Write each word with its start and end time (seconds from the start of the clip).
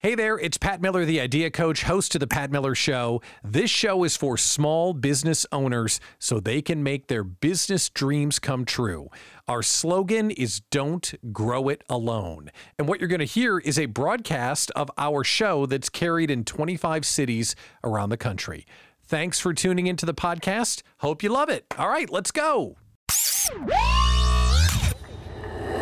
Hey 0.00 0.14
there, 0.14 0.38
it's 0.38 0.56
Pat 0.56 0.80
Miller, 0.80 1.04
the 1.04 1.20
Idea 1.20 1.50
Coach, 1.50 1.82
host 1.82 2.14
of 2.14 2.20
The 2.20 2.28
Pat 2.28 2.52
Miller 2.52 2.76
Show. 2.76 3.20
This 3.42 3.68
show 3.68 4.04
is 4.04 4.16
for 4.16 4.36
small 4.36 4.92
business 4.92 5.44
owners 5.50 5.98
so 6.20 6.38
they 6.38 6.62
can 6.62 6.84
make 6.84 7.08
their 7.08 7.24
business 7.24 7.88
dreams 7.88 8.38
come 8.38 8.64
true. 8.64 9.08
Our 9.48 9.60
slogan 9.60 10.30
is 10.30 10.60
Don't 10.70 11.12
Grow 11.32 11.68
It 11.68 11.82
Alone. 11.88 12.52
And 12.78 12.86
what 12.86 13.00
you're 13.00 13.08
going 13.08 13.18
to 13.18 13.24
hear 13.24 13.58
is 13.58 13.76
a 13.76 13.86
broadcast 13.86 14.70
of 14.76 14.88
our 14.98 15.24
show 15.24 15.66
that's 15.66 15.88
carried 15.88 16.30
in 16.30 16.44
25 16.44 17.04
cities 17.04 17.56
around 17.82 18.10
the 18.10 18.16
country. 18.16 18.68
Thanks 19.02 19.40
for 19.40 19.52
tuning 19.52 19.88
into 19.88 20.06
the 20.06 20.14
podcast. 20.14 20.82
Hope 20.98 21.24
you 21.24 21.28
love 21.28 21.48
it. 21.48 21.66
All 21.76 21.88
right, 21.88 22.08
let's 22.08 22.30
go. 22.30 22.76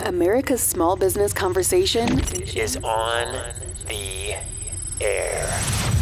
America's 0.06 0.62
small 0.62 0.96
business 0.96 1.34
conversation 1.34 2.18
is 2.54 2.78
on 2.78 3.65
the 3.86 4.34
air. 5.00 5.48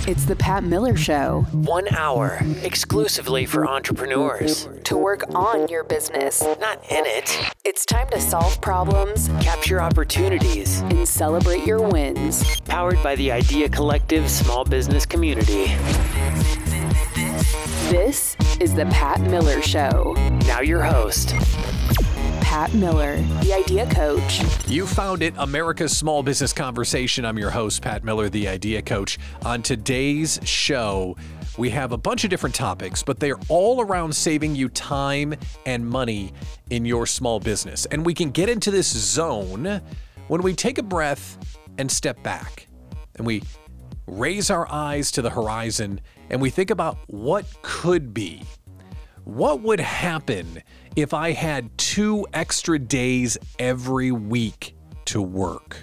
It's 0.06 0.26
the 0.26 0.36
Pat 0.36 0.64
Miller 0.64 0.96
Show. 0.96 1.46
One 1.52 1.88
hour 1.94 2.38
exclusively 2.62 3.46
for 3.46 3.66
entrepreneurs. 3.66 4.68
To 4.84 4.98
work 4.98 5.24
on 5.34 5.66
your 5.68 5.82
business, 5.82 6.42
Not 6.60 6.78
in 6.90 7.04
it. 7.06 7.38
it's 7.64 7.86
time 7.86 8.08
to 8.10 8.20
solve 8.20 8.60
problems 8.60 9.28
Capture 9.40 9.80
opportunities. 9.80 10.80
and 10.82 11.08
celebrate 11.08 11.64
your 11.64 11.80
wins. 11.88 12.44
Powered 12.62 13.02
by 13.02 13.16
the 13.16 13.32
Idea 13.32 13.68
Collective 13.68 14.30
small 14.30 14.64
business 14.64 15.06
community. 15.06 15.74
This 17.90 18.36
is 18.60 18.74
the 18.74 18.86
Pat 18.90 19.20
Miller 19.22 19.62
Show. 19.62 20.14
Now, 20.46 20.60
your 20.60 20.82
host, 20.82 21.34
Pat 22.54 22.72
Miller, 22.72 23.16
the 23.42 23.52
Idea 23.52 23.84
Coach. 23.90 24.40
You 24.68 24.86
found 24.86 25.24
it, 25.24 25.34
America's 25.38 25.96
Small 25.96 26.22
Business 26.22 26.52
Conversation. 26.52 27.24
I'm 27.24 27.36
your 27.36 27.50
host, 27.50 27.82
Pat 27.82 28.04
Miller, 28.04 28.28
the 28.28 28.46
Idea 28.46 28.80
Coach. 28.80 29.18
On 29.44 29.60
today's 29.60 30.38
show, 30.44 31.16
we 31.58 31.68
have 31.70 31.90
a 31.90 31.96
bunch 31.98 32.22
of 32.22 32.30
different 32.30 32.54
topics, 32.54 33.02
but 33.02 33.18
they're 33.18 33.40
all 33.48 33.80
around 33.80 34.14
saving 34.14 34.54
you 34.54 34.68
time 34.68 35.34
and 35.66 35.84
money 35.84 36.32
in 36.70 36.84
your 36.84 37.06
small 37.06 37.40
business. 37.40 37.86
And 37.86 38.06
we 38.06 38.14
can 38.14 38.30
get 38.30 38.48
into 38.48 38.70
this 38.70 38.86
zone 38.86 39.80
when 40.28 40.42
we 40.42 40.54
take 40.54 40.78
a 40.78 40.84
breath 40.84 41.58
and 41.78 41.90
step 41.90 42.22
back 42.22 42.68
and 43.16 43.26
we 43.26 43.42
raise 44.06 44.48
our 44.48 44.70
eyes 44.70 45.10
to 45.10 45.22
the 45.22 45.30
horizon 45.30 46.00
and 46.30 46.40
we 46.40 46.50
think 46.50 46.70
about 46.70 46.98
what 47.08 47.46
could 47.62 48.14
be. 48.14 48.44
What 49.24 49.62
would 49.62 49.80
happen 49.80 50.62
if 50.96 51.14
I 51.14 51.32
had 51.32 51.76
two 51.78 52.26
extra 52.34 52.78
days 52.78 53.38
every 53.58 54.12
week 54.12 54.76
to 55.06 55.22
work? 55.22 55.78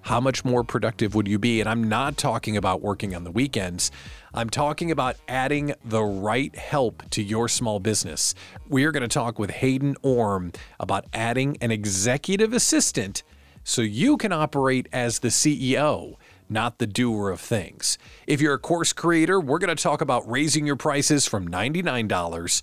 How 0.00 0.20
much 0.20 0.42
more 0.42 0.64
productive 0.64 1.14
would 1.14 1.28
you 1.28 1.38
be? 1.38 1.60
And 1.60 1.68
I'm 1.68 1.84
not 1.86 2.16
talking 2.16 2.56
about 2.56 2.80
working 2.80 3.14
on 3.14 3.24
the 3.24 3.30
weekends. 3.30 3.90
I'm 4.32 4.48
talking 4.48 4.90
about 4.90 5.16
adding 5.28 5.74
the 5.84 6.02
right 6.02 6.56
help 6.56 7.02
to 7.10 7.22
your 7.22 7.46
small 7.46 7.78
business. 7.78 8.34
We 8.70 8.84
are 8.84 8.90
going 8.90 9.02
to 9.02 9.08
talk 9.08 9.38
with 9.38 9.50
Hayden 9.50 9.94
Orme 10.00 10.52
about 10.80 11.04
adding 11.12 11.58
an 11.60 11.70
executive 11.70 12.54
assistant 12.54 13.22
so 13.64 13.82
you 13.82 14.16
can 14.16 14.32
operate 14.32 14.88
as 14.94 15.18
the 15.18 15.28
CEO, 15.28 16.14
not 16.50 16.78
the 16.78 16.86
doer 16.86 17.30
of 17.30 17.40
things. 17.40 17.98
If 18.26 18.40
you're 18.40 18.54
a 18.54 18.58
course 18.58 18.92
creator, 18.92 19.40
we're 19.40 19.58
going 19.58 19.74
to 19.74 19.82
talk 19.82 20.00
about 20.00 20.30
raising 20.30 20.66
your 20.66 20.76
prices 20.76 21.26
from 21.26 21.48
$99 21.48 22.62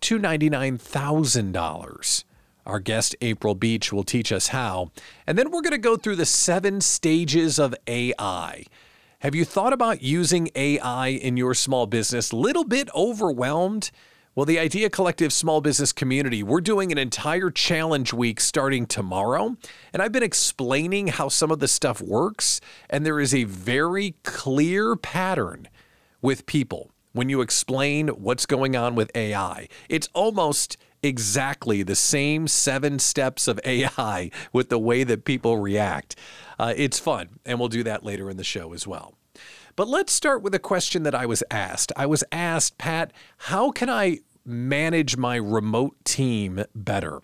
to 0.00 0.18
$99,000. 0.18 2.24
Our 2.66 2.80
guest, 2.80 3.14
April 3.20 3.54
Beach, 3.54 3.92
will 3.92 4.04
teach 4.04 4.32
us 4.32 4.48
how. 4.48 4.90
And 5.26 5.38
then 5.38 5.50
we're 5.50 5.60
going 5.60 5.72
to 5.72 5.78
go 5.78 5.96
through 5.96 6.16
the 6.16 6.26
seven 6.26 6.80
stages 6.80 7.58
of 7.58 7.74
AI. 7.86 8.64
Have 9.20 9.34
you 9.34 9.44
thought 9.44 9.72
about 9.72 10.02
using 10.02 10.50
AI 10.54 11.08
in 11.08 11.36
your 11.36 11.54
small 11.54 11.86
business? 11.86 12.32
Little 12.32 12.64
bit 12.64 12.88
overwhelmed? 12.94 13.90
Well, 14.36 14.46
the 14.46 14.58
Idea 14.58 14.90
Collective 14.90 15.32
small 15.32 15.60
business 15.60 15.92
community, 15.92 16.42
we're 16.42 16.60
doing 16.60 16.90
an 16.90 16.98
entire 16.98 17.52
challenge 17.52 18.12
week 18.12 18.40
starting 18.40 18.84
tomorrow. 18.84 19.56
And 19.92 20.02
I've 20.02 20.10
been 20.10 20.24
explaining 20.24 21.06
how 21.06 21.28
some 21.28 21.52
of 21.52 21.60
the 21.60 21.68
stuff 21.68 22.00
works. 22.00 22.60
And 22.90 23.06
there 23.06 23.20
is 23.20 23.32
a 23.32 23.44
very 23.44 24.16
clear 24.24 24.96
pattern 24.96 25.68
with 26.20 26.46
people 26.46 26.90
when 27.12 27.28
you 27.28 27.42
explain 27.42 28.08
what's 28.08 28.44
going 28.44 28.74
on 28.74 28.96
with 28.96 29.08
AI. 29.14 29.68
It's 29.88 30.08
almost 30.14 30.78
exactly 31.00 31.84
the 31.84 31.94
same 31.94 32.48
seven 32.48 32.98
steps 32.98 33.46
of 33.46 33.60
AI 33.64 34.32
with 34.52 34.68
the 34.68 34.80
way 34.80 35.04
that 35.04 35.24
people 35.24 35.58
react. 35.58 36.16
Uh, 36.58 36.74
it's 36.76 36.98
fun, 36.98 37.38
and 37.46 37.60
we'll 37.60 37.68
do 37.68 37.84
that 37.84 38.02
later 38.02 38.28
in 38.28 38.36
the 38.36 38.42
show 38.42 38.72
as 38.72 38.84
well. 38.84 39.14
But 39.76 39.88
let's 39.88 40.12
start 40.12 40.42
with 40.42 40.54
a 40.54 40.60
question 40.60 41.02
that 41.02 41.14
I 41.14 41.26
was 41.26 41.42
asked. 41.50 41.90
I 41.96 42.06
was 42.06 42.22
asked, 42.30 42.78
Pat, 42.78 43.12
how 43.38 43.72
can 43.72 43.90
I 43.90 44.20
manage 44.44 45.16
my 45.16 45.36
remote 45.36 45.96
team 46.04 46.64
better? 46.74 47.20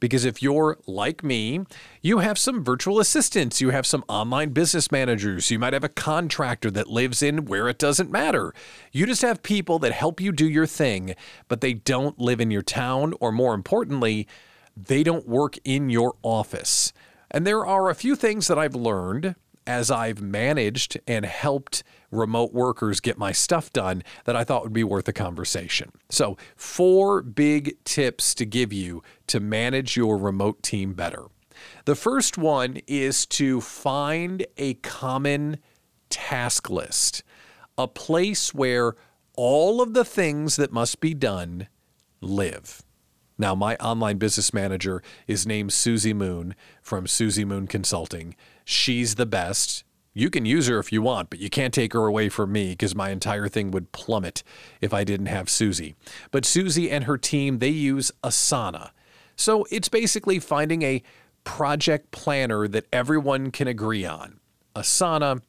Because 0.00 0.24
if 0.24 0.40
you're 0.40 0.78
like 0.86 1.24
me, 1.24 1.64
you 2.00 2.18
have 2.18 2.38
some 2.38 2.62
virtual 2.62 3.00
assistants, 3.00 3.60
you 3.60 3.70
have 3.70 3.84
some 3.84 4.04
online 4.08 4.50
business 4.50 4.92
managers, 4.92 5.50
you 5.50 5.58
might 5.58 5.72
have 5.72 5.82
a 5.82 5.88
contractor 5.88 6.70
that 6.70 6.86
lives 6.86 7.20
in 7.20 7.46
where 7.46 7.68
it 7.68 7.78
doesn't 7.78 8.08
matter. 8.08 8.54
You 8.92 9.06
just 9.06 9.22
have 9.22 9.42
people 9.42 9.80
that 9.80 9.90
help 9.90 10.20
you 10.20 10.30
do 10.30 10.48
your 10.48 10.66
thing, 10.66 11.16
but 11.48 11.60
they 11.60 11.72
don't 11.74 12.16
live 12.16 12.40
in 12.40 12.52
your 12.52 12.62
town, 12.62 13.12
or 13.18 13.32
more 13.32 13.54
importantly, 13.54 14.28
they 14.76 15.02
don't 15.02 15.26
work 15.26 15.58
in 15.64 15.90
your 15.90 16.14
office. 16.22 16.92
And 17.28 17.44
there 17.44 17.66
are 17.66 17.90
a 17.90 17.94
few 17.96 18.14
things 18.14 18.46
that 18.46 18.58
I've 18.58 18.76
learned 18.76 19.34
as 19.68 19.90
I've 19.90 20.22
managed 20.22 20.98
and 21.06 21.26
helped 21.26 21.84
remote 22.10 22.54
workers 22.54 23.00
get 23.00 23.18
my 23.18 23.32
stuff 23.32 23.70
done 23.70 24.02
that 24.24 24.34
I 24.34 24.42
thought 24.42 24.62
would 24.62 24.72
be 24.72 24.82
worth 24.82 25.06
a 25.08 25.12
conversation. 25.12 25.92
So, 26.08 26.38
four 26.56 27.20
big 27.20 27.76
tips 27.84 28.34
to 28.36 28.46
give 28.46 28.72
you 28.72 29.02
to 29.26 29.40
manage 29.40 29.94
your 29.94 30.16
remote 30.16 30.62
team 30.62 30.94
better. 30.94 31.24
The 31.84 31.94
first 31.94 32.38
one 32.38 32.78
is 32.86 33.26
to 33.26 33.60
find 33.60 34.46
a 34.56 34.74
common 34.74 35.58
task 36.08 36.70
list, 36.70 37.22
a 37.76 37.86
place 37.86 38.54
where 38.54 38.94
all 39.36 39.82
of 39.82 39.92
the 39.92 40.04
things 40.04 40.56
that 40.56 40.72
must 40.72 40.98
be 41.00 41.12
done 41.12 41.68
live. 42.22 42.82
Now, 43.40 43.54
my 43.54 43.76
online 43.76 44.18
business 44.18 44.52
manager 44.52 45.00
is 45.28 45.46
named 45.46 45.72
Susie 45.72 46.14
Moon 46.14 46.56
from 46.82 47.06
Susie 47.06 47.44
Moon 47.44 47.68
Consulting. 47.68 48.34
She's 48.70 49.14
the 49.14 49.24
best. 49.24 49.82
You 50.12 50.28
can 50.28 50.44
use 50.44 50.66
her 50.66 50.78
if 50.78 50.92
you 50.92 51.00
want, 51.00 51.30
but 51.30 51.38
you 51.38 51.48
can't 51.48 51.72
take 51.72 51.94
her 51.94 52.04
away 52.04 52.28
from 52.28 52.52
me 52.52 52.72
because 52.72 52.94
my 52.94 53.08
entire 53.08 53.48
thing 53.48 53.70
would 53.70 53.92
plummet 53.92 54.42
if 54.82 54.92
I 54.92 55.04
didn't 55.04 55.24
have 55.24 55.48
Susie. 55.48 55.94
But 56.30 56.44
Susie 56.44 56.90
and 56.90 57.04
her 57.04 57.16
team, 57.16 57.60
they 57.60 57.70
use 57.70 58.12
Asana. 58.22 58.90
So 59.36 59.66
it's 59.70 59.88
basically 59.88 60.38
finding 60.38 60.82
a 60.82 61.02
project 61.44 62.10
planner 62.10 62.68
that 62.68 62.84
everyone 62.92 63.52
can 63.52 63.68
agree 63.68 64.04
on. 64.04 64.38
Asana, 64.76 65.40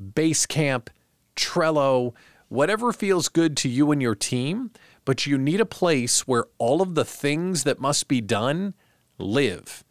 Basecamp, 0.00 0.90
Trello, 1.34 2.14
whatever 2.46 2.92
feels 2.92 3.28
good 3.28 3.56
to 3.56 3.68
you 3.68 3.90
and 3.90 4.00
your 4.00 4.14
team, 4.14 4.70
but 5.04 5.26
you 5.26 5.36
need 5.36 5.60
a 5.60 5.66
place 5.66 6.28
where 6.28 6.44
all 6.58 6.82
of 6.82 6.94
the 6.94 7.04
things 7.04 7.64
that 7.64 7.80
must 7.80 8.06
be 8.06 8.20
done 8.20 8.74
live. 9.18 9.82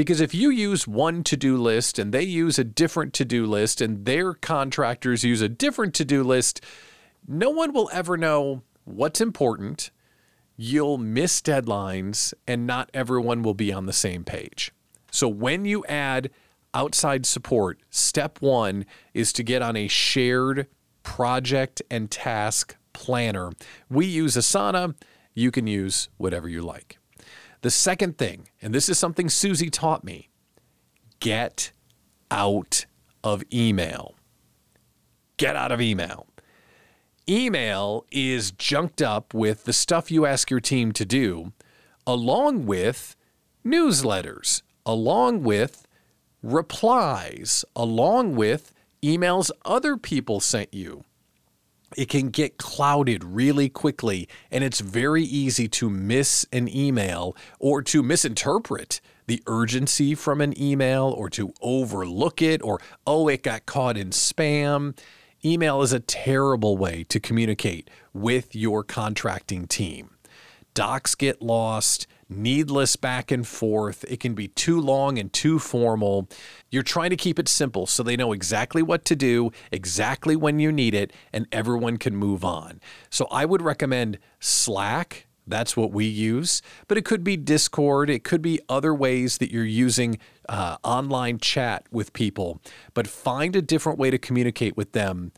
Because 0.00 0.22
if 0.22 0.34
you 0.34 0.48
use 0.48 0.88
one 0.88 1.22
to 1.24 1.36
do 1.36 1.58
list 1.58 1.98
and 1.98 2.10
they 2.10 2.22
use 2.22 2.58
a 2.58 2.64
different 2.64 3.12
to 3.12 3.22
do 3.26 3.44
list 3.44 3.82
and 3.82 4.06
their 4.06 4.32
contractors 4.32 5.24
use 5.24 5.42
a 5.42 5.48
different 5.50 5.92
to 5.96 6.06
do 6.06 6.24
list, 6.24 6.64
no 7.28 7.50
one 7.50 7.74
will 7.74 7.90
ever 7.92 8.16
know 8.16 8.62
what's 8.84 9.20
important. 9.20 9.90
You'll 10.56 10.96
miss 10.96 11.42
deadlines 11.42 12.32
and 12.48 12.66
not 12.66 12.88
everyone 12.94 13.42
will 13.42 13.52
be 13.52 13.74
on 13.74 13.84
the 13.84 13.92
same 13.92 14.24
page. 14.24 14.72
So 15.10 15.28
when 15.28 15.66
you 15.66 15.84
add 15.84 16.30
outside 16.72 17.26
support, 17.26 17.78
step 17.90 18.40
one 18.40 18.86
is 19.12 19.34
to 19.34 19.42
get 19.42 19.60
on 19.60 19.76
a 19.76 19.86
shared 19.86 20.66
project 21.02 21.82
and 21.90 22.10
task 22.10 22.74
planner. 22.94 23.52
We 23.90 24.06
use 24.06 24.34
Asana. 24.34 24.94
You 25.34 25.50
can 25.50 25.66
use 25.66 26.08
whatever 26.16 26.48
you 26.48 26.62
like. 26.62 26.99
The 27.62 27.70
second 27.70 28.16
thing, 28.16 28.48
and 28.62 28.74
this 28.74 28.88
is 28.88 28.98
something 28.98 29.28
Susie 29.28 29.70
taught 29.70 30.04
me 30.04 30.30
get 31.20 31.72
out 32.30 32.86
of 33.22 33.42
email. 33.52 34.14
Get 35.36 35.56
out 35.56 35.70
of 35.70 35.80
email. 35.80 36.26
Email 37.28 38.06
is 38.10 38.50
junked 38.52 39.02
up 39.02 39.34
with 39.34 39.64
the 39.64 39.72
stuff 39.72 40.10
you 40.10 40.24
ask 40.24 40.50
your 40.50 40.60
team 40.60 40.92
to 40.92 41.04
do, 41.04 41.52
along 42.06 42.66
with 42.66 43.14
newsletters, 43.64 44.62
along 44.86 45.42
with 45.42 45.86
replies, 46.42 47.64
along 47.76 48.34
with 48.34 48.72
emails 49.02 49.50
other 49.64 49.96
people 49.96 50.40
sent 50.40 50.72
you. 50.72 51.04
It 51.96 52.08
can 52.08 52.28
get 52.30 52.58
clouded 52.58 53.24
really 53.24 53.68
quickly, 53.68 54.28
and 54.50 54.62
it's 54.62 54.80
very 54.80 55.22
easy 55.22 55.68
to 55.68 55.90
miss 55.90 56.46
an 56.52 56.68
email 56.74 57.36
or 57.58 57.82
to 57.82 58.02
misinterpret 58.02 59.00
the 59.26 59.42
urgency 59.46 60.14
from 60.14 60.40
an 60.40 60.60
email 60.60 61.14
or 61.16 61.30
to 61.30 61.52
overlook 61.60 62.42
it 62.42 62.60
or, 62.62 62.80
oh, 63.06 63.28
it 63.28 63.42
got 63.42 63.66
caught 63.66 63.96
in 63.96 64.10
spam. 64.10 64.96
Email 65.44 65.82
is 65.82 65.92
a 65.92 66.00
terrible 66.00 66.76
way 66.76 67.04
to 67.04 67.20
communicate 67.20 67.88
with 68.12 68.54
your 68.54 68.82
contracting 68.84 69.66
team. 69.66 70.10
Docs 70.74 71.14
get 71.14 71.40
lost, 71.40 72.06
needless 72.30 72.96
back 72.96 73.30
and 73.30 73.46
forth. 73.46 74.04
It 74.08 74.20
can 74.20 74.34
be 74.34 74.48
too 74.48 74.80
long 74.80 75.18
and 75.18 75.32
too 75.32 75.58
formal. 75.58 76.28
You're 76.70 76.82
trying 76.82 77.10
to 77.10 77.16
keep 77.16 77.38
it 77.38 77.48
simple 77.48 77.86
so 77.86 78.02
they 78.02 78.16
know 78.16 78.32
exactly 78.32 78.82
what 78.82 79.04
to 79.06 79.16
do, 79.16 79.50
exactly 79.72 80.36
when 80.36 80.60
you 80.60 80.70
need 80.70 80.94
it, 80.94 81.12
and 81.32 81.46
everyone 81.50 81.96
can 81.96 82.16
move 82.16 82.44
on. 82.44 82.80
So 83.10 83.26
I 83.30 83.44
would 83.44 83.62
recommend 83.62 84.18
Slack. 84.38 85.26
That's 85.46 85.76
what 85.76 85.90
we 85.90 86.04
use, 86.06 86.62
but 86.86 86.96
it 86.96 87.04
could 87.04 87.24
be 87.24 87.36
Discord. 87.36 88.08
It 88.08 88.22
could 88.22 88.40
be 88.40 88.60
other 88.68 88.94
ways 88.94 89.38
that 89.38 89.50
you're 89.50 89.64
using 89.64 90.18
uh, 90.48 90.76
online 90.84 91.38
chat 91.38 91.86
with 91.90 92.12
people, 92.12 92.60
but 92.94 93.08
find 93.08 93.56
a 93.56 93.62
different 93.62 93.98
way 93.98 94.10
to 94.10 94.18
communicate 94.18 94.76
with 94.76 94.92
them 94.92 95.32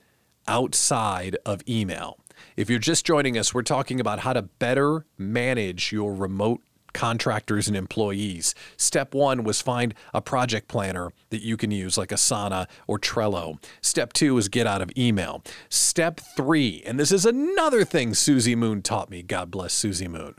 outside 0.46 1.36
of 1.46 1.62
email. 1.66 2.18
If 2.56 2.68
you're 2.68 2.78
just 2.78 3.06
joining 3.06 3.38
us, 3.38 3.54
we're 3.54 3.62
talking 3.62 4.00
about 4.00 4.18
how 4.18 4.32
to 4.34 4.42
better 4.42 5.06
manage 5.16 5.92
your 5.92 6.14
remote 6.14 6.60
contractors 6.92 7.68
and 7.68 7.76
employees. 7.76 8.54
Step 8.76 9.14
one 9.14 9.44
was 9.44 9.60
find 9.60 9.94
a 10.12 10.20
project 10.20 10.68
planner 10.68 11.12
that 11.30 11.42
you 11.42 11.56
can 11.56 11.70
use, 11.70 11.96
like 11.98 12.10
Asana 12.10 12.66
or 12.86 12.98
Trello. 12.98 13.62
Step 13.80 14.12
two 14.12 14.36
is 14.38 14.48
get 14.48 14.66
out 14.66 14.82
of 14.82 14.90
email. 14.96 15.42
Step 15.68 16.20
three, 16.36 16.82
and 16.86 16.98
this 16.98 17.12
is 17.12 17.26
another 17.26 17.84
thing 17.84 18.14
Susie 18.14 18.56
Moon 18.56 18.82
taught 18.82 19.10
me. 19.10 19.22
God 19.22 19.50
bless 19.50 19.72
Susie 19.72 20.08
Moon. 20.08 20.34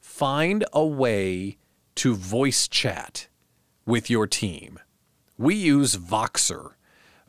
Find 0.00 0.64
a 0.72 0.84
way 0.84 1.58
to 1.96 2.14
voice 2.14 2.68
chat 2.68 3.28
with 3.86 4.10
your 4.10 4.26
team. 4.26 4.78
We 5.36 5.54
use 5.54 5.96
Voxer. 5.96 6.72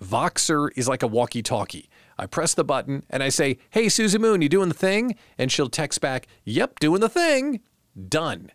Voxer 0.04 0.70
is 0.76 0.88
like 0.88 1.04
a 1.04 1.08
walkie 1.08 1.44
talkie. 1.44 1.90
I 2.18 2.26
press 2.26 2.54
the 2.54 2.64
button 2.64 3.04
and 3.10 3.24
I 3.24 3.30
say, 3.30 3.58
Hey, 3.70 3.90
Susie 3.90 4.18
Moon, 4.18 4.42
you 4.42 4.50
doing 4.50 4.68
the 4.70 4.76
thing? 4.76 5.16
And 5.38 5.52
she'll 5.52 5.70
text 5.70 6.02
back, 6.02 6.28
Yep, 6.44 6.80
doing 6.80 7.02
the 7.02 7.10
thing. 7.10 7.62
Done. 8.08 8.52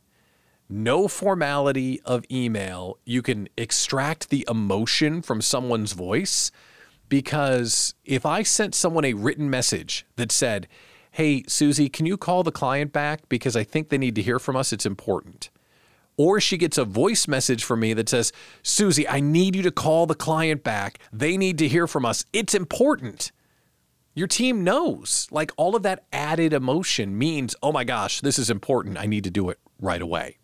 No 0.69 1.09
formality 1.09 2.01
of 2.05 2.25
email. 2.31 2.99
You 3.05 3.21
can 3.21 3.49
extract 3.57 4.31
the 4.31 4.47
emotion 4.49 5.21
from 5.21 5.43
someone's 5.43 5.93
voice 5.93 6.51
because 7.09 7.95
if 8.05 8.25
I 8.25 8.43
sent 8.43 8.75
someone 8.75 9.05
a 9.05 9.13
written 9.13 9.51
message 9.51 10.07
that 10.17 10.33
said, 10.33 10.67
Hey, 11.13 11.45
Susie, 11.47 11.89
can 11.89 12.07
you 12.07 12.17
call 12.17 12.43
the 12.43 12.51
client 12.51 12.93
back? 12.93 13.29
Because 13.29 13.55
I 13.55 13.63
think 13.63 13.89
they 13.89 13.99
need 13.99 14.17
to 14.17 14.23
hear 14.23 14.39
from 14.39 14.57
us. 14.57 14.73
It's 14.73 14.87
important. 14.87 15.51
Or 16.17 16.41
she 16.41 16.57
gets 16.57 16.79
a 16.79 16.85
voice 16.85 17.29
message 17.29 17.63
from 17.63 17.81
me 17.81 17.93
that 17.95 18.09
says, 18.09 18.33
Susie, 18.63 19.07
I 19.09 19.21
need 19.21 19.55
you 19.55 19.63
to 19.63 19.71
call 19.71 20.07
the 20.07 20.15
client 20.15 20.65
back. 20.65 20.99
They 21.13 21.37
need 21.37 21.59
to 21.59 21.69
hear 21.69 21.87
from 21.87 22.05
us. 22.05 22.25
It's 22.33 22.55
important 22.55 23.31
your 24.15 24.27
team 24.27 24.65
knows. 24.65 25.29
Like 25.31 25.53
all 25.57 25.77
of 25.77 25.83
that 25.83 26.05
added 26.13 26.53
emotion 26.53 27.19
means, 27.19 27.55
oh 27.63 27.73
my 27.73 27.85
gosh, 27.85 28.21
this 28.21 28.39
is 28.39 28.51
important. 28.51 28.99
I 28.99 29.07
need 29.07 29.25
to 29.25 29.31
do 29.31 29.51
it 29.51 29.59
right 29.81 30.03
away. 30.03 30.39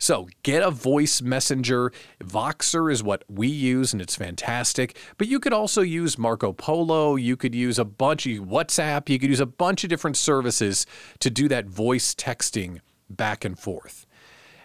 So 0.00 0.28
get 0.44 0.62
a 0.62 0.70
voice 0.70 1.20
messenger. 1.20 1.92
Voxer 2.22 2.90
is 2.90 3.02
what 3.02 3.24
we 3.28 3.48
use, 3.48 3.92
and 3.92 4.00
it's 4.00 4.14
fantastic. 4.14 4.96
But 5.16 5.26
you 5.26 5.40
could 5.40 5.52
also 5.52 5.82
use 5.82 6.16
Marco 6.16 6.52
Polo. 6.52 7.16
You 7.16 7.36
could 7.36 7.54
use 7.54 7.80
a 7.80 7.84
bunch 7.84 8.24
of 8.26 8.44
WhatsApp. 8.44 9.08
You 9.08 9.18
could 9.18 9.30
use 9.30 9.40
a 9.40 9.46
bunch 9.46 9.82
of 9.82 9.90
different 9.90 10.16
services 10.16 10.86
to 11.18 11.30
do 11.30 11.48
that 11.48 11.66
voice 11.66 12.14
texting 12.14 12.78
back 13.10 13.44
and 13.44 13.58
forth. 13.58 14.06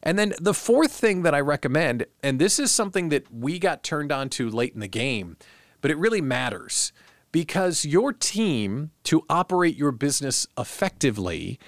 And 0.03 0.19
then 0.19 0.33
the 0.39 0.53
fourth 0.53 0.91
thing 0.91 1.23
that 1.23 1.33
I 1.33 1.39
recommend, 1.39 2.05
and 2.21 2.37
this 2.37 2.59
is 2.59 2.71
something 2.71 3.09
that 3.09 3.33
we 3.33 3.57
got 3.57 3.83
turned 3.83 4.11
on 4.11 4.29
to 4.31 4.49
late 4.49 4.73
in 4.73 4.81
the 4.81 4.87
game, 4.87 5.37
but 5.81 5.89
it 5.89 5.97
really 5.97 6.21
matters 6.21 6.91
because 7.33 7.83
your 7.83 8.13
team, 8.13 8.91
to 9.03 9.25
operate 9.27 9.75
your 9.75 9.91
business 9.91 10.47
effectively, 10.57 11.59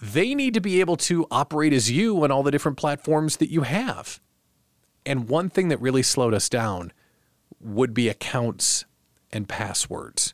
they 0.00 0.34
need 0.34 0.54
to 0.54 0.60
be 0.60 0.80
able 0.80 0.96
to 0.96 1.26
operate 1.30 1.72
as 1.72 1.90
you 1.90 2.24
on 2.24 2.32
all 2.32 2.42
the 2.42 2.50
different 2.50 2.78
platforms 2.78 3.36
that 3.36 3.50
you 3.50 3.60
have. 3.60 4.20
And 5.06 5.28
one 5.28 5.50
thing 5.50 5.68
that 5.68 5.80
really 5.80 6.02
slowed 6.02 6.32
us 6.32 6.48
down 6.48 6.92
would 7.60 7.92
be 7.92 8.08
accounts 8.08 8.86
and 9.30 9.46
passwords. 9.46 10.32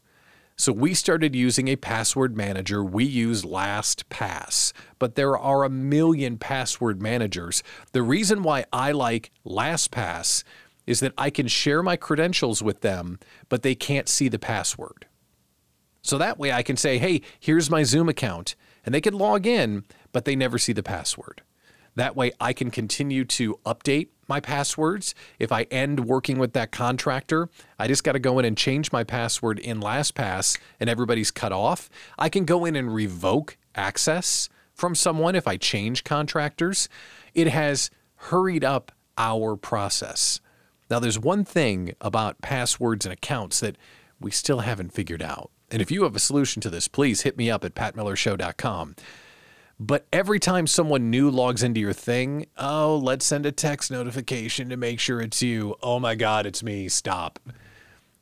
So 0.56 0.73
we 0.73 0.94
started 0.94 1.35
using 1.35 1.67
a 1.67 1.76
password 1.76 2.37
manager. 2.37 2.85
We 2.85 3.05
use 3.05 3.43
LastPass, 3.43 4.73
but 4.99 5.17
there 5.17 5.37
are 5.37 5.65
a 5.65 5.71
million 5.71 6.37
password 6.38 7.03
managers. 7.03 7.65
The 7.93 8.03
reason 8.03 8.43
why 8.44 8.67
I 8.73 8.93
like 8.93 9.33
LastPass 9.44 10.44
is 10.87 11.00
that 11.00 11.12
I 11.19 11.31
can 11.31 11.49
share 11.49 11.82
my 11.82 11.97
credentials 11.97 12.62
with 12.62 12.81
them, 12.81 13.19
but 13.49 13.62
they 13.62 13.75
can't 13.75 14.09
see 14.09 14.29
the 14.29 14.38
password. 14.38 15.06
So 16.03 16.19
that 16.19 16.38
way 16.38 16.53
I 16.53 16.62
can 16.62 16.77
say, 16.77 16.99
hey, 16.99 17.21
here's 17.38 17.71
my 17.71 17.82
Zoom 17.82 18.09
account, 18.09 18.56
and 18.85 18.94
they 18.94 19.00
can 19.00 19.15
log 19.15 19.47
in, 19.47 19.85
but 20.12 20.25
they 20.25 20.35
never 20.35 20.59
see 20.59 20.73
the 20.73 20.82
password. 20.82 21.43
That 21.97 22.17
way 22.17 22.32
I 22.41 22.53
can 22.53 22.71
continue 22.71 23.25
to 23.27 23.59
update 23.67 24.09
my 24.29 24.41
passwords. 24.41 25.15
If 25.38 25.50
I 25.53 25.62
end 25.65 26.06
working 26.06 26.38
with 26.38 26.53
that 26.53 26.71
contractor, 26.71 27.49
I 27.79 27.88
just 27.88 28.05
got 28.05 28.12
to 28.12 28.19
go 28.19 28.38
in 28.38 28.44
and 28.44 28.56
change 28.56 28.93
my 28.93 29.03
password 29.03 29.59
in 29.59 29.81
LastPass 29.81 30.56
and 30.79 30.88
everybody's 30.88 31.31
cut 31.31 31.53
off. 31.53 31.91
I 32.19 32.29
can 32.29 32.44
go 32.44 32.65
in 32.65 32.76
and 32.76 32.94
revoke 32.94 33.59
access 33.75 34.49
from 34.73 34.94
someone 34.94 35.35
if 35.35 35.49
I 35.49 35.56
change 35.56 36.05
contractors. 36.05 36.88
It 37.35 37.49
has 37.49 37.91
hurried 38.15 38.65
up 38.65 38.93
our 39.19 39.56
process. 39.56 40.41
Now, 40.90 40.98
there's 40.98 41.19
one 41.19 41.44
thing 41.44 41.94
about 42.00 42.42
passwords 42.42 43.06
and 43.06 43.12
accounts 43.12 43.60
that 43.60 43.76
we 44.19 44.32
still 44.32 44.60
haven't 44.60 44.92
figured 44.92 45.22
out. 45.22 45.50
And 45.70 45.81
if 45.81 45.90
you 45.90 46.02
have 46.02 46.16
a 46.16 46.20
solution 46.20 46.60
to 46.62 46.70
this, 46.70 46.88
please 46.88 47.22
hit 47.22 47.38
me 47.38 47.48
up 47.48 47.64
at 47.64 47.76
patmillershow.com. 47.76 48.96
But 49.78 50.06
every 50.12 50.40
time 50.40 50.66
someone 50.66 51.08
new 51.08 51.31
logs 51.31 51.62
into 51.62 51.81
your 51.81 51.92
thing, 51.92 52.46
oh, 52.58 53.00
let's 53.02 53.25
send 53.25 53.46
a 53.46 53.52
text 53.52 53.90
notification 53.90 54.69
to 54.69 54.76
make 54.76 54.98
sure 54.98 55.20
it's 55.22 55.40
you. 55.40 55.76
Oh 55.82 56.00
my 56.00 56.16
God, 56.16 56.44
it's 56.44 56.62
me. 56.62 56.88
Stop. 56.88 57.38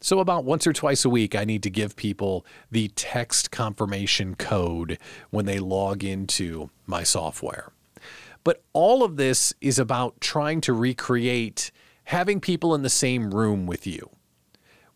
So, 0.01 0.21
about 0.21 0.45
once 0.45 0.65
or 0.65 0.73
twice 0.73 1.05
a 1.05 1.09
week, 1.09 1.35
I 1.35 1.45
need 1.45 1.65
to 1.65 1.71
give 1.71 1.97
people 1.97 2.47
the 2.71 2.87
text 2.95 3.51
confirmation 3.51 4.37
code 4.37 4.99
when 5.31 5.47
they 5.47 5.59
log 5.59 6.05
into 6.05 6.71
my 6.87 7.03
software. 7.03 7.73
But 8.45 8.63
all 8.73 9.03
of 9.03 9.17
this 9.17 9.53
is 9.61 9.81
about 9.81 10.21
trying 10.21 10.61
to 10.61 10.73
recreate 10.73 11.73
having 12.09 12.41
people 12.41 12.75
in 12.75 12.81
the 12.81 12.89
same 12.89 13.35
room 13.35 13.67
with 13.67 13.87
you. 13.87 14.09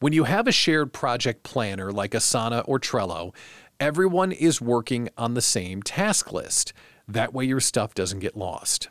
When 0.01 0.15
you 0.15 0.25
have 0.25 0.49
a 0.49 0.53
shared 0.53 0.95
project 0.95 1.43
planner 1.43 1.93
like 1.93 2.13
Asana 2.13 2.65
or 2.67 2.81
Trello, 2.81 3.35
everyone 3.79 4.33
is 4.33 4.63
working 4.63 5.11
on 5.19 5.35
the 5.35 5.43
same 5.43 5.83
task 5.83 6.33
list. 6.33 6.73
That 7.07 7.35
way, 7.35 7.45
your 7.45 7.61
stuff 7.61 7.93
doesn't 7.93 8.21
get 8.21 8.35
lost. 8.35 8.89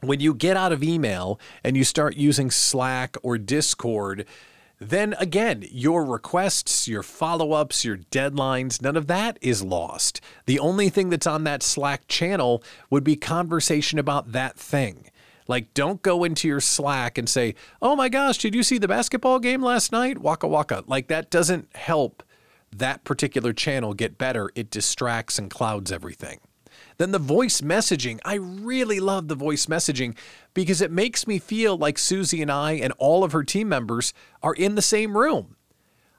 When 0.00 0.18
you 0.18 0.34
get 0.34 0.56
out 0.56 0.72
of 0.72 0.82
email 0.82 1.38
and 1.62 1.76
you 1.76 1.84
start 1.84 2.16
using 2.16 2.50
Slack 2.50 3.16
or 3.22 3.38
Discord, 3.38 4.26
then 4.80 5.14
again, 5.20 5.64
your 5.70 6.04
requests, 6.04 6.88
your 6.88 7.04
follow 7.04 7.52
ups, 7.52 7.84
your 7.84 7.98
deadlines, 7.98 8.82
none 8.82 8.96
of 8.96 9.06
that 9.06 9.38
is 9.40 9.62
lost. 9.62 10.20
The 10.46 10.58
only 10.58 10.88
thing 10.88 11.08
that's 11.08 11.26
on 11.26 11.44
that 11.44 11.62
Slack 11.62 12.08
channel 12.08 12.64
would 12.90 13.04
be 13.04 13.14
conversation 13.14 14.00
about 14.00 14.32
that 14.32 14.58
thing. 14.58 15.08
Like, 15.48 15.72
don't 15.74 16.02
go 16.02 16.24
into 16.24 16.46
your 16.46 16.60
Slack 16.60 17.18
and 17.18 17.28
say, 17.28 17.54
oh 17.80 17.96
my 17.96 18.08
gosh, 18.08 18.38
did 18.38 18.54
you 18.54 18.62
see 18.62 18.78
the 18.78 18.86
basketball 18.86 19.38
game 19.40 19.62
last 19.62 19.90
night? 19.90 20.18
Waka 20.18 20.46
waka. 20.46 20.84
Like, 20.86 21.08
that 21.08 21.30
doesn't 21.30 21.74
help 21.74 22.22
that 22.70 23.02
particular 23.04 23.54
channel 23.54 23.94
get 23.94 24.18
better. 24.18 24.50
It 24.54 24.70
distracts 24.70 25.38
and 25.38 25.50
clouds 25.50 25.90
everything. 25.90 26.40
Then 26.98 27.12
the 27.12 27.18
voice 27.18 27.60
messaging. 27.60 28.18
I 28.24 28.34
really 28.34 29.00
love 29.00 29.28
the 29.28 29.34
voice 29.34 29.66
messaging 29.66 30.16
because 30.52 30.80
it 30.80 30.90
makes 30.90 31.26
me 31.26 31.38
feel 31.38 31.76
like 31.76 31.98
Susie 31.98 32.42
and 32.42 32.50
I 32.50 32.72
and 32.72 32.92
all 32.98 33.24
of 33.24 33.32
her 33.32 33.44
team 33.44 33.68
members 33.68 34.12
are 34.42 34.54
in 34.54 34.74
the 34.74 34.82
same 34.82 35.16
room. 35.16 35.56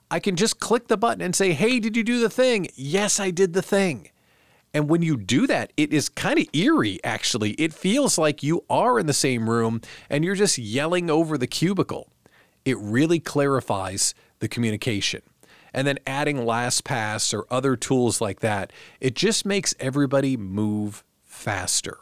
I 0.10 0.20
can 0.20 0.36
just 0.36 0.60
click 0.60 0.88
the 0.88 0.98
button 0.98 1.22
and 1.22 1.36
say, 1.36 1.54
Hey, 1.54 1.80
did 1.80 1.96
you 1.96 2.04
do 2.04 2.20
the 2.20 2.30
thing? 2.30 2.68
Yes, 2.76 3.20
I 3.20 3.30
did 3.30 3.54
the 3.54 3.62
thing. 3.62 4.10
And 4.74 4.88
when 4.88 5.02
you 5.02 5.18
do 5.18 5.48
that, 5.48 5.74
it 5.78 5.94
is 5.94 6.10
kind 6.10 6.40
of 6.40 6.48
eerie, 6.54 7.00
actually. 7.04 7.52
It 7.52 7.74
feels 7.74 8.18
like 8.18 8.44
you 8.44 8.66
are 8.70 9.00
in 9.00 9.08
the 9.08 9.14
same 9.14 9.50
room 9.50 9.82
and 10.10 10.24
you're 10.24 10.36
just 10.36 10.58
yelling 10.58 11.10
over 11.10 11.38
the 11.38 11.48
cubicle. 11.48 12.12
It 12.66 12.78
really 12.78 13.20
clarifies 13.20 14.14
the 14.40 14.48
communication. 14.48 15.22
And 15.74 15.88
then 15.88 16.00
adding 16.06 16.38
LastPass 16.38 17.34
or 17.34 17.46
other 17.50 17.76
tools 17.76 18.22
like 18.22 18.40
that, 18.42 18.72
it 19.00 19.16
just 19.16 19.46
makes 19.46 19.76
everybody 19.80 20.38
move 20.38 21.04
faster. 21.24 21.98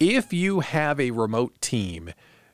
If 0.00 0.32
you 0.32 0.60
have 0.60 1.00
a 1.00 1.10
remote 1.10 1.60
team, 1.60 2.12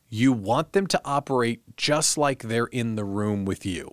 you 0.09 0.33
want 0.33 0.73
them 0.73 0.87
to 0.89 1.01
operate 1.05 1.77
just 1.77 2.17
like 2.17 2.45
they're 2.45 2.67
in 2.67 2.95
the 2.95 3.05
room 3.05 3.45
with 3.45 3.67
you. 3.67 3.93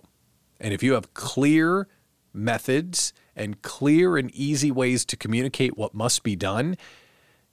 And 0.60 0.72
if 0.72 0.82
you 0.82 0.92
have 0.92 1.12
clear 1.14 1.88
methods 2.32 3.12
and 3.34 3.62
clear 3.62 4.16
and 4.16 4.30
easy 4.32 4.70
ways 4.70 5.04
to 5.06 5.16
communicate 5.16 5.76
what 5.76 5.94
must 5.94 6.22
be 6.22 6.36
done, 6.36 6.76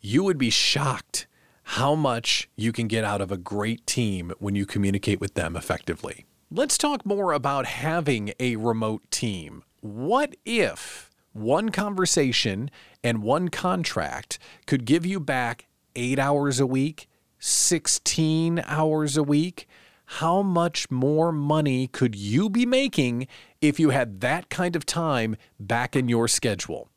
you 0.01 0.23
would 0.23 0.37
be 0.37 0.49
shocked 0.49 1.27
how 1.63 1.93
much 1.93 2.49
you 2.55 2.71
can 2.71 2.87
get 2.87 3.03
out 3.03 3.21
of 3.21 3.31
a 3.31 3.37
great 3.37 3.85
team 3.85 4.31
when 4.39 4.55
you 4.55 4.65
communicate 4.65 5.19
with 5.19 5.35
them 5.35 5.55
effectively. 5.55 6.25
Let's 6.51 6.79
talk 6.79 7.05
more 7.05 7.31
about 7.31 7.67
having 7.67 8.33
a 8.39 8.55
remote 8.55 9.03
team. 9.11 9.63
What 9.81 10.35
if 10.45 11.11
one 11.31 11.69
conversation 11.69 12.71
and 13.03 13.21
one 13.21 13.49
contract 13.49 14.39
could 14.65 14.85
give 14.85 15.05
you 15.05 15.19
back 15.19 15.67
eight 15.95 16.17
hours 16.17 16.59
a 16.59 16.65
week, 16.65 17.07
16 17.37 18.63
hours 18.65 19.15
a 19.15 19.23
week? 19.23 19.67
How 20.13 20.41
much 20.41 20.89
more 20.89 21.31
money 21.31 21.85
could 21.85 22.15
you 22.15 22.49
be 22.49 22.65
making 22.65 23.27
if 23.61 23.79
you 23.79 23.91
had 23.91 24.21
that 24.21 24.49
kind 24.49 24.75
of 24.75 24.83
time 24.85 25.37
back 25.59 25.95
in 25.95 26.09
your 26.09 26.27
schedule? 26.27 26.89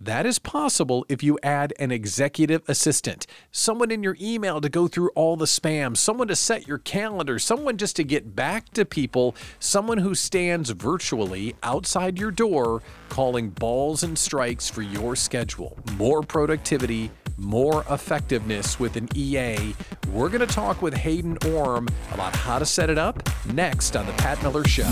That 0.00 0.26
is 0.26 0.38
possible 0.38 1.06
if 1.08 1.22
you 1.22 1.38
add 1.42 1.72
an 1.78 1.90
executive 1.90 2.62
assistant, 2.68 3.26
someone 3.50 3.90
in 3.90 4.02
your 4.02 4.16
email 4.20 4.60
to 4.60 4.68
go 4.68 4.88
through 4.88 5.08
all 5.14 5.36
the 5.36 5.46
spam, 5.46 5.96
someone 5.96 6.28
to 6.28 6.36
set 6.36 6.68
your 6.68 6.76
calendar, 6.76 7.38
someone 7.38 7.78
just 7.78 7.96
to 7.96 8.04
get 8.04 8.36
back 8.36 8.68
to 8.74 8.84
people, 8.84 9.34
someone 9.58 9.98
who 9.98 10.14
stands 10.14 10.68
virtually 10.70 11.56
outside 11.62 12.18
your 12.18 12.30
door 12.30 12.82
calling 13.08 13.48
balls 13.48 14.02
and 14.02 14.18
strikes 14.18 14.68
for 14.68 14.82
your 14.82 15.16
schedule. 15.16 15.78
More 15.96 16.22
productivity, 16.22 17.10
more 17.38 17.84
effectiveness 17.90 18.78
with 18.78 18.96
an 18.96 19.08
EA. 19.14 19.74
We're 20.12 20.28
going 20.28 20.40
to 20.40 20.46
talk 20.46 20.82
with 20.82 20.94
Hayden 20.94 21.38
Orme 21.46 21.88
about 22.12 22.34
how 22.36 22.58
to 22.58 22.66
set 22.66 22.90
it 22.90 22.98
up 22.98 23.28
next 23.52 23.96
on 23.96 24.06
The 24.06 24.12
Pat 24.12 24.42
Miller 24.42 24.64
Show. 24.64 24.90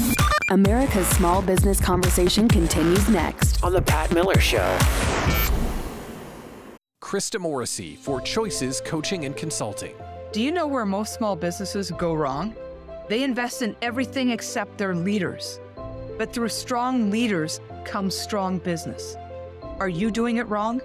America's 0.50 1.06
small 1.08 1.40
business 1.40 1.80
conversation 1.80 2.48
continues 2.48 3.08
next. 3.08 3.62
On 3.64 3.72
The 3.72 3.82
Pat 3.82 4.12
Miller 4.12 4.38
Show. 4.38 4.78
Krista 7.14 7.38
Morrissey 7.38 7.94
for 7.94 8.20
Choices 8.20 8.80
Coaching 8.80 9.24
and 9.24 9.36
Consulting. 9.36 9.94
Do 10.32 10.42
you 10.42 10.50
know 10.50 10.66
where 10.66 10.84
most 10.84 11.14
small 11.14 11.36
businesses 11.36 11.92
go 11.92 12.12
wrong? 12.12 12.56
They 13.08 13.22
invest 13.22 13.62
in 13.62 13.76
everything 13.82 14.30
except 14.30 14.78
their 14.78 14.96
leaders. 14.96 15.60
But 16.18 16.32
through 16.32 16.48
strong 16.48 17.10
leaders 17.10 17.60
comes 17.84 18.16
strong 18.16 18.58
business. 18.58 19.16
Are 19.78 19.88
you 19.88 20.10
doing 20.10 20.38
it 20.38 20.48
wrong? 20.48 20.80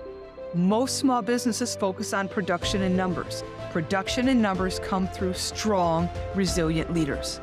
Most 0.53 0.97
small 0.97 1.21
businesses 1.21 1.75
focus 1.75 2.13
on 2.13 2.27
production 2.27 2.81
and 2.81 2.97
numbers. 2.97 3.43
Production 3.71 4.27
and 4.27 4.41
numbers 4.41 4.79
come 4.79 5.07
through 5.07 5.33
strong, 5.33 6.09
resilient 6.35 6.93
leaders. 6.93 7.39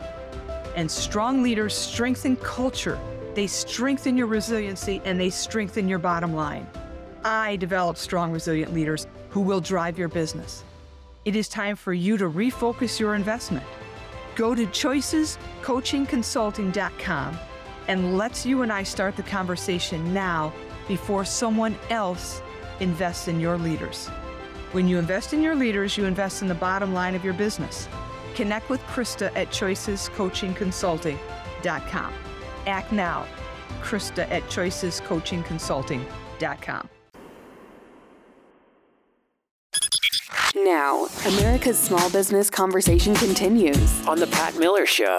And 0.77 0.91
strong 0.91 1.43
leaders 1.43 1.75
strengthen 1.75 2.37
culture, 2.37 2.99
they 3.37 3.47
strengthen 3.47 4.17
your 4.17 4.27
resiliency, 4.27 5.01
and 5.05 5.21
they 5.21 5.29
strengthen 5.29 5.89
your 5.89 5.99
bottom 5.99 6.35
line. 6.35 6.67
I 7.23 7.57
develop 7.57 7.99
strong, 7.99 8.33
resilient 8.33 8.73
leaders 8.73 9.07
who 9.29 9.43
will 9.43 9.61
drive 9.61 9.99
your 9.99 10.09
business. 10.09 10.65
It 11.27 11.37
is 11.37 11.47
time 11.47 11.77
for 11.77 11.93
you 11.93 12.17
to 12.17 12.31
refocus 12.31 12.99
your 12.99 13.15
investment. 13.15 13.67
Go 14.37 14.55
to 14.55 14.65
choicescoachingconsulting.com 14.67 17.39
and 17.89 18.17
let's 18.17 18.47
you 18.47 18.63
and 18.63 18.73
I 18.73 18.83
start 18.83 19.17
the 19.17 19.23
conversation 19.23 20.15
now 20.15 20.51
before 20.89 21.27
someone 21.27 21.77
else 21.91 22.41
invests 22.81 23.29
in 23.29 23.39
your 23.39 23.59
leaders. 23.59 24.09
When 24.73 24.89
you 24.89 24.99
invest 24.99 25.35
in 25.35 25.43
your 25.43 25.55
leaders, 25.55 25.99
you 25.99 26.07
invest 26.07 26.41
in 26.41 26.49
the 26.49 26.55
bottom 26.55 26.95
line 26.95 27.15
of 27.15 27.23
your 27.23 27.35
business. 27.35 27.87
Connect 28.35 28.71
with 28.71 28.81
Krista 28.85 29.31
at 29.37 29.51
choicescoachingconsulting.com. 29.51 32.15
Act 32.67 32.93
now. 32.93 33.27
Krista 33.83 34.31
at 34.31 34.43
choicescoachingconsulting.com. 34.45 36.89
Now, 40.57 41.07
America's 41.27 41.79
small 41.79 42.11
business 42.11 42.51
conversation 42.51 43.15
continues. 43.15 44.07
On 44.07 44.19
The 44.19 44.27
Pat 44.27 44.59
Miller 44.59 44.87
Show. 44.87 45.19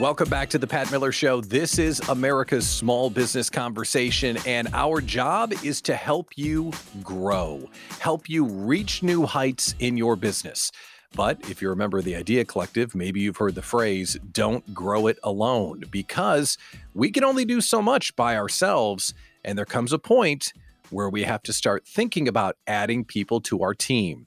Welcome 0.00 0.30
back 0.30 0.48
to 0.50 0.58
the 0.58 0.66
Pat 0.66 0.90
Miller 0.90 1.12
Show. 1.12 1.42
This 1.42 1.78
is 1.78 2.00
America's 2.08 2.66
small 2.66 3.10
business 3.10 3.50
conversation, 3.50 4.38
and 4.46 4.68
our 4.72 5.02
job 5.02 5.52
is 5.62 5.82
to 5.82 5.94
help 5.94 6.30
you 6.36 6.72
grow, 7.02 7.68
help 8.00 8.28
you 8.28 8.46
reach 8.46 9.02
new 9.02 9.26
heights 9.26 9.74
in 9.78 9.98
your 9.98 10.16
business. 10.16 10.72
But 11.14 11.50
if 11.50 11.60
you're 11.60 11.72
a 11.72 11.76
member 11.76 11.98
of 11.98 12.04
the 12.04 12.16
Idea 12.16 12.44
Collective, 12.44 12.94
maybe 12.94 13.20
you've 13.20 13.36
heard 13.36 13.54
the 13.54 13.62
phrase, 13.62 14.18
don't 14.32 14.72
grow 14.72 15.06
it 15.08 15.18
alone, 15.22 15.84
because 15.90 16.56
we 16.94 17.10
can 17.10 17.22
only 17.22 17.44
do 17.44 17.60
so 17.60 17.82
much 17.82 18.16
by 18.16 18.36
ourselves. 18.36 19.12
And 19.44 19.58
there 19.58 19.66
comes 19.66 19.92
a 19.92 19.98
point 19.98 20.52
where 20.90 21.10
we 21.10 21.24
have 21.24 21.42
to 21.42 21.52
start 21.52 21.86
thinking 21.86 22.28
about 22.28 22.56
adding 22.66 23.04
people 23.04 23.40
to 23.42 23.62
our 23.62 23.74
team. 23.74 24.26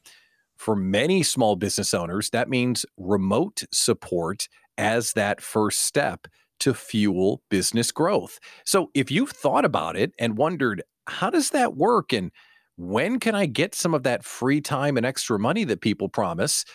For 0.58 0.76
many 0.76 1.24
small 1.24 1.56
business 1.56 1.94
owners, 1.94 2.30
that 2.32 2.50
means 2.50 2.86
remote 2.98 3.64
support 3.72 4.48
as 4.78 5.14
that 5.14 5.42
first 5.42 5.82
step 5.82 6.28
to 6.60 6.74
fuel 6.74 7.42
business 7.50 7.92
growth. 7.92 8.40
So 8.64 8.90
if 8.94 9.12
you've 9.12 9.32
thought 9.32 9.66
about 9.66 9.96
it 9.96 10.14
and 10.18 10.38
wondered, 10.38 10.84
how 11.08 11.30
does 11.30 11.50
that 11.52 11.76
work? 11.76 12.14
And 12.14 12.32
when 12.78 13.20
can 13.20 13.36
I 13.36 13.46
get 13.46 13.76
some 13.76 13.94
of 13.94 14.04
that 14.04 14.24
free 14.24 14.62
time 14.62 14.98
and 14.98 15.06
extra 15.06 15.40
money 15.40 15.64
that 15.66 15.82
people 15.82 16.10
promise? 16.10 16.66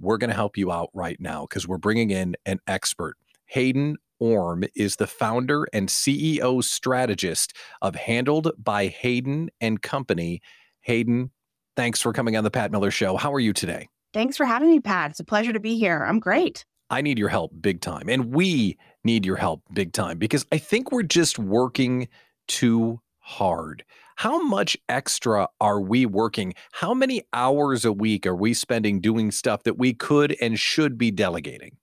We're 0.00 0.18
going 0.18 0.30
to 0.30 0.36
help 0.36 0.56
you 0.56 0.72
out 0.72 0.90
right 0.94 1.20
now 1.20 1.42
because 1.42 1.68
we're 1.68 1.78
bringing 1.78 2.10
in 2.10 2.36
an 2.46 2.60
expert. 2.66 3.16
Hayden 3.46 3.96
Orme 4.18 4.64
is 4.74 4.96
the 4.96 5.06
founder 5.06 5.66
and 5.72 5.88
CEO 5.88 6.62
strategist 6.62 7.54
of 7.82 7.94
Handled 7.94 8.52
by 8.58 8.86
Hayden 8.86 9.50
and 9.60 9.82
Company. 9.82 10.40
Hayden, 10.82 11.30
thanks 11.76 12.00
for 12.00 12.12
coming 12.12 12.36
on 12.36 12.44
the 12.44 12.50
Pat 12.50 12.70
Miller 12.70 12.90
Show. 12.90 13.16
How 13.16 13.32
are 13.32 13.40
you 13.40 13.52
today? 13.52 13.88
Thanks 14.12 14.36
for 14.36 14.46
having 14.46 14.70
me, 14.70 14.80
Pat. 14.80 15.10
It's 15.10 15.20
a 15.20 15.24
pleasure 15.24 15.52
to 15.52 15.60
be 15.60 15.78
here. 15.78 16.04
I'm 16.04 16.18
great. 16.18 16.64
I 16.90 17.02
need 17.02 17.18
your 17.18 17.28
help 17.28 17.52
big 17.60 17.80
time. 17.80 18.08
And 18.08 18.34
we 18.34 18.76
need 19.04 19.24
your 19.24 19.36
help 19.36 19.62
big 19.72 19.92
time 19.92 20.18
because 20.18 20.44
I 20.50 20.58
think 20.58 20.90
we're 20.90 21.02
just 21.02 21.38
working 21.38 22.08
too 22.48 23.00
hard. 23.30 23.84
How 24.16 24.42
much 24.42 24.76
extra 24.88 25.48
are 25.60 25.80
we 25.80 26.04
working? 26.04 26.52
How 26.72 26.92
many 26.92 27.22
hours 27.32 27.84
a 27.84 27.92
week 27.92 28.26
are 28.26 28.34
we 28.34 28.52
spending 28.52 29.00
doing 29.00 29.30
stuff 29.30 29.62
that 29.62 29.78
we 29.78 29.94
could 29.94 30.36
and 30.40 30.58
should 30.58 30.98
be 30.98 31.10
delegating? 31.10 31.76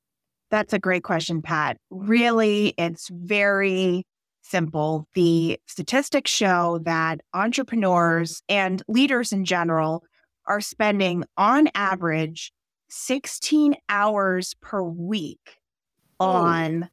That's 0.52 0.74
a 0.74 0.80
great 0.80 1.04
question, 1.04 1.42
Pat. 1.42 1.78
Really, 1.90 2.74
it's 2.78 3.10
very 3.10 4.06
simple. 4.44 5.08
The 5.16 5.60
statistics 5.68 6.30
show 6.30 6.80
that 6.84 7.22
entrepreneurs 7.34 8.42
and 8.48 8.84
leaders 8.88 9.32
in 9.32 9.46
general 9.46 10.04
are 10.46 10.62
spending, 10.62 11.24
on 11.38 11.70
average, 11.76 12.52
16 12.90 13.76
hours 13.90 14.54
per 14.62 14.82
week 14.84 15.58
on 16.20 16.90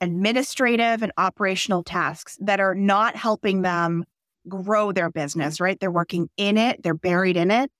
administrative 0.00 1.02
and 1.02 1.12
operational 1.16 1.82
tasks 1.82 2.38
that 2.40 2.60
are 2.60 2.74
not 2.74 3.16
helping 3.16 3.62
them 3.62 4.04
grow 4.48 4.92
their 4.92 5.10
business, 5.10 5.60
right? 5.60 5.78
They're 5.78 5.90
working 5.90 6.28
in 6.36 6.56
it, 6.56 6.82
they're 6.82 6.94
buried 6.94 7.36
in 7.36 7.50
it. 7.50 7.70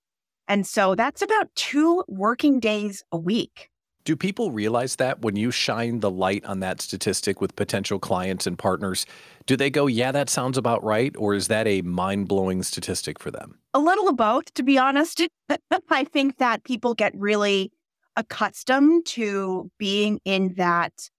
And 0.48 0.66
so 0.66 0.94
that's 0.94 1.22
about 1.22 1.54
two 1.54 2.04
working 2.08 2.60
days 2.60 3.02
a 3.10 3.16
week. 3.16 3.70
Do 4.04 4.14
people 4.14 4.52
realize 4.52 4.96
that 4.96 5.22
when 5.22 5.34
you 5.34 5.50
shine 5.50 5.98
the 5.98 6.10
light 6.10 6.44
on 6.44 6.60
that 6.60 6.80
statistic 6.80 7.40
with 7.40 7.56
potential 7.56 7.98
clients 7.98 8.46
and 8.46 8.56
partners? 8.56 9.04
Do 9.46 9.56
they 9.56 9.68
go, 9.68 9.88
yeah, 9.88 10.12
that 10.12 10.30
sounds 10.30 10.56
about 10.56 10.84
right? 10.84 11.12
Or 11.18 11.34
is 11.34 11.48
that 11.48 11.66
a 11.66 11.82
mind 11.82 12.28
blowing 12.28 12.62
statistic 12.62 13.18
for 13.18 13.32
them? 13.32 13.58
A 13.74 13.80
little 13.80 14.08
of 14.08 14.16
both, 14.16 14.54
to 14.54 14.62
be 14.62 14.78
honest. 14.78 15.22
I 15.90 16.04
think 16.04 16.38
that 16.38 16.62
people 16.62 16.94
get 16.94 17.12
really 17.16 17.72
accustomed 18.16 19.06
to 19.06 19.72
being 19.76 20.20
in 20.24 20.54
that 20.56 21.10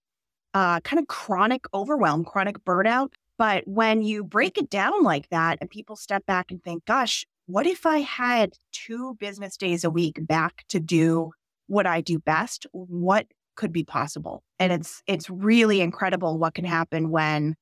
uh, 0.58 0.80
kind 0.80 1.00
of 1.00 1.06
chronic 1.06 1.66
overwhelm, 1.72 2.26
chronic 2.26 2.58
burnout. 2.66 3.14
But 3.38 3.68
when 3.68 4.02
you 4.02 4.24
break 4.24 4.58
it 4.58 4.72
down 4.72 5.04
like 5.04 5.30
that 5.30 5.60
and 5.62 5.70
people 5.70 5.96
step 5.96 6.26
back 6.26 6.50
and 6.50 6.64
think, 6.64 6.84
gosh, 6.86 7.28
what 7.46 7.68
if 7.68 7.86
I 7.86 8.00
had 8.00 8.54
two 8.72 9.16
business 9.20 9.56
days 9.56 9.84
a 9.84 9.92
week 9.92 10.18
back 10.20 10.66
to 10.70 10.80
do 10.80 11.32
what 11.68 11.86
I 11.86 12.02
do 12.02 12.18
best? 12.18 12.66
What 12.72 13.28
could 13.56 13.72
be 13.72 13.84
possible? 13.84 14.42
And 14.58 14.74
it's 14.74 15.04
it's 15.06 15.30
really 15.30 15.80
incredible 15.80 16.40
what 16.40 16.56
can 16.56 16.66
happen 16.66 17.12
when 17.12 17.54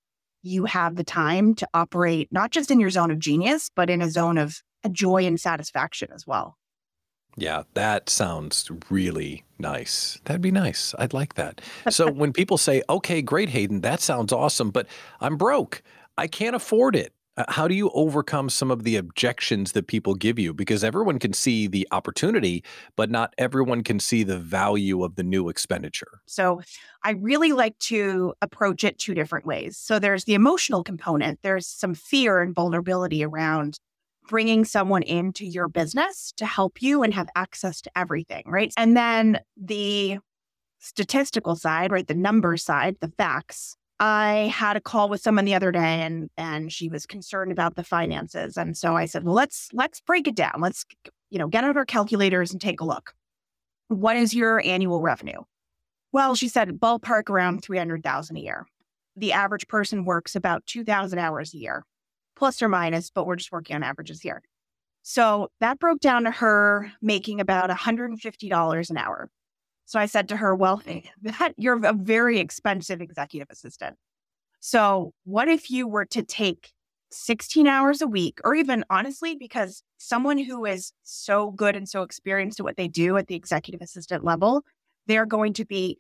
you 0.42 0.64
have 0.64 0.96
the 0.96 1.04
time 1.04 1.54
to 1.56 1.68
operate 1.74 2.30
not 2.32 2.52
just 2.52 2.72
in 2.72 2.80
your 2.80 2.92
zone 2.92 3.12
of 3.12 3.20
genius, 3.20 3.70
but 3.76 3.90
in 3.90 4.02
a 4.02 4.10
zone 4.10 4.38
of 4.38 4.62
joy 4.90 5.26
and 5.26 5.38
satisfaction 5.38 6.08
as 6.16 6.26
well. 6.26 6.56
Yeah, 7.38 7.64
that 7.74 8.10
sounds 8.10 8.70
really 8.90 9.44
nice. 9.60 10.20
That'd 10.26 10.42
be 10.42 10.52
nice. 10.52 10.96
I'd 10.98 11.14
like 11.14 11.36
that. 11.36 11.62
So 11.90 12.12
when 12.12 12.32
people 12.32 12.58
say, 12.58 12.82
okay, 12.90 13.22
great, 13.22 13.50
Hayden, 13.50 13.82
that 13.82 14.02
sounds 14.02 14.32
awesome, 14.32 14.72
but 14.72 14.88
I'm 15.20 15.38
broke. 15.38 15.82
I 16.18 16.28
can't 16.28 16.56
afford 16.56 16.96
it. 16.96 17.14
Uh, 17.38 17.44
how 17.50 17.68
do 17.68 17.76
you 17.76 17.90
overcome 17.94 18.50
some 18.50 18.72
of 18.72 18.84
the 18.84 18.96
objections 18.96 19.74
that 19.74 19.88
people 19.88 20.16
give 20.16 20.40
you? 20.40 20.54
Because 20.54 20.86
everyone 20.86 21.20
can 21.20 21.34
see 21.34 21.68
the 21.68 21.86
opportunity, 21.92 22.64
but 22.96 23.10
not 23.12 23.34
everyone 23.38 23.84
can 23.84 24.00
see 24.00 24.24
the 24.24 24.38
value 24.38 25.04
of 25.04 25.16
the 25.16 25.24
new 25.24 25.50
expenditure. 25.50 26.22
So 26.26 26.62
I 27.04 27.12
really 27.12 27.52
like 27.52 27.78
to 27.80 28.34
approach 28.42 28.86
it 28.86 28.98
two 28.98 29.14
different 29.14 29.46
ways. 29.46 29.78
So 29.78 30.00
there's 30.00 30.24
the 30.24 30.34
emotional 30.34 30.84
component, 30.84 31.42
there's 31.42 31.68
some 31.68 31.94
fear 31.94 32.42
and 32.42 32.56
vulnerability 32.56 33.26
around 33.26 33.80
bringing 34.28 34.66
someone 34.66 35.04
into 35.04 35.46
your 35.46 35.68
business 35.68 36.34
to 36.38 36.46
help 36.46 36.82
you 36.82 37.04
and 37.04 37.14
have 37.14 37.30
access 37.36 37.82
to 37.82 37.92
everything, 37.96 38.44
right? 38.46 38.74
And 38.78 38.96
then 38.96 39.40
the 39.58 40.20
statistical 40.80 41.56
side, 41.56 41.92
right? 41.92 42.08
The 42.08 42.14
number 42.14 42.58
side, 42.58 42.98
the 43.02 43.12
facts. 43.18 43.76
I 44.00 44.52
had 44.54 44.76
a 44.76 44.82
call 44.82 45.08
with 45.08 45.22
someone 45.22 45.46
the 45.46 45.56
other 45.56 45.72
day 45.72 46.02
and 46.02 46.30
and 46.36 46.72
she 46.72 46.90
was 46.90 47.06
concerned 47.06 47.52
about 47.52 47.76
the 47.76 47.84
finances. 47.84 48.58
And 48.58 48.76
so 48.76 48.96
I 48.96 49.06
said, 49.06 49.24
well, 49.24 49.34
let's 49.34 49.70
let's 49.72 50.02
break 50.02 50.28
it 50.28 50.36
down. 50.36 50.56
Let's, 50.60 50.86
you 51.30 51.40
know, 51.40 51.48
get 51.48 51.64
out 51.64 51.78
our 51.78 51.86
calculators 51.86 52.52
and 52.52 52.60
take 52.60 52.82
a 52.82 52.86
look. 52.86 53.14
What 53.88 54.18
is 54.18 54.34
your 54.34 54.62
annual 54.66 55.02
revenue? 55.02 55.40
Well, 56.12 56.36
she 56.36 56.48
said 56.50 56.70
ballpark 56.80 57.30
around 57.30 57.62
300,000 57.64 58.36
a 58.36 58.40
year. 58.40 58.66
The 59.16 59.34
average 59.34 59.68
person 59.68 60.06
works 60.06 60.36
about 60.36 60.66
2,000 60.66 61.18
hours 61.20 61.54
a 61.54 61.58
year, 61.58 61.86
plus 62.36 62.62
or 62.62 62.70
minus, 62.70 63.10
but 63.10 63.26
we're 63.26 63.36
just 63.36 63.52
working 63.52 63.76
on 63.76 63.84
averages 63.84 64.22
here. 64.22 64.42
So 65.04 65.50
that 65.60 65.80
broke 65.80 66.00
down 66.00 66.24
to 66.24 66.32
her 66.32 66.92
making 67.02 67.40
about 67.40 67.70
$150 67.70 68.90
an 68.90 68.98
hour. 68.98 69.30
So 69.86 70.00
I 70.00 70.08
said 70.08 70.30
to 70.30 70.38
her, 70.38 70.56
Well, 70.56 70.82
that, 71.22 71.54
you're 71.58 71.86
a 71.86 71.94
very 71.94 72.40
expensive 72.40 73.02
executive 73.02 73.48
assistant. 73.52 73.98
So 74.60 75.14
what 75.24 75.48
if 75.48 75.70
you 75.70 75.88
were 75.88 76.06
to 76.06 76.24
take 76.24 76.72
16 77.12 77.68
hours 77.68 78.02
a 78.02 78.08
week, 78.08 78.40
or 78.44 78.56
even 78.56 78.84
honestly, 78.90 79.36
because 79.36 79.84
someone 79.98 80.38
who 80.38 80.66
is 80.66 80.92
so 81.04 81.52
good 81.52 81.76
and 81.76 81.88
so 81.88 82.02
experienced 82.02 82.60
at 82.60 82.64
what 82.64 82.78
they 82.78 82.88
do 82.88 83.16
at 83.18 83.28
the 83.28 83.36
executive 83.36 83.82
assistant 83.82 84.24
level, 84.24 84.64
they're 85.08 85.26
going 85.26 85.54
to 85.54 85.66
be 85.66 85.98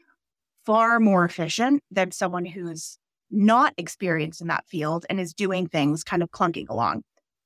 far 0.65 0.99
more 0.99 1.23
efficient 1.23 1.83
than 1.91 2.11
someone 2.11 2.45
who's 2.45 2.97
not 3.35 3.73
experienced 3.77 4.41
in 4.41 4.47
that 4.47 4.65
field 4.67 5.05
and 5.09 5.19
is 5.19 5.33
doing 5.33 5.67
things 5.67 6.03
kind 6.03 6.23
of 6.23 6.31
clunking 6.31 6.69
along. 6.69 7.03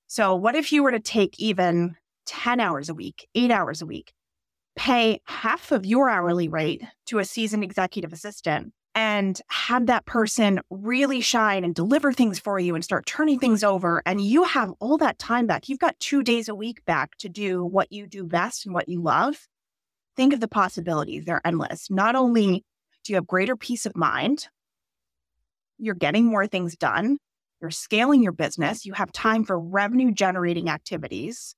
So, 0.07 0.35
what 0.35 0.55
if 0.55 0.71
you 0.71 0.83
were 0.83 0.91
to 0.91 0.99
take 0.99 1.39
even 1.39 1.95
10 2.25 2.59
hours 2.59 2.89
a 2.89 2.93
week, 2.93 3.27
eight 3.35 3.51
hours 3.51 3.81
a 3.81 3.85
week, 3.85 4.13
pay 4.75 5.19
half 5.25 5.71
of 5.71 5.85
your 5.85 6.09
hourly 6.09 6.47
rate 6.47 6.83
to 7.07 7.19
a 7.19 7.25
seasoned 7.25 7.63
executive 7.63 8.13
assistant 8.13 8.73
and 8.95 9.41
have 9.49 9.85
that 9.85 10.05
person 10.05 10.59
really 10.69 11.21
shine 11.21 11.63
and 11.63 11.75
deliver 11.75 12.11
things 12.11 12.39
for 12.39 12.59
you 12.59 12.75
and 12.75 12.83
start 12.83 13.05
turning 13.05 13.39
things 13.39 13.63
over. 13.63 14.01
And 14.05 14.19
you 14.19 14.43
have 14.43 14.71
all 14.79 14.97
that 14.97 15.19
time 15.19 15.47
back. 15.47 15.69
You've 15.69 15.79
got 15.79 15.99
two 15.99 16.23
days 16.23 16.49
a 16.49 16.55
week 16.55 16.83
back 16.85 17.15
to 17.17 17.29
do 17.29 17.63
what 17.63 17.91
you 17.91 18.07
do 18.07 18.23
best 18.25 18.65
and 18.65 18.73
what 18.73 18.89
you 18.89 19.01
love. 19.01 19.47
Think 20.15 20.33
of 20.33 20.39
the 20.39 20.47
possibilities, 20.47 21.25
they're 21.25 21.41
endless. 21.45 21.89
Not 21.89 22.15
only 22.15 22.63
do 23.03 23.13
you 23.13 23.15
have 23.15 23.27
greater 23.27 23.55
peace 23.55 23.85
of 23.85 23.95
mind, 23.95 24.47
you're 25.79 25.95
getting 25.95 26.25
more 26.25 26.45
things 26.45 26.75
done, 26.75 27.17
you're 27.61 27.71
scaling 27.71 28.21
your 28.21 28.31
business, 28.31 28.85
you 28.85 28.93
have 28.93 29.11
time 29.11 29.43
for 29.43 29.59
revenue 29.59 30.11
generating 30.11 30.69
activities 30.69 31.55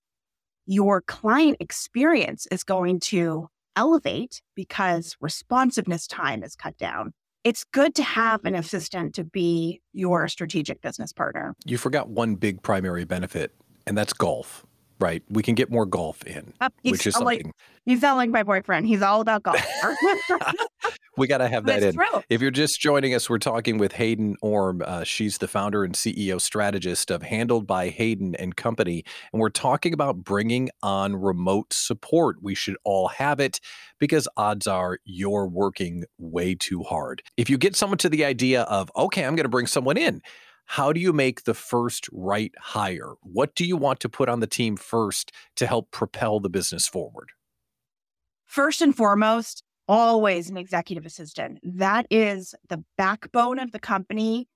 your 0.66 1.02
client 1.02 1.58
experience 1.60 2.48
is 2.52 2.64
going 2.64 3.00
to 3.00 3.48
elevate 3.76 4.42
because 4.56 5.16
responsiveness 5.20 6.08
time 6.08 6.44
is 6.44 6.56
cut 6.56 6.78
down. 6.78 7.14
It's 7.44 7.64
good 7.64 7.96
to 7.96 8.04
have 8.04 8.46
an 8.46 8.54
assistant 8.54 9.16
to 9.16 9.24
be 9.24 9.82
your 9.94 10.28
strategic 10.28 10.82
business 10.82 11.12
partner. 11.12 11.56
You 11.66 11.78
forgot 11.78 12.10
one 12.10 12.36
big 12.36 12.62
primary 12.62 13.04
benefit, 13.04 13.54
and 13.88 13.98
that's 13.98 14.14
golf 14.14 14.66
right? 15.02 15.24
We 15.30 15.44
can 15.44 15.56
get 15.56 15.72
more 15.72 15.86
golf 15.86 16.24
in, 16.24 16.54
uh, 16.62 16.70
which 16.84 17.08
is 17.08 17.14
something. 17.14 17.26
Like, 17.46 17.56
you 17.86 17.98
sound 17.98 18.18
like 18.18 18.30
my 18.30 18.44
boyfriend. 18.44 18.86
He's 18.86 19.02
all 19.02 19.22
about 19.22 19.42
golf. 19.42 19.60
we 21.18 21.26
got 21.26 21.40
to 21.40 21.48
have 21.48 21.66
that 21.66 21.82
in. 21.82 21.96
True. 21.96 22.22
If 22.30 22.40
you're 22.40 22.52
just 22.52 22.80
joining 22.80 23.16
us, 23.16 23.30
we're 23.30 23.40
talking 23.40 23.80
with 23.80 23.94
Hayden 23.94 24.36
Orme. 24.42 24.84
Uh, 24.86 25.04
she's 25.04 25.40
the 25.40 25.48
founder 25.48 25.84
and 25.84 25.96
CEO 25.96 26.40
strategist 26.40 27.10
of 27.10 27.24
Handled 27.24 27.66
by 27.66 27.90
Hayden 27.90 28.36
and 28.36 28.56
Company, 28.56 29.04
and 29.34 29.42
we're 29.42 29.50
talking 29.50 29.94
about 29.94 30.18
bringing 30.18 30.70
on 30.84 31.16
remote 31.16 31.74
support. 31.74 32.38
We 32.42 32.54
should 32.54 32.78
all 32.84 33.08
have 33.08 33.40
it 33.40 33.60
because 34.00 34.28
odds 34.38 34.68
are 34.68 35.00
you're 35.04 35.48
working 35.48 36.06
way 36.20 36.56
too 36.56 36.84
hard. 36.84 37.24
If 37.36 37.50
you 37.50 37.58
get 37.58 37.76
someone 37.76 37.98
to 38.00 38.10
the 38.10 38.24
idea 38.24 38.62
of, 38.64 38.92
okay, 38.96 39.26
I'm 39.26 39.36
going 39.36 39.46
to 39.46 39.50
bring 39.50 39.68
someone 39.68 39.98
in 39.98 40.22
how 40.66 40.94
do 40.94 41.00
you 41.00 41.12
make 41.12 41.44
the 41.44 41.54
first 41.54 42.08
right 42.12 42.54
hire? 42.60 43.14
What 43.22 43.56
do 43.56 43.66
you 43.66 43.76
want 43.76 44.00
to 44.02 44.10
put 44.10 44.30
on 44.30 44.40
the 44.40 44.48
team 44.48 44.78
first 44.78 45.32
to 45.58 45.68
help 45.68 45.92
propel 45.92 46.40
the 46.40 46.50
business 46.50 46.88
forward? 46.88 47.30
First 48.46 48.82
and 48.82 48.96
foremost, 48.96 49.64
always 49.88 50.50
an 50.50 50.58
executive 50.58 51.06
assistant. 51.06 51.60
That 51.64 52.06
is 52.10 52.56
the 52.70 52.84
backbone 52.98 53.60
of 53.60 53.72
the 53.72 53.80
company 53.80 54.48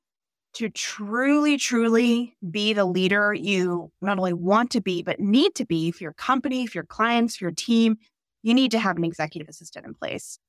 to 0.53 0.69
truly, 0.69 1.57
truly 1.57 2.37
be 2.49 2.71
the 2.71 2.85
leader 2.85 3.33
you 3.33 3.91
not 4.01 4.17
only 4.17 4.33
want 4.33 4.71
to 4.71 4.81
be, 4.81 5.03
but 5.03 5.19
need 5.19 5.53
to 5.55 5.65
be 5.65 5.91
for 5.91 6.03
your 6.03 6.13
company, 6.13 6.65
for 6.65 6.77
your 6.77 6.85
clients, 6.85 7.35
for 7.35 7.43
your 7.43 7.51
team. 7.51 7.97
You 8.41 8.53
need 8.53 8.71
to 8.71 8.79
have 8.79 8.95
an 8.95 9.03
executive 9.03 9.49
assistant 9.49 9.85
in 9.85 9.93
place. 9.93 10.39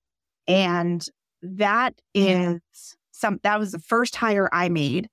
And 0.46 1.04
that 1.42 1.94
is 2.14 2.60
some, 3.10 3.40
that 3.42 3.58
was 3.58 3.72
the 3.72 3.80
first 3.80 4.14
hire 4.14 4.48
I 4.52 4.68
made 4.68 5.08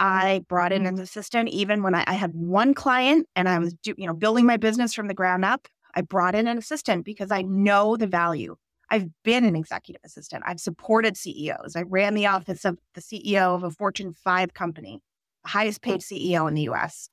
I 0.00 0.44
brought 0.48 0.72
in 0.72 0.86
an 0.86 0.94
mm-hmm. 0.94 1.02
assistant 1.02 1.50
even 1.50 1.82
when 1.82 1.94
I, 1.94 2.04
I 2.06 2.14
had 2.14 2.32
one 2.34 2.72
client 2.72 3.28
and 3.36 3.48
I 3.48 3.58
was, 3.58 3.74
do, 3.74 3.94
you 3.98 4.06
know, 4.06 4.14
building 4.14 4.46
my 4.46 4.56
business 4.56 4.94
from 4.94 5.08
the 5.08 5.14
ground 5.14 5.44
up. 5.44 5.68
I 5.94 6.00
brought 6.00 6.34
in 6.34 6.48
an 6.48 6.56
assistant 6.56 7.04
because 7.04 7.30
I 7.30 7.42
know 7.42 7.96
the 7.96 8.06
value. 8.06 8.56
I've 8.88 9.10
been 9.22 9.44
an 9.44 9.54
executive 9.54 10.00
assistant. 10.02 10.42
I've 10.46 10.58
supported 10.58 11.16
CEOs. 11.16 11.76
I 11.76 11.82
ran 11.82 12.14
the 12.14 12.26
office 12.26 12.64
of 12.64 12.78
the 12.94 13.02
CEO 13.02 13.54
of 13.54 13.62
a 13.62 13.70
Fortune 13.70 14.14
5 14.14 14.54
company, 14.54 15.02
the 15.44 15.50
highest 15.50 15.82
paid 15.82 16.00
CEO 16.00 16.48
in 16.48 16.54
the 16.54 16.68
US. 16.70 17.10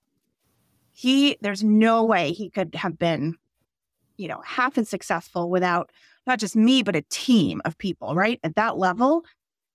He, 0.93 1.37
there's 1.41 1.63
no 1.63 2.05
way 2.05 2.31
he 2.31 2.49
could 2.49 2.73
have 2.73 2.97
been, 2.97 3.35
you 4.15 4.29
know, 4.29 4.41
half 4.45 4.77
as 4.77 4.87
successful 4.87 5.49
without 5.49 5.91
not 6.25 6.39
just 6.39 6.55
me, 6.55 6.83
but 6.83 6.95
a 6.95 7.03
team 7.09 7.61
of 7.65 7.77
people, 7.77 8.15
right? 8.15 8.39
At 8.43 8.55
that 8.55 8.77
level, 8.77 9.23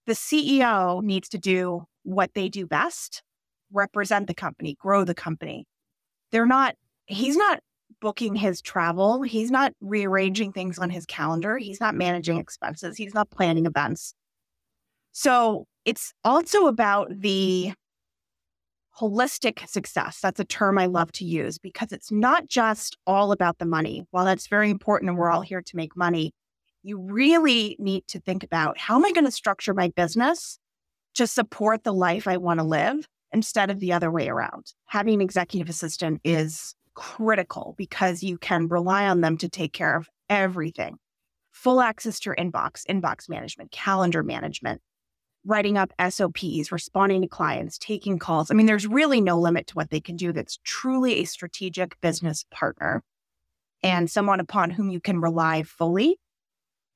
the 0.06 0.14
CEO 0.14 1.02
needs 1.02 1.28
to 1.28 1.38
do 1.38 1.86
what 2.04 2.34
they 2.34 2.48
do 2.48 2.66
best, 2.66 3.22
represent 3.72 4.26
the 4.26 4.34
company, 4.34 4.76
grow 4.78 5.04
the 5.04 5.14
company. 5.14 5.66
They're 6.30 6.46
not, 6.46 6.76
he's 7.06 7.36
not 7.36 7.60
booking 8.00 8.34
his 8.34 8.60
travel. 8.60 9.22
He's 9.22 9.50
not 9.50 9.72
rearranging 9.80 10.52
things 10.52 10.78
on 10.78 10.90
his 10.90 11.06
calendar. 11.06 11.58
He's 11.58 11.80
not 11.80 11.94
managing 11.94 12.38
expenses. 12.38 12.96
He's 12.96 13.14
not 13.14 13.30
planning 13.30 13.66
events. 13.66 14.14
So 15.12 15.66
it's 15.84 16.12
also 16.24 16.66
about 16.66 17.08
the 17.20 17.72
holistic 18.98 19.66
success. 19.68 20.18
That's 20.20 20.40
a 20.40 20.44
term 20.44 20.78
I 20.78 20.86
love 20.86 21.12
to 21.12 21.24
use 21.24 21.58
because 21.58 21.92
it's 21.92 22.10
not 22.10 22.48
just 22.48 22.96
all 23.06 23.32
about 23.32 23.58
the 23.58 23.64
money. 23.64 24.06
While 24.10 24.24
that's 24.24 24.48
very 24.48 24.70
important 24.70 25.10
and 25.10 25.18
we're 25.18 25.30
all 25.30 25.40
here 25.40 25.62
to 25.62 25.76
make 25.76 25.96
money, 25.96 26.32
you 26.82 26.98
really 26.98 27.76
need 27.78 28.06
to 28.08 28.20
think 28.20 28.42
about 28.42 28.78
how 28.78 28.96
am 28.96 29.04
I 29.04 29.12
going 29.12 29.24
to 29.24 29.30
structure 29.30 29.72
my 29.72 29.88
business 29.88 30.58
to 31.14 31.26
support 31.26 31.84
the 31.84 31.92
life 31.92 32.26
I 32.26 32.36
want 32.36 32.60
to 32.60 32.64
live 32.64 33.06
instead 33.32 33.70
of 33.70 33.80
the 33.80 33.92
other 33.92 34.10
way 34.10 34.28
around. 34.28 34.72
Having 34.86 35.14
an 35.14 35.20
executive 35.22 35.68
assistant 35.68 36.20
is 36.24 36.74
critical 36.94 37.74
because 37.78 38.22
you 38.22 38.38
can 38.38 38.68
rely 38.68 39.08
on 39.08 39.20
them 39.20 39.38
to 39.38 39.48
take 39.48 39.72
care 39.72 39.96
of 39.96 40.08
everything 40.28 40.98
full 41.52 41.80
access 41.80 42.18
to 42.18 42.30
your 42.30 42.36
inbox, 42.36 42.84
inbox 42.86 43.28
management, 43.28 43.70
calendar 43.70 44.22
management, 44.22 44.80
writing 45.44 45.76
up 45.76 45.92
SOPs, 46.08 46.72
responding 46.72 47.22
to 47.22 47.28
clients, 47.28 47.78
taking 47.78 48.18
calls. 48.18 48.50
I 48.50 48.54
mean, 48.54 48.66
there's 48.66 48.86
really 48.86 49.20
no 49.20 49.38
limit 49.38 49.66
to 49.68 49.74
what 49.74 49.90
they 49.90 50.00
can 50.00 50.16
do 50.16 50.32
that's 50.32 50.58
truly 50.64 51.20
a 51.20 51.24
strategic 51.24 52.00
business 52.00 52.44
partner 52.50 53.02
and 53.82 54.10
someone 54.10 54.40
upon 54.40 54.70
whom 54.70 54.90
you 54.90 55.00
can 55.00 55.20
rely 55.20 55.62
fully 55.62 56.18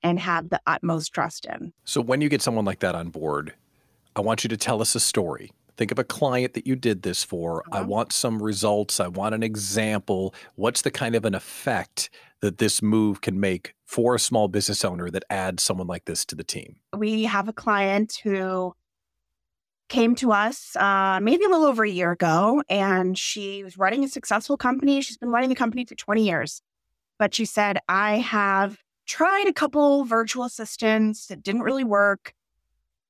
and 0.02 0.18
have 0.20 0.48
the 0.48 0.60
utmost 0.66 1.12
trust 1.12 1.46
in. 1.46 1.72
So, 1.84 2.00
when 2.00 2.20
you 2.20 2.28
get 2.28 2.42
someone 2.42 2.64
like 2.64 2.80
that 2.80 2.94
on 2.94 3.10
board, 3.10 3.54
I 4.16 4.20
want 4.20 4.44
you 4.44 4.48
to 4.48 4.56
tell 4.56 4.80
us 4.80 4.94
a 4.94 5.00
story. 5.00 5.52
Think 5.76 5.92
of 5.92 5.98
a 5.98 6.04
client 6.04 6.54
that 6.54 6.66
you 6.66 6.74
did 6.74 7.02
this 7.02 7.22
for. 7.22 7.60
Uh-huh. 7.60 7.80
I 7.80 7.82
want 7.82 8.12
some 8.14 8.42
results. 8.42 8.98
I 8.98 9.08
want 9.08 9.34
an 9.34 9.42
example. 9.42 10.34
What's 10.54 10.80
the 10.80 10.90
kind 10.90 11.14
of 11.14 11.26
an 11.26 11.34
effect 11.34 12.08
that 12.40 12.56
this 12.56 12.80
move 12.80 13.20
can 13.20 13.38
make 13.38 13.74
for 13.84 14.14
a 14.14 14.18
small 14.18 14.48
business 14.48 14.86
owner 14.86 15.10
that 15.10 15.24
adds 15.28 15.62
someone 15.62 15.86
like 15.86 16.06
this 16.06 16.24
to 16.26 16.34
the 16.34 16.44
team? 16.44 16.76
We 16.96 17.24
have 17.24 17.46
a 17.46 17.52
client 17.52 18.20
who 18.24 18.74
came 19.90 20.14
to 20.16 20.32
us 20.32 20.74
uh, 20.76 21.20
maybe 21.22 21.44
a 21.44 21.48
little 21.48 21.66
over 21.66 21.84
a 21.84 21.90
year 21.90 22.10
ago, 22.10 22.62
and 22.70 23.18
she 23.18 23.62
was 23.62 23.76
running 23.76 24.02
a 24.02 24.08
successful 24.08 24.56
company. 24.56 25.02
She's 25.02 25.18
been 25.18 25.28
running 25.28 25.50
the 25.50 25.54
company 25.54 25.84
for 25.84 25.94
20 25.94 26.24
years. 26.24 26.62
But 27.18 27.34
she 27.34 27.44
said, 27.44 27.78
I 27.86 28.16
have 28.18 28.78
tried 29.06 29.46
a 29.46 29.52
couple 29.52 30.04
virtual 30.04 30.44
assistants 30.44 31.26
that 31.26 31.42
didn't 31.42 31.62
really 31.62 31.84
work. 31.84 32.32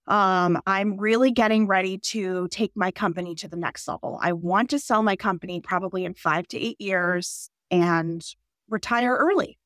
Um, 0.06 0.60
I'm 0.66 0.98
really 0.98 1.32
getting 1.32 1.66
ready 1.66 1.98
to 1.98 2.46
take 2.48 2.72
my 2.76 2.90
company 2.90 3.34
to 3.36 3.48
the 3.48 3.56
next 3.56 3.88
level. 3.88 4.18
I 4.22 4.32
want 4.32 4.70
to 4.70 4.78
sell 4.78 5.02
my 5.02 5.16
company 5.16 5.60
probably 5.60 6.04
in 6.04 6.14
five 6.14 6.46
to 6.48 6.58
eight 6.58 6.80
years 6.80 7.50
and 7.70 8.24
retire 8.68 9.16
early. 9.16 9.58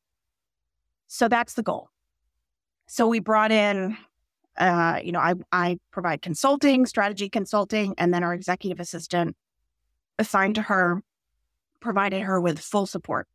So 1.09 1.29
that's 1.29 1.55
the 1.55 1.63
goal. 1.63 1.91
So 2.87 3.07
we 3.07 3.21
brought 3.21 3.53
in, 3.53 3.97
uh, 4.57 5.01
you 5.03 5.13
know, 5.13 5.21
I, 5.21 5.35
I 5.53 5.79
provide 5.91 6.23
consulting, 6.23 6.87
strategy 6.87 7.29
consulting, 7.29 7.95
and 7.99 8.13
then 8.13 8.25
our 8.25 8.33
executive 8.33 8.81
assistant 8.81 9.37
assigned 10.19 10.55
to 10.57 10.63
her 10.63 11.03
provided 11.81 12.23
her 12.23 12.41
with 12.41 12.59
full 12.59 12.87
support 12.87 13.27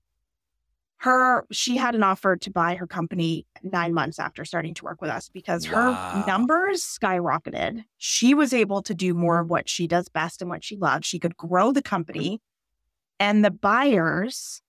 her 0.99 1.45
she 1.51 1.77
had 1.77 1.95
an 1.95 2.03
offer 2.03 2.35
to 2.35 2.49
buy 2.49 2.75
her 2.75 2.87
company 2.87 3.45
nine 3.63 3.93
months 3.93 4.17
after 4.19 4.45
starting 4.45 4.73
to 4.73 4.83
work 4.83 5.01
with 5.01 5.09
us 5.09 5.29
because 5.29 5.69
Wow. 5.69 5.93
her 5.93 6.23
numbers 6.25 6.81
skyrocketed. 6.81 7.83
She 7.97 8.33
was 8.33 8.53
able 8.53 8.81
to 8.83 8.93
do 8.93 9.13
more 9.13 9.39
of 9.39 9.45
mm-hmm. 9.45 9.51
what 9.51 9.69
she 9.69 9.87
does 9.87 10.09
best 10.09 10.41
and 10.41 10.49
what 10.49 10.63
she 10.63 10.77
loves. 10.77 11.05
She 11.05 11.19
could 11.19 11.37
grow 11.37 11.71
the 11.71 11.81
company 11.81 12.37
mm-hmm. 12.37 12.37
and 13.19 13.45
the 13.45 13.51
buyers 13.51 14.61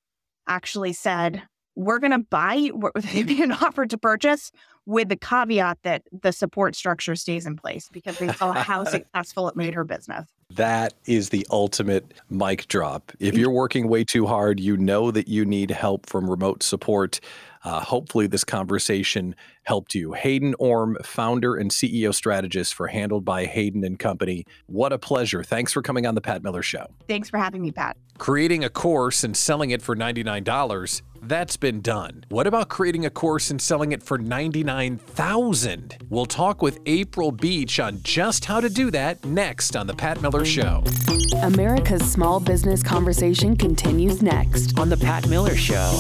actually 0.49 0.93
said 0.93 1.43
we're 1.77 1.99
going 1.99 2.13
to 2.13 2.19
buy 2.19 2.71
they 3.13 3.23
made 3.23 3.41
an 3.41 3.53
offer 3.53 3.87
to 3.87 3.99
purchase 3.99 4.51
with 4.87 5.09
the 5.09 5.17
caveat 5.17 5.79
that 5.83 6.03
the 6.13 6.33
support 6.33 6.75
structure 6.75 7.15
stays 7.15 7.47
in 7.47 7.57
place 7.57 7.89
because 7.93 8.19
they 8.19 8.33
saw 8.33 8.53
how 8.53 8.85
successful 8.85 9.49
it 9.49 9.57
made 9.57 9.75
her 9.75 9.85
business 9.85 10.27
That 10.51 10.95
is 11.07 11.31
the 11.31 11.47
ultimate 11.51 12.15
mic 12.31 12.69
drop. 12.69 13.13
If 13.19 13.37
you're 13.37 13.51
working 13.51 13.89
way 13.89 14.05
too 14.05 14.27
hard, 14.27 14.61
you 14.61 14.77
know 14.77 15.11
that 15.11 15.29
you 15.29 15.45
need 15.45 15.71
help 15.71 16.07
from 16.07 16.31
remote 16.31 16.63
support. 16.63 17.21
Uh, 17.67 17.81
hopefully, 17.81 18.29
this 18.29 18.45
conversation 18.45 19.35
helped 19.65 19.93
you. 19.93 20.13
Hayden 20.13 20.55
Orme, 20.61 20.97
founder 21.03 21.57
and 21.57 21.69
CEO 21.69 22.15
strategist 22.15 22.75
for 22.75 22.87
Handled 22.87 23.25
by 23.25 23.45
Hayden 23.45 23.83
and 23.83 23.99
Company. 23.99 24.47
What 24.67 24.93
a 24.93 24.99
pleasure. 24.99 25.43
Thanks 25.43 25.73
for 25.73 25.83
coming 25.83 26.07
on 26.07 26.15
the 26.15 26.21
Pat 26.21 26.45
Miller 26.45 26.63
Show. 26.63 26.87
thanks 27.09 27.29
for 27.29 27.39
having 27.39 27.61
me 27.63 27.73
pat 27.73 27.97
Creating 28.19 28.63
a 28.63 28.69
course 28.71 29.25
and 29.25 29.37
selling 29.37 29.71
it 29.71 29.83
for 29.83 29.97
$99, 29.97 31.03
that's 31.23 31.57
been 31.57 31.81
done. 31.81 32.25
What 32.29 32.47
about 32.47 32.69
creating 32.69 33.05
a 33.05 33.11
course 33.11 33.51
and 33.51 33.61
selling 33.61 33.91
it 33.91 34.01
for 34.01 34.17
99,000? 34.17 35.97
We'll 36.09 36.25
talk 36.25 36.63
with 36.63 36.79
April 36.87 37.33
Beach 37.33 37.81
on 37.81 38.01
just 38.05 38.45
how 38.45 38.61
to 38.61 38.71
do 38.71 38.93
that 38.93 39.25
next 39.25 39.75
on 39.75 39.89
the 39.89 39.95
Pat 39.95 40.23
Miller 40.23 40.45
Show. 40.45 40.85
America's 41.43 42.09
small 42.11 42.39
business 42.39 42.81
conversation 42.83 43.57
continues 43.57 44.23
next. 44.23 44.79
On 44.79 44.89
The 44.89 44.97
Pat 44.97 45.29
Miller 45.29 45.57
Show. 45.57 45.91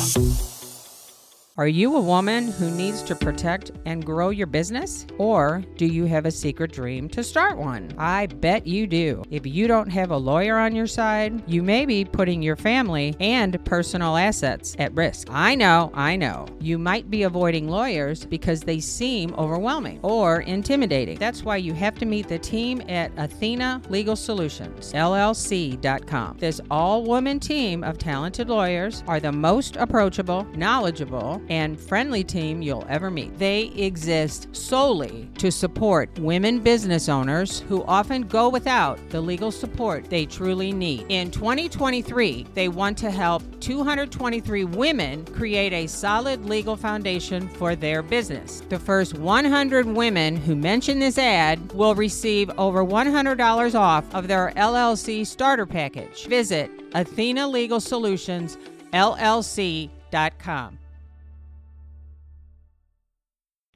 Are 1.59 1.66
you 1.66 1.97
a 1.97 2.01
woman 2.03 2.53
who 2.53 2.71
needs 2.71 3.03
to 3.05 3.14
protect 3.14 3.71
and 3.87 4.05
grow 4.05 4.29
your 4.29 4.47
business? 4.47 5.07
Or 5.16 5.64
do 5.77 5.87
you 5.87 6.05
have 6.05 6.27
a 6.27 6.31
secret 6.31 6.71
dream 6.71 7.09
to 7.09 7.25
start 7.25 7.57
one? 7.57 7.95
I 7.97 8.27
bet 8.27 8.66
you 8.66 8.87
do. 8.87 9.23
If 9.31 9.47
you 9.47 9.66
don't 9.66 9.88
have 9.88 10.11
a 10.11 10.19
lawyer 10.19 10.59
on 10.59 10.77
your 10.77 10.87
side, 10.87 11.42
you 11.49 11.62
may 11.62 11.87
be 11.87 12.05
putting 12.05 12.42
your 12.42 12.57
family 12.57 13.16
and 13.21 13.64
personal 13.64 14.19
assets 14.19 14.77
at 14.79 14.92
risk. 14.92 15.29
I 15.31 15.55
know, 15.55 15.90
I 15.95 16.14
know. 16.14 16.45
You 16.61 16.77
might 16.77 17.11
be 17.11 17.23
avoiding 17.23 17.69
lawyers 17.69 18.27
because 18.27 18.61
they 18.61 18.79
seem 18.79 19.33
overwhelming 19.38 20.01
or 20.03 20.42
intimidating. 20.42 21.19
That's 21.19 21.42
why 21.42 21.57
you 21.57 21.73
have 21.73 21.95
to 22.01 22.05
meet 22.05 22.29
the 22.29 22.38
team 22.38 22.83
at 22.87 23.12
Athena 23.16 23.81
Legal 23.88 24.14
Solutions, 24.14 24.92
LLC.com. 24.92 26.37
This 26.37 26.61
all 26.71 27.03
woman 27.03 27.40
team 27.40 27.83
of 27.83 27.97
talented 27.97 28.51
lawyers 28.51 29.03
are 29.09 29.21
the 29.21 29.33
most 29.33 29.77
approachable, 29.77 30.45
knowledgeable, 30.55 31.40
and 31.48 31.78
friendly 31.78 32.24
team 32.24 32.62
you'll 32.62 32.87
ever 32.88 33.11
meet. 33.11 33.38
They 33.38 33.66
exist 33.76 34.54
solely 34.54 35.28
to 35.38 35.50
support 35.50 36.11
women 36.18 36.61
business 36.61 37.09
owners 37.09 37.61
who 37.61 37.85
often 37.85 38.22
go 38.22 38.48
without 38.48 38.98
the 39.11 39.20
legal 39.20 39.50
support 39.50 40.09
they 40.11 40.26
truly 40.26 40.72
need. 40.72 41.06
In 41.09 41.30
2023, 41.30 42.46
they 42.54 42.68
want 42.68 42.98
to 42.98 43.11
help 43.11 43.42
223 43.61 44.64
women 44.64 45.24
create 45.26 45.72
a 45.72 45.87
solid 45.87 46.46
legal 46.46 46.76
foundation 46.76 47.48
for 47.48 47.76
their 47.76 48.02
business. 48.02 48.62
The 48.68 48.78
first 48.78 49.14
100 49.14 49.87
women 49.87 50.37
who 50.37 50.56
mention 50.56 50.98
this 50.98 51.18
ad 51.18 51.72
will 51.72 51.94
receive 51.94 52.50
over 52.59 52.85
$100 52.85 53.74
off 53.74 54.14
of 54.14 54.28
their 54.28 54.52
LLC 54.56 55.26
starter 55.26 55.66
package. 55.66 56.26
Visit 56.26 56.70
Athena 56.94 57.46
Legal 57.48 57.80
Solutions. 57.80 58.56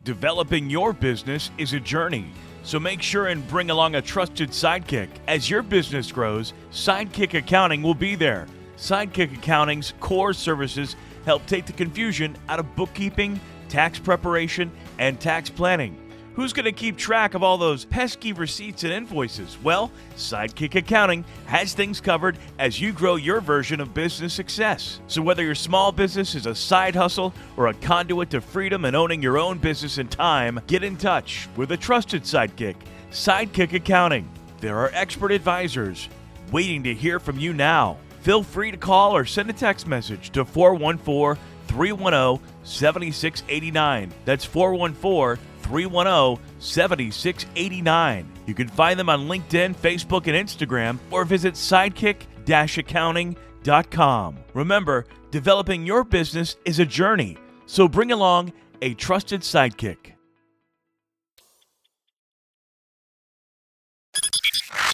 Developing 0.03 0.71
your 0.71 0.95
business 0.95 1.51
is 1.59 1.75
a 1.75 1.79
journey, 1.79 2.33
so 2.63 2.81
make 2.81 3.03
sure 3.03 3.27
and 3.27 3.47
bring 3.49 3.69
along 3.69 3.97
a 3.97 4.01
trusted 4.01 4.49
sidekick. 4.49 5.11
As 5.29 5.51
your 5.51 5.63
business 5.63 6.11
grows, 6.11 6.55
Sidekick 6.73 7.35
Accounting 7.35 7.83
will 7.83 7.95
be 7.95 8.15
there. 8.15 8.47
Sidekick 8.79 9.37
Accounting's 9.37 9.93
core 10.01 10.33
services 10.33 10.97
help 11.27 11.45
take 11.45 11.67
the 11.67 11.75
confusion 11.75 12.35
out 12.49 12.59
of 12.59 12.77
bookkeeping, 12.77 13.39
tax 13.69 13.99
preparation, 13.99 14.73
and 14.99 15.21
tax 15.21 15.51
planning. 15.51 16.10
Who's 16.41 16.55
going 16.55 16.65
to 16.65 16.73
keep 16.73 16.97
track 16.97 17.35
of 17.35 17.43
all 17.43 17.59
those 17.59 17.85
pesky 17.85 18.33
receipts 18.33 18.83
and 18.83 18.95
invoices? 18.95 19.59
Well, 19.63 19.91
Sidekick 20.17 20.75
Accounting 20.75 21.27
has 21.45 21.75
things 21.75 22.01
covered 22.01 22.39
as 22.59 22.81
you 22.81 22.93
grow 22.93 23.17
your 23.17 23.43
version 23.43 23.79
of 23.79 23.93
business 23.93 24.33
success. 24.33 25.01
So, 25.07 25.21
whether 25.21 25.45
your 25.45 25.55
small 25.55 25.93
business 25.93 26.35
is 26.35 26.47
a 26.47 26.55
side 26.55 26.97
hustle 26.97 27.35
or 27.59 27.67
a 27.67 27.75
conduit 27.75 28.31
to 28.31 28.41
freedom 28.41 28.87
and 28.87 28.97
owning 28.97 29.21
your 29.21 29.37
own 29.37 29.59
business 29.59 29.99
in 29.99 30.09
time, 30.09 30.63
get 30.67 30.83
in 30.83 30.97
touch 30.97 31.47
with 31.57 31.73
a 31.73 31.77
trusted 31.77 32.23
sidekick, 32.23 32.77
Sidekick 33.11 33.75
Accounting. 33.75 34.27
There 34.61 34.79
are 34.79 34.91
expert 34.95 35.33
advisors 35.33 36.09
waiting 36.51 36.83
to 36.85 36.95
hear 36.95 37.21
from 37.21 37.39
you 37.39 37.53
now. 37.53 37.99
Feel 38.23 38.43
free 38.43 38.71
to 38.71 38.79
call 38.79 39.15
or 39.15 39.27
send 39.27 39.51
a 39.51 39.53
text 39.53 39.87
message 39.87 40.31
to 40.31 40.47
414 40.47 41.39
310 41.67 42.43
7689. 42.63 44.11
That's 44.25 44.47
414 44.47 45.50
310 45.71 46.45
7689. 46.59 48.27
You 48.47 48.55
can 48.55 48.69
find 48.69 48.99
them 48.99 49.09
on 49.09 49.29
LinkedIn, 49.29 49.77
Facebook, 49.77 50.27
and 50.27 50.37
Instagram, 50.37 50.99
or 51.11 51.25
visit 51.25 51.55
sidekick 51.55 52.27
accounting.com. 52.51 54.37
Remember, 54.55 55.07
developing 55.31 55.87
your 55.87 56.05
business 56.05 56.57
is 56.65 56.81
a 56.81 56.85
journey, 56.85 57.37
so 57.67 57.87
bring 57.87 58.11
along 58.11 58.53
a 58.83 58.95
trusted 58.95 59.43
sidekick. 59.43 60.13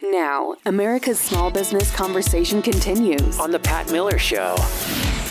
Now, 0.03 0.55
America's 0.67 1.19
small 1.19 1.51
business 1.51 1.95
conversation 1.95 2.63
continues. 2.63 3.39
On 3.41 3.51
The 3.51 3.59
Pat 3.59 3.91
Miller 3.91 4.19
Show. 4.19 4.55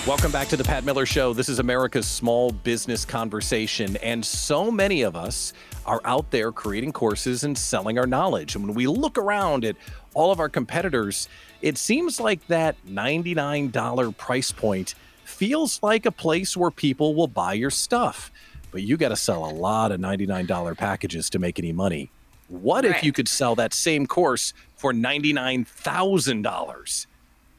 Welcome 0.08 0.32
back 0.32 0.48
to 0.50 0.58
the 0.58 0.64
Pat 0.64 0.84
Miller 0.84 1.08
Show. 1.08 1.34
This 1.34 1.50
is 1.50 1.58
America's 1.58 2.06
small 2.06 2.52
business 2.52 3.06
conversation, 3.06 3.98
and 3.98 4.24
so 4.24 4.70
many 4.70 5.02
of 5.02 5.16
us 5.16 5.52
are 5.84 6.00
out 6.06 6.30
there 6.30 6.52
creating 6.52 6.92
courses 6.92 7.44
and 7.44 7.58
selling 7.58 7.98
our 7.98 8.06
knowledge. 8.06 8.56
And 8.56 8.68
when 8.68 8.76
we 8.76 8.86
look 8.86 9.18
around 9.18 9.66
at 9.66 9.76
all 10.14 10.32
of 10.32 10.40
our 10.40 10.48
competitors, 10.48 11.28
it 11.64 11.80
seems 11.80 12.20
like 12.20 12.46
that 12.46 12.76
$99 12.88 14.16
price 14.16 14.52
point 14.52 14.94
feels 15.24 15.82
like 15.82 16.06
a 16.06 16.12
place 16.12 16.56
where 16.56 16.70
people 16.70 17.16
will 17.16 17.26
buy 17.26 17.54
your 17.54 17.72
stuff. 17.72 18.32
But 18.70 18.84
you 18.84 18.98
got 18.98 19.10
to 19.10 19.16
sell 19.16 19.44
a 19.44 19.50
lot 19.50 19.92
of 19.92 20.00
$99 20.00 20.78
packages 20.78 21.32
to 21.32 21.40
make 21.40 21.58
any 21.58 21.72
money. 21.72 22.12
What 22.48 22.86
if 22.86 23.04
you 23.04 23.12
could 23.12 23.28
sell 23.28 23.56
that 23.56 23.74
same 23.74 24.06
course 24.06 24.54
for 24.76 24.94
$99,000? 24.94 27.08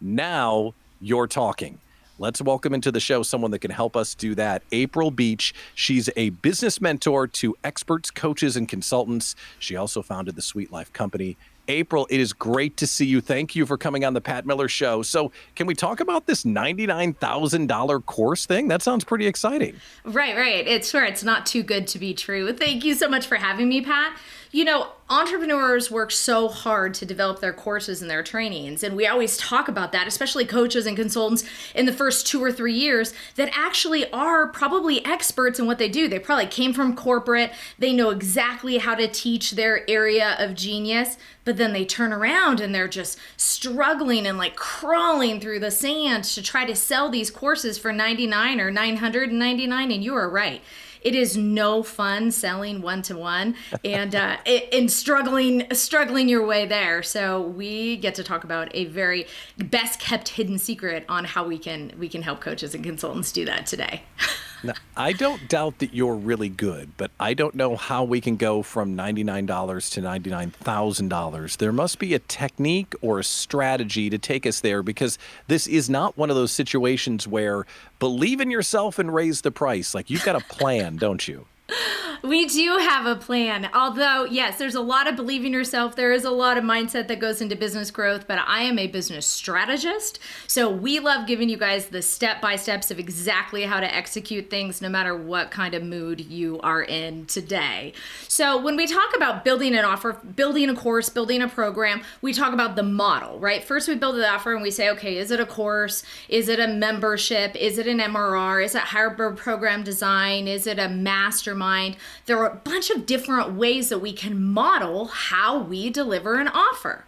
Now 0.00 0.74
you're 1.00 1.26
talking. 1.26 1.80
Let's 2.18 2.40
welcome 2.40 2.72
into 2.72 2.90
the 2.90 2.98
show 2.98 3.22
someone 3.22 3.50
that 3.50 3.58
can 3.58 3.70
help 3.70 3.94
us 3.94 4.14
do 4.14 4.34
that. 4.36 4.62
April 4.72 5.10
Beach. 5.10 5.52
She's 5.74 6.08
a 6.16 6.30
business 6.30 6.80
mentor 6.80 7.26
to 7.26 7.54
experts, 7.62 8.10
coaches, 8.10 8.56
and 8.56 8.66
consultants. 8.66 9.36
She 9.58 9.76
also 9.76 10.00
founded 10.00 10.34
the 10.34 10.40
Sweet 10.40 10.72
Life 10.72 10.90
Company. 10.94 11.36
April, 11.68 12.06
it 12.08 12.18
is 12.20 12.32
great 12.32 12.78
to 12.78 12.86
see 12.86 13.04
you. 13.04 13.20
Thank 13.20 13.54
you 13.54 13.66
for 13.66 13.76
coming 13.76 14.04
on 14.04 14.14
the 14.14 14.20
Pat 14.22 14.46
Miller 14.46 14.68
Show. 14.68 15.02
So, 15.02 15.30
can 15.56 15.66
we 15.66 15.74
talk 15.74 16.00
about 16.00 16.26
this 16.26 16.44
$99,000 16.44 18.06
course 18.06 18.46
thing? 18.46 18.68
That 18.68 18.82
sounds 18.82 19.04
pretty 19.04 19.26
exciting. 19.26 19.76
Right, 20.04 20.36
right. 20.36 20.66
It's 20.66 20.88
sure 20.88 21.04
it's 21.04 21.24
not 21.24 21.44
too 21.44 21.62
good 21.62 21.86
to 21.88 21.98
be 21.98 22.14
true. 22.14 22.52
Thank 22.52 22.84
you 22.84 22.94
so 22.94 23.08
much 23.08 23.26
for 23.26 23.36
having 23.36 23.68
me, 23.68 23.82
Pat. 23.82 24.16
You 24.52 24.64
know, 24.64 24.92
entrepreneurs 25.10 25.90
work 25.90 26.10
so 26.10 26.48
hard 26.48 26.94
to 26.94 27.06
develop 27.06 27.40
their 27.40 27.52
courses 27.52 28.00
and 28.00 28.10
their 28.10 28.22
trainings, 28.22 28.82
and 28.82 28.96
we 28.96 29.06
always 29.06 29.36
talk 29.36 29.68
about 29.68 29.92
that, 29.92 30.06
especially 30.06 30.44
coaches 30.44 30.86
and 30.86 30.96
consultants 30.96 31.44
in 31.74 31.86
the 31.86 31.92
first 31.92 32.26
two 32.26 32.42
or 32.42 32.52
three 32.52 32.72
years 32.72 33.12
that 33.34 33.50
actually 33.52 34.10
are 34.12 34.46
probably 34.46 35.04
experts 35.04 35.58
in 35.58 35.66
what 35.66 35.78
they 35.78 35.88
do. 35.88 36.08
They 36.08 36.18
probably 36.18 36.46
came 36.46 36.72
from 36.72 36.94
corporate, 36.94 37.52
they 37.78 37.92
know 37.92 38.10
exactly 38.10 38.78
how 38.78 38.94
to 38.94 39.08
teach 39.08 39.52
their 39.52 39.88
area 39.90 40.36
of 40.38 40.54
genius, 40.54 41.18
but 41.44 41.56
then 41.56 41.72
they 41.72 41.84
turn 41.84 42.12
around 42.12 42.60
and 42.60 42.74
they're 42.74 42.88
just 42.88 43.18
struggling 43.36 44.26
and 44.26 44.38
like 44.38 44.56
crawling 44.56 45.40
through 45.40 45.60
the 45.60 45.70
sand 45.70 46.24
to 46.24 46.42
try 46.42 46.64
to 46.64 46.74
sell 46.74 47.08
these 47.08 47.30
courses 47.30 47.78
for 47.78 47.92
99 47.92 48.60
or 48.60 48.70
999 48.70 49.90
and 49.90 50.04
you 50.04 50.14
are 50.14 50.28
right 50.28 50.62
It 51.06 51.14
is 51.14 51.36
no 51.36 51.84
fun 51.84 52.32
selling 52.32 52.82
one 52.82 53.00
to 53.02 53.16
one 53.16 53.54
and 53.84 54.12
uh, 54.12 54.38
and 54.72 54.90
struggling 54.90 55.72
struggling 55.72 56.28
your 56.28 56.44
way 56.44 56.66
there. 56.66 57.04
So 57.04 57.42
we 57.42 57.96
get 57.98 58.16
to 58.16 58.24
talk 58.24 58.42
about 58.42 58.74
a 58.74 58.86
very 58.86 59.28
best 59.56 60.00
kept 60.00 60.30
hidden 60.30 60.58
secret 60.58 61.04
on 61.08 61.24
how 61.24 61.46
we 61.46 61.58
can 61.58 61.92
we 61.96 62.08
can 62.08 62.22
help 62.22 62.40
coaches 62.40 62.74
and 62.74 62.82
consultants 62.82 63.30
do 63.30 63.44
that 63.44 63.66
today. 63.66 64.02
Now, 64.62 64.74
I 64.96 65.12
don't 65.12 65.48
doubt 65.48 65.78
that 65.80 65.94
you're 65.94 66.14
really 66.14 66.48
good, 66.48 66.96
but 66.96 67.10
I 67.20 67.34
don't 67.34 67.54
know 67.54 67.76
how 67.76 68.04
we 68.04 68.20
can 68.20 68.36
go 68.36 68.62
from 68.62 68.96
$99 68.96 69.92
to 69.92 70.00
$99,000. 70.00 71.56
There 71.58 71.72
must 71.72 71.98
be 71.98 72.14
a 72.14 72.18
technique 72.18 72.94
or 73.00 73.18
a 73.18 73.24
strategy 73.24 74.10
to 74.10 74.18
take 74.18 74.46
us 74.46 74.60
there 74.60 74.82
because 74.82 75.18
this 75.46 75.66
is 75.66 75.90
not 75.90 76.16
one 76.16 76.30
of 76.30 76.36
those 76.36 76.52
situations 76.52 77.28
where 77.28 77.66
believe 77.98 78.40
in 78.40 78.50
yourself 78.50 78.98
and 78.98 79.14
raise 79.14 79.42
the 79.42 79.50
price. 79.50 79.94
Like 79.94 80.10
you've 80.10 80.24
got 80.24 80.36
a 80.36 80.44
plan, 80.46 80.96
don't 80.96 81.26
you? 81.26 81.46
We 82.22 82.46
do 82.46 82.78
have 82.78 83.06
a 83.06 83.16
plan. 83.16 83.68
Although, 83.74 84.24
yes, 84.24 84.58
there's 84.58 84.74
a 84.74 84.80
lot 84.80 85.08
of 85.08 85.16
believing 85.16 85.52
yourself. 85.52 85.96
There 85.96 86.12
is 86.12 86.24
a 86.24 86.30
lot 86.30 86.56
of 86.56 86.64
mindset 86.64 87.08
that 87.08 87.20
goes 87.20 87.40
into 87.40 87.56
business 87.56 87.90
growth, 87.90 88.26
but 88.26 88.38
I 88.46 88.62
am 88.62 88.78
a 88.78 88.86
business 88.86 89.26
strategist. 89.26 90.18
So 90.46 90.70
we 90.70 90.98
love 90.98 91.26
giving 91.26 91.48
you 91.48 91.56
guys 91.56 91.86
the 91.86 92.02
step 92.02 92.40
by 92.40 92.56
steps 92.56 92.90
of 92.90 92.98
exactly 92.98 93.62
how 93.62 93.80
to 93.80 93.94
execute 93.94 94.50
things 94.50 94.80
no 94.80 94.88
matter 94.88 95.16
what 95.16 95.50
kind 95.50 95.74
of 95.74 95.82
mood 95.82 96.20
you 96.20 96.60
are 96.60 96.82
in 96.82 97.26
today. 97.26 97.92
So 98.28 98.60
when 98.60 98.76
we 98.76 98.86
talk 98.86 99.14
about 99.14 99.44
building 99.44 99.74
an 99.74 99.84
offer, 99.84 100.14
building 100.14 100.68
a 100.70 100.74
course, 100.74 101.08
building 101.08 101.42
a 101.42 101.48
program, 101.48 102.02
we 102.22 102.32
talk 102.32 102.52
about 102.52 102.76
the 102.76 102.82
model, 102.82 103.38
right? 103.38 103.62
First, 103.62 103.88
we 103.88 103.94
build 103.94 104.16
the 104.16 104.28
offer 104.28 104.52
and 104.54 104.62
we 104.62 104.70
say, 104.70 104.90
okay, 104.90 105.18
is 105.18 105.30
it 105.30 105.40
a 105.40 105.46
course? 105.46 106.02
Is 106.28 106.48
it 106.48 106.60
a 106.60 106.68
membership? 106.68 107.54
Is 107.56 107.78
it 107.78 107.86
an 107.86 107.98
MRR? 107.98 108.64
Is 108.64 108.74
it 108.74 108.82
hybrid 108.82 109.36
program 109.36 109.82
design? 109.82 110.48
Is 110.48 110.66
it 110.66 110.78
a 110.78 110.88
mastermind? 110.88 111.96
There 112.26 112.38
are 112.38 112.50
a 112.50 112.56
bunch 112.56 112.90
of 112.90 113.06
different 113.06 113.54
ways 113.54 113.88
that 113.88 113.98
we 113.98 114.12
can 114.12 114.42
model 114.42 115.06
how 115.06 115.58
we 115.58 115.90
deliver 115.90 116.38
an 116.38 116.48
offer. 116.48 117.04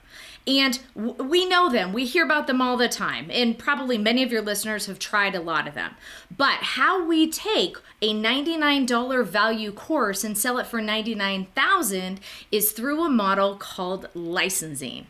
And 0.46 0.80
we 0.94 1.44
know 1.44 1.68
them. 1.68 1.92
We 1.92 2.06
hear 2.06 2.24
about 2.24 2.46
them 2.46 2.62
all 2.62 2.78
the 2.78 2.88
time. 2.88 3.28
And 3.30 3.58
probably 3.58 3.98
many 3.98 4.22
of 4.22 4.32
your 4.32 4.40
listeners 4.40 4.86
have 4.86 4.98
tried 4.98 5.34
a 5.34 5.40
lot 5.40 5.68
of 5.68 5.74
them. 5.74 5.94
But 6.34 6.60
how 6.60 7.04
we 7.04 7.30
take 7.30 7.76
a 8.00 8.14
$99 8.14 9.26
value 9.26 9.72
course 9.72 10.24
and 10.24 10.38
sell 10.38 10.56
it 10.58 10.66
for 10.66 10.80
99,000 10.80 12.20
is 12.50 12.72
through 12.72 13.04
a 13.04 13.10
model 13.10 13.56
called 13.56 14.08
licensing. 14.14 15.06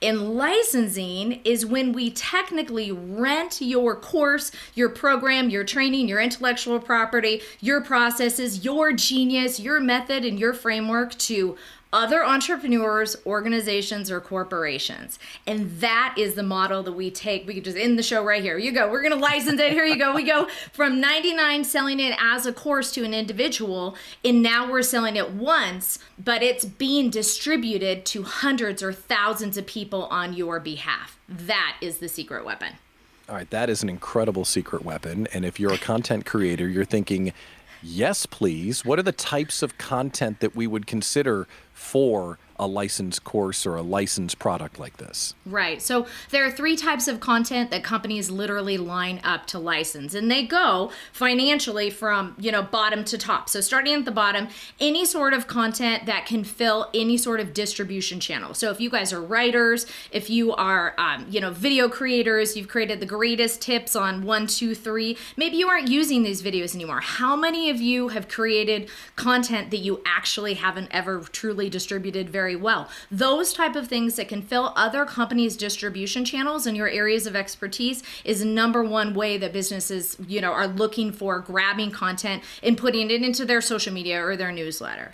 And 0.00 0.34
licensing 0.36 1.40
is 1.44 1.66
when 1.66 1.92
we 1.92 2.10
technically 2.10 2.92
rent 2.92 3.60
your 3.60 3.96
course, 3.96 4.52
your 4.74 4.88
program, 4.88 5.50
your 5.50 5.64
training, 5.64 6.08
your 6.08 6.20
intellectual 6.20 6.78
property, 6.78 7.42
your 7.60 7.80
processes, 7.80 8.64
your 8.64 8.92
genius, 8.92 9.58
your 9.58 9.80
method, 9.80 10.24
and 10.24 10.38
your 10.38 10.52
framework 10.52 11.16
to 11.18 11.56
other 11.92 12.24
entrepreneurs, 12.24 13.16
organizations, 13.24 14.10
or 14.10 14.20
corporations. 14.20 15.18
And 15.46 15.70
that 15.80 16.14
is 16.18 16.34
the 16.34 16.42
model 16.42 16.82
that 16.82 16.92
we 16.92 17.10
take. 17.10 17.46
We 17.46 17.54
could 17.54 17.64
just 17.64 17.76
end 17.76 17.98
the 17.98 18.02
show 18.02 18.22
right 18.22 18.42
here. 18.42 18.58
You 18.58 18.72
go. 18.72 18.90
We're 18.90 19.02
going 19.02 19.14
to 19.14 19.18
license 19.18 19.60
it. 19.60 19.72
Here 19.72 19.84
you 19.84 19.96
go. 19.96 20.14
We 20.14 20.24
go 20.24 20.48
from 20.72 21.00
99 21.00 21.64
selling 21.64 22.00
it 22.00 22.16
as 22.20 22.46
a 22.46 22.52
course 22.52 22.92
to 22.92 23.04
an 23.04 23.14
individual, 23.14 23.96
and 24.24 24.42
now 24.42 24.70
we're 24.70 24.82
selling 24.82 25.16
it 25.16 25.30
once, 25.30 25.98
but 26.22 26.42
it's 26.42 26.64
being 26.64 27.10
distributed 27.10 28.04
to 28.06 28.22
hundreds 28.22 28.82
or 28.82 28.92
thousands 28.92 29.56
of 29.56 29.66
people 29.66 30.04
on 30.06 30.34
your 30.34 30.60
behalf. 30.60 31.18
That 31.28 31.76
is 31.80 31.98
the 31.98 32.08
secret 32.08 32.44
weapon. 32.44 32.74
All 33.28 33.34
right, 33.34 33.50
that 33.50 33.68
is 33.68 33.82
an 33.82 33.90
incredible 33.90 34.46
secret 34.46 34.84
weapon. 34.84 35.28
And 35.34 35.44
if 35.44 35.60
you're 35.60 35.74
a 35.74 35.78
content 35.78 36.24
creator, 36.24 36.66
you're 36.66 36.86
thinking, 36.86 37.34
yes, 37.82 38.26
please. 38.26 38.84
What 38.84 38.98
are 38.98 39.02
the 39.02 39.12
types 39.12 39.62
of 39.62 39.78
content 39.78 40.40
that 40.40 40.56
we 40.56 40.66
would 40.66 40.86
consider 40.86 41.46
for 41.72 42.38
a 42.58 42.66
licensed 42.66 43.24
course 43.24 43.64
or 43.66 43.76
a 43.76 43.82
licensed 43.82 44.38
product 44.38 44.78
like 44.78 44.96
this. 44.96 45.34
Right. 45.46 45.80
So 45.80 46.06
there 46.30 46.44
are 46.44 46.50
three 46.50 46.76
types 46.76 47.08
of 47.08 47.20
content 47.20 47.70
that 47.70 47.84
companies 47.84 48.30
literally 48.30 48.76
line 48.76 49.20
up 49.24 49.46
to 49.48 49.58
license 49.58 50.14
and 50.14 50.30
they 50.30 50.44
go 50.44 50.90
financially 51.12 51.90
from, 51.90 52.34
you 52.38 52.50
know, 52.50 52.62
bottom 52.62 53.04
to 53.04 53.18
top. 53.18 53.48
So 53.48 53.60
starting 53.60 53.94
at 53.94 54.04
the 54.04 54.10
bottom, 54.10 54.48
any 54.80 55.04
sort 55.04 55.34
of 55.34 55.46
content 55.46 56.06
that 56.06 56.26
can 56.26 56.44
fill 56.44 56.90
any 56.92 57.16
sort 57.16 57.40
of 57.40 57.54
distribution 57.54 58.20
channel. 58.20 58.54
So 58.54 58.70
if 58.70 58.80
you 58.80 58.90
guys 58.90 59.12
are 59.12 59.22
writers, 59.22 59.86
if 60.10 60.28
you 60.28 60.52
are, 60.54 60.94
um, 60.98 61.26
you 61.30 61.40
know, 61.40 61.50
video 61.50 61.88
creators, 61.88 62.56
you've 62.56 62.68
created 62.68 63.00
the 63.00 63.06
greatest 63.06 63.62
tips 63.62 63.94
on 63.94 64.24
one, 64.24 64.46
two, 64.46 64.74
three, 64.74 65.16
maybe 65.36 65.56
you 65.56 65.68
aren't 65.68 65.88
using 65.88 66.22
these 66.22 66.42
videos 66.42 66.74
anymore. 66.74 67.00
How 67.00 67.36
many 67.36 67.70
of 67.70 67.80
you 67.80 68.08
have 68.08 68.28
created 68.28 68.88
content 69.16 69.70
that 69.70 69.78
you 69.78 70.02
actually 70.04 70.54
haven't 70.54 70.88
ever 70.90 71.20
truly 71.20 71.70
distributed 71.70 72.30
very 72.30 72.47
very 72.48 72.56
well. 72.56 72.88
Those 73.10 73.52
type 73.52 73.76
of 73.76 73.88
things 73.88 74.16
that 74.16 74.26
can 74.26 74.40
fill 74.40 74.72
other 74.74 75.04
companies' 75.04 75.54
distribution 75.54 76.24
channels 76.24 76.66
in 76.66 76.74
your 76.74 76.88
areas 76.88 77.26
of 77.26 77.36
expertise 77.36 78.02
is 78.24 78.42
number 78.42 78.82
one 78.82 79.12
way 79.12 79.36
that 79.36 79.52
businesses, 79.52 80.16
you 80.26 80.40
know, 80.40 80.52
are 80.52 80.66
looking 80.66 81.12
for 81.12 81.40
grabbing 81.40 81.90
content 81.90 82.42
and 82.62 82.78
putting 82.78 83.10
it 83.10 83.22
into 83.22 83.44
their 83.44 83.60
social 83.60 83.92
media 83.92 84.24
or 84.24 84.34
their 84.34 84.50
newsletter. 84.50 85.12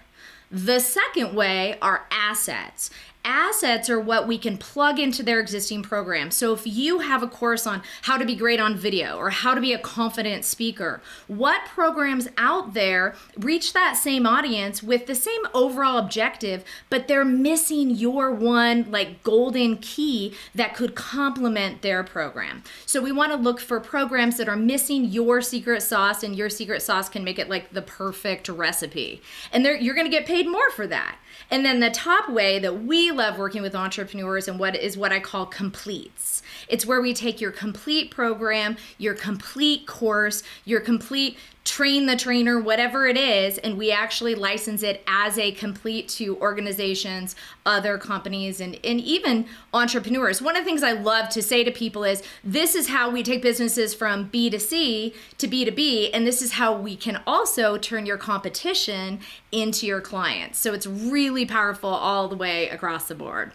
The 0.49 0.79
second 0.79 1.35
way 1.35 1.77
are 1.83 2.07
assets 2.13 2.91
assets 3.25 3.89
are 3.89 4.01
what 4.01 4.29
we 4.29 4.39
can 4.39 4.59
plug 4.59 4.99
into 4.99 5.23
their 5.23 5.41
existing 5.41 5.83
program. 5.83 6.31
So 6.31 6.53
if 6.53 6.67
you 6.67 7.01
have 7.01 7.23
a 7.23 7.29
course 7.29 7.67
on 7.67 7.83
how 8.03 8.19
to 8.19 8.25
be 8.25 8.37
great 8.37 8.61
on 8.61 8.77
video 8.77 9.17
or 9.17 9.31
how 9.31 9.55
to 9.55 9.61
be 9.61 9.73
a 9.73 9.79
confident 9.79 10.45
speaker, 10.45 11.01
what 11.27 11.65
programs 11.67 12.29
out 12.37 12.75
there 12.75 13.15
reach 13.39 13.73
that 13.73 13.97
same 13.97 14.27
audience 14.27 14.83
with 14.83 15.07
the 15.07 15.15
same 15.15 15.41
overall 15.55 15.99
objective, 15.99 16.65
but 16.91 17.09
they're 17.09 17.25
missing 17.25 17.91
your 17.91 18.31
one 18.31 18.91
like 18.91 19.23
golden 19.23 19.79
key 19.79 20.35
that 20.55 20.75
could 20.75 20.95
complement 20.95 21.83
their 21.83 22.05
program. 22.05 22.63
So 22.87 23.01
we 23.01 23.13
want 23.13 23.33
to 23.33 23.39
look 23.39 23.61
for 23.61 23.81
programs 23.81 24.37
that 24.37 24.49
are 24.49 24.57
missing 24.57 25.05
your 25.05 25.41
secret 25.41 25.83
sauce 25.83 26.23
and 26.23 26.37
your 26.37 26.51
secret 26.51 26.83
sauce 26.83 27.09
can 27.09 27.25
make 27.25 27.39
it 27.39 27.49
like 27.49 27.73
the 27.73 27.83
perfect 27.83 28.49
recipe. 28.49 29.23
And 29.53 29.65
you're 29.65 29.95
going 29.95 30.07
to 30.07 30.11
get 30.11 30.27
paid 30.27 30.47
more 30.47 30.71
for 30.71 30.87
that. 30.87 31.17
And 31.51 31.65
then 31.65 31.81
the 31.81 31.91
top 31.91 32.31
way 32.31 32.59
that 32.59 32.85
we 32.85 33.11
love 33.15 33.39
working 33.39 33.63
with 33.63 33.75
entrepreneurs 33.75 34.49
and 34.49 34.59
what 34.59 34.77
is 34.77 34.97
what 34.97 35.13
I 35.13 35.21
call 35.21 35.47
completes. 35.47 36.43
It's 36.69 36.87
where 36.87 37.01
we 37.01 37.15
take 37.15 37.41
your 37.41 37.53
complete 37.53 38.11
program, 38.11 38.77
your 38.99 39.15
complete 39.15 39.87
course, 39.87 40.43
your 40.65 40.81
complete 40.81 41.37
train 41.65 42.05
the 42.05 42.15
trainer, 42.15 42.61
whatever 42.61 43.07
it 43.07 43.17
is, 43.17 43.57
and 43.59 43.79
we 43.79 43.91
actually 43.91 44.35
license 44.35 44.83
it 44.83 45.03
as 45.07 45.39
a 45.39 45.51
complete 45.53 46.09
to 46.09 46.37
organizations, 46.39 47.35
other 47.65 47.97
companies, 47.97 48.61
and, 48.61 48.79
and 48.85 49.01
even 49.01 49.47
entrepreneurs. 49.73 50.43
One 50.43 50.57
of 50.57 50.63
the 50.63 50.67
things 50.67 50.83
I 50.83 50.93
love 50.93 51.31
to 51.31 51.43
say 51.43 51.65
to 51.65 51.71
people 51.71 52.05
is 52.05 52.23
this 52.45 52.75
is 52.75 52.89
how 52.89 53.11
we 53.11 53.23
take 53.23 53.41
businesses 53.41 53.95
from 53.95 54.29
B 54.29 54.51
to 54.51 54.61
C 54.61 55.15
to 55.39 55.49
B 55.49 55.65
to 55.65 55.71
B, 55.71 56.13
and 56.13 56.27
this 56.27 56.43
is 56.43 56.53
how 56.53 56.77
we 56.77 56.97
can 56.97 57.23
also 57.27 57.79
turn 57.79 58.05
your 58.05 58.19
competition 58.19 59.21
into 59.51 59.87
your 59.87 60.03
clients. 60.03 60.59
So 60.59 60.75
it's 60.75 60.87
really 60.87 61.47
powerful 61.47 61.91
all 61.91 62.29
the 62.29 62.37
way 62.37 62.69
across 62.69 63.09
the 63.09 63.15
board. 63.15 63.53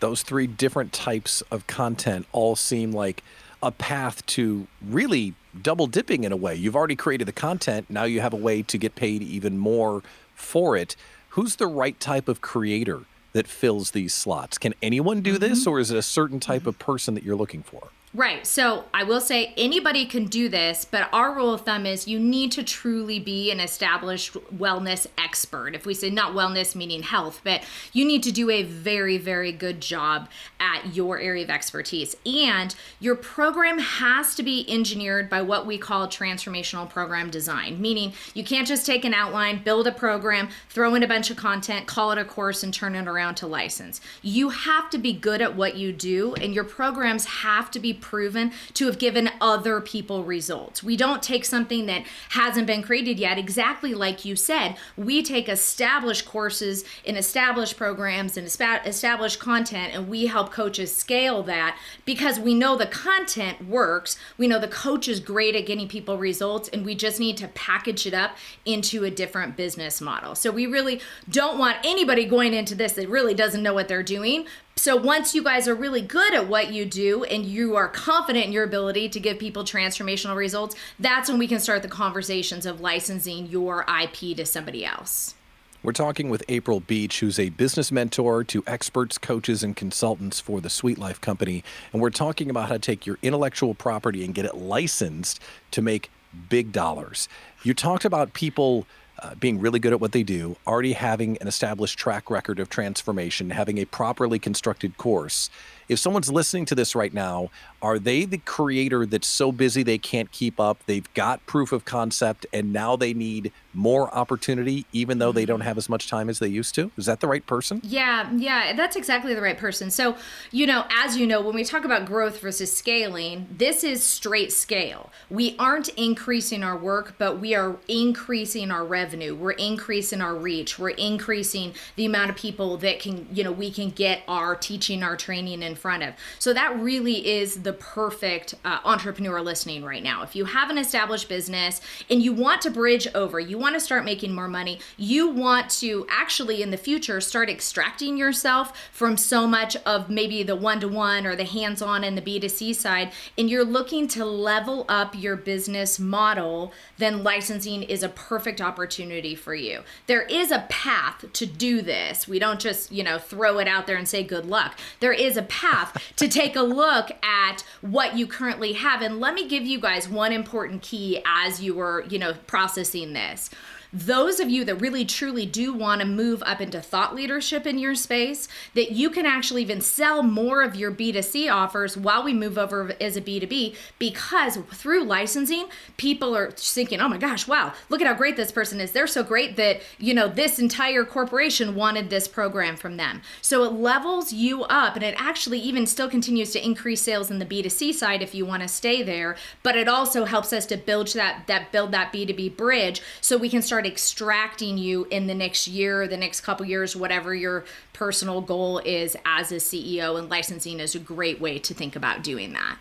Those 0.00 0.22
three 0.22 0.46
different 0.46 0.92
types 0.92 1.42
of 1.50 1.66
content 1.66 2.26
all 2.32 2.56
seem 2.56 2.92
like 2.92 3.22
a 3.62 3.70
path 3.70 4.24
to 4.26 4.66
really 4.86 5.34
double 5.60 5.86
dipping 5.86 6.24
in 6.24 6.32
a 6.32 6.36
way. 6.36 6.54
You've 6.54 6.76
already 6.76 6.96
created 6.96 7.26
the 7.26 7.32
content, 7.32 7.88
now 7.88 8.04
you 8.04 8.20
have 8.20 8.32
a 8.32 8.36
way 8.36 8.62
to 8.62 8.78
get 8.78 8.94
paid 8.94 9.22
even 9.22 9.58
more 9.58 10.02
for 10.34 10.76
it. 10.76 10.96
Who's 11.30 11.56
the 11.56 11.66
right 11.66 11.98
type 11.98 12.28
of 12.28 12.40
creator 12.40 13.02
that 13.32 13.46
fills 13.46 13.90
these 13.90 14.14
slots? 14.14 14.58
Can 14.58 14.74
anyone 14.82 15.20
do 15.20 15.38
this, 15.38 15.60
mm-hmm. 15.60 15.70
or 15.70 15.80
is 15.80 15.90
it 15.90 15.96
a 15.96 16.02
certain 16.02 16.40
type 16.40 16.60
mm-hmm. 16.60 16.70
of 16.70 16.78
person 16.78 17.14
that 17.14 17.24
you're 17.24 17.36
looking 17.36 17.62
for? 17.62 17.88
Right. 18.16 18.46
So 18.46 18.86
I 18.94 19.04
will 19.04 19.20
say 19.20 19.52
anybody 19.58 20.06
can 20.06 20.24
do 20.24 20.48
this, 20.48 20.86
but 20.86 21.06
our 21.12 21.34
rule 21.34 21.52
of 21.52 21.60
thumb 21.60 21.84
is 21.84 22.08
you 22.08 22.18
need 22.18 22.50
to 22.52 22.62
truly 22.62 23.18
be 23.18 23.50
an 23.50 23.60
established 23.60 24.32
wellness 24.56 25.06
expert. 25.18 25.74
If 25.74 25.84
we 25.84 25.92
say 25.92 26.08
not 26.08 26.32
wellness 26.32 26.74
meaning 26.74 27.02
health, 27.02 27.42
but 27.44 27.62
you 27.92 28.06
need 28.06 28.22
to 28.22 28.32
do 28.32 28.48
a 28.48 28.62
very, 28.62 29.18
very 29.18 29.52
good 29.52 29.82
job 29.82 30.30
at 30.58 30.96
your 30.96 31.18
area 31.18 31.44
of 31.44 31.50
expertise. 31.50 32.16
And 32.24 32.74
your 33.00 33.16
program 33.16 33.78
has 33.78 34.34
to 34.36 34.42
be 34.42 34.64
engineered 34.66 35.28
by 35.28 35.42
what 35.42 35.66
we 35.66 35.76
call 35.76 36.08
transformational 36.08 36.88
program 36.88 37.28
design, 37.28 37.82
meaning 37.82 38.14
you 38.32 38.44
can't 38.44 38.66
just 38.66 38.86
take 38.86 39.04
an 39.04 39.12
outline, 39.12 39.62
build 39.62 39.86
a 39.86 39.92
program, 39.92 40.48
throw 40.70 40.94
in 40.94 41.02
a 41.02 41.08
bunch 41.08 41.30
of 41.30 41.36
content, 41.36 41.86
call 41.86 42.12
it 42.12 42.18
a 42.18 42.24
course, 42.24 42.62
and 42.62 42.72
turn 42.72 42.94
it 42.94 43.06
around 43.06 43.34
to 43.34 43.46
license. 43.46 44.00
You 44.22 44.48
have 44.48 44.88
to 44.88 44.96
be 44.96 45.12
good 45.12 45.42
at 45.42 45.54
what 45.54 45.76
you 45.76 45.92
do, 45.92 46.32
and 46.36 46.54
your 46.54 46.64
programs 46.64 47.26
have 47.26 47.70
to 47.72 47.78
be 47.78 47.92
proven 48.06 48.52
to 48.74 48.86
have 48.86 48.98
given 48.98 49.28
other 49.40 49.80
people 49.80 50.22
results. 50.22 50.80
We 50.82 50.96
don't 50.96 51.22
take 51.22 51.44
something 51.44 51.86
that 51.86 52.04
hasn't 52.30 52.68
been 52.68 52.82
created 52.82 53.18
yet, 53.18 53.36
exactly 53.36 53.94
like 53.94 54.24
you 54.24 54.36
said. 54.36 54.76
We 54.96 55.24
take 55.24 55.48
established 55.48 56.24
courses 56.24 56.84
and 57.04 57.16
established 57.16 57.76
programs 57.76 58.36
and 58.36 58.46
established 58.46 59.40
content, 59.40 59.92
and 59.92 60.08
we 60.08 60.26
help 60.26 60.52
coaches 60.52 60.94
scale 60.94 61.42
that 61.42 61.76
because 62.04 62.38
we 62.38 62.54
know 62.54 62.76
the 62.76 62.86
content 62.86 63.68
works. 63.68 64.16
We 64.38 64.46
know 64.46 64.60
the 64.60 64.68
coach 64.68 65.08
is 65.08 65.18
great 65.18 65.56
at 65.56 65.66
getting 65.66 65.88
people 65.88 66.16
results, 66.16 66.68
and 66.68 66.84
we 66.84 66.94
just 66.94 67.18
need 67.18 67.36
to 67.38 67.48
package 67.48 68.06
it 68.06 68.14
up 68.14 68.36
into 68.64 69.02
a 69.02 69.10
different 69.10 69.56
business 69.56 70.00
model. 70.00 70.36
So 70.36 70.52
we 70.52 70.66
really 70.66 71.00
don't 71.28 71.58
want 71.58 71.78
anybody 71.84 72.24
going 72.24 72.54
into 72.54 72.76
this 72.76 72.92
that 72.92 73.08
really 73.08 73.34
doesn't 73.34 73.64
know 73.64 73.74
what 73.74 73.88
they're 73.88 74.04
doing. 74.04 74.46
So 74.78 74.94
once 74.94 75.34
you 75.34 75.42
guys 75.42 75.66
are 75.66 75.74
really 75.74 76.02
good 76.02 76.34
at 76.34 76.48
what 76.48 76.70
you 76.70 76.84
do 76.84 77.24
and 77.24 77.46
you 77.46 77.76
are 77.76 77.88
confident 77.88 78.44
in 78.44 78.52
your 78.52 78.62
ability 78.62 79.08
to 79.08 79.18
give 79.18 79.38
people 79.38 79.64
transformational 79.64 80.36
results, 80.36 80.76
that's 81.00 81.30
when 81.30 81.38
we 81.38 81.48
can 81.48 81.58
start 81.60 81.82
the 81.82 81.88
conversations 81.88 82.66
of 82.66 82.80
licensing 82.80 83.46
your 83.46 83.86
IP 83.88 84.36
to 84.36 84.44
somebody 84.44 84.84
else. 84.84 85.34
We're 85.82 85.92
talking 85.92 86.28
with 86.28 86.44
April 86.48 86.80
Beach, 86.80 87.20
who's 87.20 87.38
a 87.38 87.48
business 87.48 87.90
mentor 87.90 88.44
to 88.44 88.62
experts, 88.66 89.18
coaches, 89.18 89.62
and 89.62 89.74
consultants 89.74 90.40
for 90.40 90.60
the 90.60 90.70
Sweet 90.70 90.98
Life 90.98 91.20
Company. 91.20 91.64
And 91.92 92.02
we're 92.02 92.10
talking 92.10 92.50
about 92.50 92.68
how 92.68 92.74
to 92.74 92.78
take 92.78 93.06
your 93.06 93.18
intellectual 93.22 93.74
property 93.74 94.24
and 94.24 94.34
get 94.34 94.44
it 94.44 94.56
licensed 94.56 95.40
to 95.70 95.80
make 95.80 96.10
big 96.50 96.70
dollars. 96.72 97.28
You 97.62 97.72
talked 97.72 98.04
about 98.04 98.34
people 98.34 98.86
uh, 99.18 99.34
being 99.36 99.58
really 99.58 99.78
good 99.78 99.92
at 99.92 100.00
what 100.00 100.12
they 100.12 100.22
do, 100.22 100.56
already 100.66 100.92
having 100.92 101.38
an 101.38 101.48
established 101.48 101.98
track 101.98 102.30
record 102.30 102.58
of 102.58 102.68
transformation, 102.68 103.50
having 103.50 103.78
a 103.78 103.84
properly 103.84 104.38
constructed 104.38 104.96
course. 104.96 105.50
If 105.88 105.98
someone's 105.98 106.30
listening 106.30 106.66
to 106.66 106.74
this 106.74 106.94
right 106.94 107.14
now, 107.14 107.50
are 107.82 107.98
they 107.98 108.24
the 108.24 108.38
creator 108.38 109.06
that's 109.06 109.26
so 109.26 109.52
busy 109.52 109.82
they 109.82 109.98
can't 109.98 110.30
keep 110.32 110.58
up? 110.58 110.78
They've 110.86 111.12
got 111.14 111.44
proof 111.46 111.72
of 111.72 111.84
concept 111.84 112.46
and 112.52 112.72
now 112.72 112.96
they 112.96 113.14
need 113.14 113.52
more 113.76 114.12
opportunity, 114.14 114.86
even 114.92 115.18
though 115.18 115.30
they 115.30 115.44
don't 115.44 115.60
mm-hmm. 115.60 115.68
have 115.68 115.78
as 115.78 115.88
much 115.88 116.08
time 116.08 116.28
as 116.28 116.38
they 116.38 116.48
used 116.48 116.74
to? 116.74 116.90
Is 116.96 117.06
that 117.06 117.20
the 117.20 117.28
right 117.28 117.46
person? 117.46 117.80
Yeah, 117.84 118.30
yeah, 118.34 118.72
that's 118.72 118.96
exactly 118.96 119.34
the 119.34 119.42
right 119.42 119.58
person. 119.58 119.90
So, 119.90 120.16
you 120.50 120.66
know, 120.66 120.86
as 120.90 121.16
you 121.16 121.26
know, 121.26 121.40
when 121.40 121.54
we 121.54 121.62
talk 121.62 121.84
about 121.84 122.06
growth 122.06 122.40
versus 122.40 122.74
scaling, 122.74 123.46
this 123.50 123.84
is 123.84 124.02
straight 124.02 124.50
scale. 124.50 125.12
We 125.28 125.54
aren't 125.58 125.88
increasing 125.90 126.62
our 126.62 126.76
work, 126.76 127.14
but 127.18 127.38
we 127.38 127.54
are 127.54 127.76
increasing 127.86 128.70
our 128.70 128.84
revenue. 128.84 129.34
We're 129.34 129.52
increasing 129.52 130.20
our 130.20 130.34
reach. 130.34 130.78
We're 130.78 130.90
increasing 130.90 131.74
the 131.96 132.06
amount 132.06 132.30
of 132.30 132.36
people 132.36 132.78
that 132.78 132.98
can, 132.98 133.28
you 133.30 133.44
know, 133.44 133.52
we 133.52 133.70
can 133.70 133.90
get 133.90 134.22
our 134.26 134.56
teaching, 134.56 135.02
our 135.02 135.16
training 135.16 135.62
in 135.62 135.74
front 135.74 136.02
of. 136.02 136.14
So 136.38 136.54
that 136.54 136.78
really 136.80 137.26
is 137.26 137.62
the 137.62 137.74
perfect 137.78 138.54
uh, 138.64 138.78
entrepreneur 138.84 139.40
listening 139.40 139.84
right 139.84 140.02
now. 140.02 140.22
If 140.22 140.34
you 140.34 140.46
have 140.46 140.70
an 140.70 140.78
established 140.78 141.28
business 141.28 141.80
and 142.10 142.22
you 142.22 142.32
want 142.32 142.62
to 142.62 142.70
bridge 142.70 143.06
over, 143.14 143.38
you 143.38 143.58
want 143.58 143.74
to 143.74 143.80
start 143.80 144.04
making 144.04 144.34
more 144.34 144.48
money, 144.48 144.80
you 144.96 145.28
want 145.28 145.70
to 145.70 146.06
actually 146.10 146.62
in 146.62 146.70
the 146.70 146.76
future 146.76 147.20
start 147.20 147.48
extracting 147.48 148.16
yourself 148.16 148.76
from 148.90 149.16
so 149.16 149.46
much 149.46 149.76
of 149.84 150.10
maybe 150.10 150.42
the 150.42 150.56
one 150.56 150.80
to 150.80 150.88
one 150.88 151.26
or 151.26 151.36
the 151.36 151.44
hands 151.44 151.82
on 151.82 152.04
and 152.04 152.16
the 152.16 152.22
B2C 152.22 152.74
side, 152.74 153.12
and 153.36 153.48
you're 153.48 153.64
looking 153.64 154.08
to 154.08 154.24
level 154.24 154.84
up 154.88 155.14
your 155.14 155.36
business 155.36 155.98
model, 155.98 156.72
then 156.98 157.22
licensing 157.22 157.82
is 157.82 158.02
a 158.02 158.08
perfect 158.08 158.60
opportunity 158.60 159.34
for 159.34 159.54
you. 159.54 159.82
There 160.06 160.22
is 160.22 160.50
a 160.50 160.66
path 160.68 161.24
to 161.32 161.46
do 161.46 161.82
this. 161.82 162.26
We 162.26 162.38
don't 162.38 162.60
just, 162.60 162.92
you 162.92 163.04
know, 163.04 163.18
throw 163.18 163.58
it 163.58 163.68
out 163.68 163.86
there 163.86 163.96
and 163.96 164.08
say 164.08 164.22
good 164.22 164.46
luck. 164.46 164.78
There 165.00 165.12
is 165.12 165.36
a 165.36 165.42
path 165.42 166.12
to 166.16 166.28
take 166.28 166.56
a 166.56 166.62
look 166.62 167.10
at 167.22 167.55
what 167.80 168.16
you 168.16 168.26
currently 168.26 168.74
have. 168.74 169.02
And 169.02 169.20
let 169.20 169.34
me 169.34 169.48
give 169.48 169.64
you 169.64 169.80
guys 169.80 170.08
one 170.08 170.32
important 170.32 170.82
key 170.82 171.22
as 171.26 171.62
you 171.62 171.74
were, 171.74 172.04
you 172.08 172.18
know, 172.18 172.34
processing 172.46 173.12
this 173.12 173.50
those 173.96 174.40
of 174.40 174.50
you 174.50 174.64
that 174.64 174.74
really 174.76 175.04
truly 175.04 175.46
do 175.46 175.72
want 175.72 176.00
to 176.00 176.06
move 176.06 176.42
up 176.44 176.60
into 176.60 176.80
thought 176.80 177.14
leadership 177.14 177.66
in 177.66 177.78
your 177.78 177.94
space, 177.94 178.46
that 178.74 178.92
you 178.92 179.08
can 179.08 179.24
actually 179.24 179.62
even 179.62 179.80
sell 179.80 180.22
more 180.22 180.62
of 180.62 180.76
your 180.76 180.92
B2C 180.92 181.50
offers 181.50 181.96
while 181.96 182.22
we 182.22 182.34
move 182.34 182.58
over 182.58 182.92
as 183.00 183.16
a 183.16 183.22
B2B 183.22 183.74
because 183.98 184.58
through 184.72 185.04
licensing, 185.04 185.68
people 185.96 186.36
are 186.36 186.50
thinking, 186.50 187.00
oh 187.00 187.08
my 187.08 187.16
gosh, 187.16 187.48
wow, 187.48 187.72
look 187.88 188.00
at 188.00 188.06
how 188.06 188.14
great 188.14 188.36
this 188.36 188.52
person 188.52 188.80
is. 188.80 188.92
They're 188.92 189.06
so 189.06 189.22
great 189.22 189.56
that, 189.56 189.80
you 189.98 190.12
know, 190.12 190.28
this 190.28 190.58
entire 190.58 191.04
corporation 191.04 191.74
wanted 191.74 192.10
this 192.10 192.28
program 192.28 192.76
from 192.76 192.98
them. 192.98 193.22
So 193.40 193.64
it 193.64 193.72
levels 193.72 194.32
you 194.32 194.64
up 194.64 194.96
and 194.96 195.04
it 195.04 195.14
actually 195.16 195.60
even 195.60 195.86
still 195.86 196.10
continues 196.10 196.50
to 196.52 196.64
increase 196.64 197.00
sales 197.00 197.30
in 197.30 197.38
the 197.38 197.46
B2C 197.46 197.94
side 197.94 198.22
if 198.22 198.34
you 198.34 198.44
want 198.44 198.62
to 198.62 198.68
stay 198.68 199.02
there, 199.02 199.36
but 199.62 199.76
it 199.76 199.88
also 199.88 200.24
helps 200.24 200.52
us 200.52 200.66
to 200.66 200.76
build 200.76 201.06
that 201.08 201.46
that 201.46 201.70
build 201.72 201.92
that 201.92 202.12
B2B 202.12 202.56
bridge 202.56 203.00
so 203.20 203.36
we 203.36 203.48
can 203.48 203.62
start 203.62 203.85
start 203.86 204.26
extracting 204.26 204.78
you 204.78 205.06
in 205.10 205.26
the 205.26 205.34
next 205.34 205.68
year 205.68 206.06
the 206.08 206.16
next 206.16 206.40
couple 206.40 206.66
years, 206.66 206.96
whatever 206.96 207.34
your 207.34 207.64
personal 207.92 208.40
goal 208.40 208.78
is 208.78 209.16
as 209.24 209.52
a 209.52 209.56
CEO. 209.56 210.18
And 210.18 210.28
licensing 210.28 210.80
is 210.80 210.94
a 210.94 210.98
great 210.98 211.40
way 211.40 211.58
to 211.58 211.74
think 211.74 211.96
about 211.96 212.22
doing 212.22 212.52
that. 212.52 212.78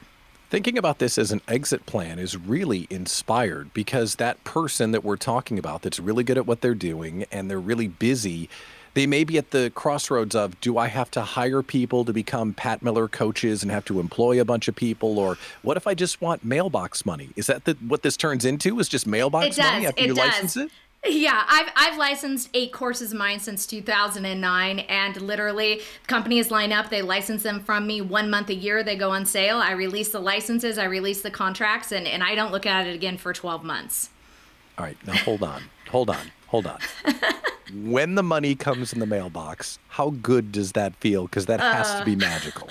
Thinking 0.49 0.77
about 0.77 0.99
this 0.99 1.17
as 1.17 1.31
an 1.31 1.41
exit 1.47 1.85
plan 1.85 2.19
is 2.19 2.37
really 2.37 2.87
inspired 2.89 3.73
because 3.73 4.15
that 4.15 4.43
person 4.43 4.91
that 4.91 5.03
we're 5.03 5.17
talking 5.17 5.59
about 5.59 5.81
that's 5.81 5.99
really 5.99 6.23
good 6.23 6.37
at 6.37 6.45
what 6.45 6.61
they're 6.61 6.75
doing 6.75 7.25
and 7.31 7.49
they're 7.49 7.59
really 7.59 7.87
busy 7.87 8.49
they 8.95 9.05
may 9.05 9.25
be 9.25 9.37
at 9.37 9.51
the 9.51 9.73
crossroads 9.75 10.35
of 10.35 10.59
do 10.61 10.77
I 10.77 10.87
have 10.87 11.11
to 11.11 11.21
hire 11.21 11.61
people 11.61 12.05
to 12.05 12.13
become 12.13 12.53
Pat 12.53 12.81
Miller 12.81 13.09
coaches 13.09 13.61
and 13.61 13.69
have 13.69 13.83
to 13.85 13.99
employ 13.99 14.39
a 14.39 14.45
bunch 14.45 14.69
of 14.69 14.75
people, 14.75 15.19
or 15.19 15.37
what 15.63 15.75
if 15.75 15.85
I 15.85 15.93
just 15.93 16.21
want 16.21 16.45
mailbox 16.45 17.05
money? 17.05 17.29
Is 17.35 17.47
that 17.47 17.65
the, 17.65 17.73
what 17.85 18.03
this 18.03 18.15
turns 18.15 18.45
into? 18.45 18.79
Is 18.79 18.87
just 18.87 19.05
mailbox 19.05 19.57
money 19.57 19.85
after 19.85 20.01
it 20.01 20.07
you 20.07 20.15
does. 20.15 20.25
license 20.25 20.55
it? 20.55 20.71
Yeah, 21.07 21.43
I've, 21.47 21.71
I've 21.75 21.97
licensed 21.97 22.49
eight 22.53 22.71
courses 22.71 23.11
of 23.11 23.17
mine 23.17 23.39
since 23.39 23.67
2009, 23.67 24.79
and 24.79 25.21
literally, 25.21 25.81
companies 26.07 26.49
line 26.49 26.71
up, 26.71 26.89
they 26.89 27.01
license 27.01 27.43
them 27.43 27.59
from 27.59 27.85
me 27.85 28.01
one 28.01 28.29
month 28.29 28.49
a 28.49 28.55
year, 28.55 28.83
they 28.83 28.95
go 28.95 29.11
on 29.11 29.25
sale. 29.25 29.57
I 29.57 29.71
release 29.71 30.09
the 30.09 30.19
licenses, 30.19 30.77
I 30.77 30.85
release 30.85 31.21
the 31.21 31.31
contracts, 31.31 31.91
and, 31.91 32.07
and 32.07 32.23
I 32.23 32.33
don't 32.35 32.51
look 32.51 32.65
at 32.65 32.87
it 32.87 32.95
again 32.95 33.17
for 33.17 33.33
12 33.33 33.63
months. 33.63 34.09
All 34.77 34.85
right, 34.85 34.97
now 35.05 35.15
hold 35.17 35.43
on, 35.43 35.63
hold 35.89 36.09
on, 36.09 36.31
hold 36.47 36.65
on. 36.65 36.79
when 37.73 38.15
the 38.15 38.23
money 38.23 38.55
comes 38.55 38.91
in 38.91 38.99
the 38.99 39.05
mailbox, 39.05 39.79
how 39.89 40.09
good 40.09 40.51
does 40.51 40.71
that 40.73 40.95
feel? 40.95 41.25
Because 41.25 41.45
that 41.45 41.59
has 41.59 41.87
uh, 41.87 41.99
to 41.99 42.05
be 42.05 42.15
magical 42.15 42.69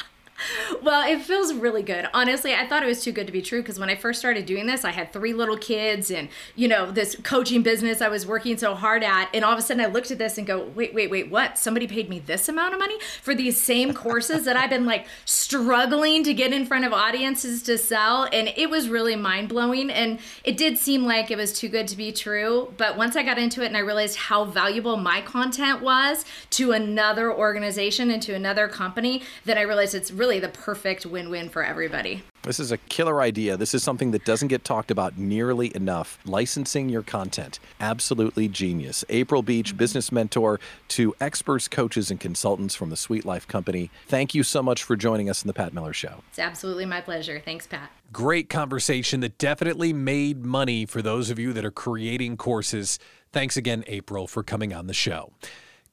well, 0.83 1.09
it 1.09 1.23
feels 1.23 1.55
really 1.55 1.83
good. 1.83 2.09
Honestly, 2.13 2.55
I 2.55 2.67
thought 2.67 2.83
it 2.83 2.87
was 2.87 3.03
too 3.03 3.13
good 3.13 3.27
to 3.27 3.33
be 3.33 3.41
true 3.41 3.63
because 3.63 3.79
when 3.79 3.89
I 3.89 3.95
first 3.95 4.19
started 4.19 4.47
doing 4.47 4.67
this, 4.67 4.85
I 4.85 4.91
had 4.91 5.13
three 5.13 5.33
little 5.33 5.57
kids 5.57 6.11
and, 6.11 6.29
you 6.57 6.69
know, 6.69 6.91
this 6.91 7.17
coaching 7.23 7.63
business 7.63 8.01
I 8.01 8.09
was 8.09 8.27
working 8.27 8.59
so 8.59 8.75
hard 8.75 9.03
at. 9.05 9.29
And 9.33 9.45
all 9.45 9.53
of 9.53 9.59
a 9.59 9.63
sudden 9.63 9.83
I 9.83 9.87
looked 9.87 10.11
at 10.11 10.19
this 10.19 10.37
and 10.37 10.47
go, 10.47 10.65
wait, 10.75 10.93
wait, 10.93 11.11
wait, 11.11 11.31
what? 11.31 11.57
Somebody 11.57 11.87
paid 11.87 12.09
me 12.09 12.19
this 12.19 12.49
amount 12.49 12.75
of 12.75 12.81
money 12.81 12.99
for 13.23 13.35
these 13.35 13.61
same 13.61 13.95
courses 13.95 14.45
that 14.45 14.57
I've 14.57 14.71
been 14.71 14.87
like 14.87 15.07
struggling 15.25 16.25
to 16.25 16.35
get 16.35 16.53
in 16.53 16.67
front 16.67 16.85
of 16.85 16.93
audiences 16.93 17.63
to 17.65 17.79
sell. 17.79 18.29
And 18.33 18.53
it 18.57 18.69
was 18.69 18.89
really 18.89 19.17
mind 19.17 19.49
blowing. 19.49 19.91
And 19.91 20.19
it 20.43 20.57
did 20.57 20.79
seem 20.79 21.05
like 21.05 21.31
it 21.31 21.37
was 21.37 21.53
too 21.53 21.69
good 21.69 21.87
to 21.89 21.97
be 21.97 22.13
true. 22.13 22.73
But 22.77 22.97
once 22.97 23.15
I 23.17 23.23
got 23.23 23.39
into 23.39 23.63
it 23.63 23.67
and 23.67 23.77
I 23.77 23.81
realized 23.81 24.17
how 24.17 24.45
valuable 24.45 24.97
my 24.97 25.21
content 25.21 25.81
was 25.81 26.25
to 26.51 26.73
another 26.73 27.33
organization 27.33 28.11
and 28.11 28.21
to 28.23 28.35
another 28.35 28.67
company, 28.69 29.23
then 29.45 29.57
I 29.59 29.63
realized 29.63 29.95
it's 29.95 30.11
really 30.11 30.24
really 30.25 30.41
the 30.41 30.49
perfect 30.49 31.05
win 31.05 31.29
win 31.29 31.51
for 31.51 31.63
everybody. 31.63 32.23
This 32.45 32.59
is 32.59 32.73
a 32.73 32.79
killer 32.79 33.21
idea. 33.21 33.59
This 33.59 33.75
is 33.75 33.83
something 33.83 34.11
that 34.13 34.25
doesn't 34.25 34.49
get 34.49 34.65
talked 34.65 34.91
about 34.91 35.19
nearly 35.19 35.71
enough. 35.77 36.19
Licensing 36.25 36.89
your 36.89 37.03
content. 37.03 37.59
Absolutely 37.79 38.49
genius. 38.49 39.05
April 39.11 39.43
Beach, 39.43 39.69
mm-hmm. 39.69 39.77
business 39.77 40.11
mentor 40.11 40.61
to 40.89 41.15
experts, 41.21 41.69
coaches, 41.69 42.11
and 42.11 42.19
consultants 42.19 42.75
from 42.75 42.89
the 42.89 42.97
Sweet 42.97 43.27
Life 43.27 43.47
Company. 43.47 43.91
Thank 44.07 44.35
you 44.35 44.43
so 44.43 44.63
much 44.63 44.83
for 44.83 44.97
joining 44.97 45.29
us 45.29 45.43
in 45.43 45.47
the 45.47 45.53
Pat 45.53 45.75
Miller 45.75 45.93
Show. 45.93 46.23
It's 46.31 46.39
absolutely 46.39 46.87
my 46.87 47.03
pleasure. 47.03 47.43
Thanks, 47.45 47.67
Pat. 47.67 47.91
Great 48.11 48.49
conversation 48.49 49.21
that 49.21 49.37
definitely 49.37 49.93
made 49.93 50.43
money 50.43 50.87
for 50.87 51.03
those 51.03 51.29
of 51.29 51.39
you 51.39 51.53
that 51.53 51.67
are 51.67 51.71
creating 51.71 52.39
courses. 52.39 52.99
Thanks 53.31 53.59
again, 53.59 53.85
April, 53.89 54.27
for 54.27 54.43
coming 54.43 54.73
on 54.73 54.87
the 54.87 54.95
show. 54.95 55.33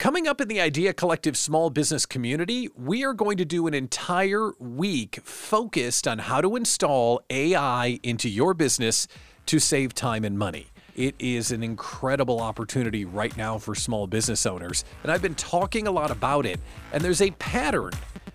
Coming 0.01 0.27
up 0.27 0.41
in 0.41 0.47
the 0.47 0.59
Idea 0.59 0.93
Collective 0.93 1.37
small 1.37 1.69
business 1.69 2.07
community, 2.07 2.67
we 2.75 3.05
are 3.05 3.13
going 3.13 3.37
to 3.37 3.45
do 3.45 3.67
an 3.67 3.75
entire 3.75 4.51
week 4.57 5.19
focused 5.23 6.07
on 6.07 6.17
how 6.17 6.41
to 6.41 6.55
install 6.55 7.21
AI 7.29 7.99
into 8.01 8.27
your 8.27 8.55
business 8.55 9.07
to 9.45 9.59
save 9.59 9.93
time 9.93 10.25
and 10.25 10.39
money. 10.39 10.65
It 10.95 11.13
is 11.19 11.51
an 11.51 11.61
incredible 11.61 12.41
opportunity 12.41 13.05
right 13.05 13.37
now 13.37 13.59
for 13.59 13.75
small 13.75 14.07
business 14.07 14.47
owners, 14.47 14.85
and 15.03 15.11
I've 15.11 15.21
been 15.21 15.35
talking 15.35 15.85
a 15.85 15.91
lot 15.91 16.09
about 16.09 16.47
it, 16.47 16.59
and 16.91 17.03
there's 17.03 17.21
a 17.21 17.29
pattern 17.29 17.91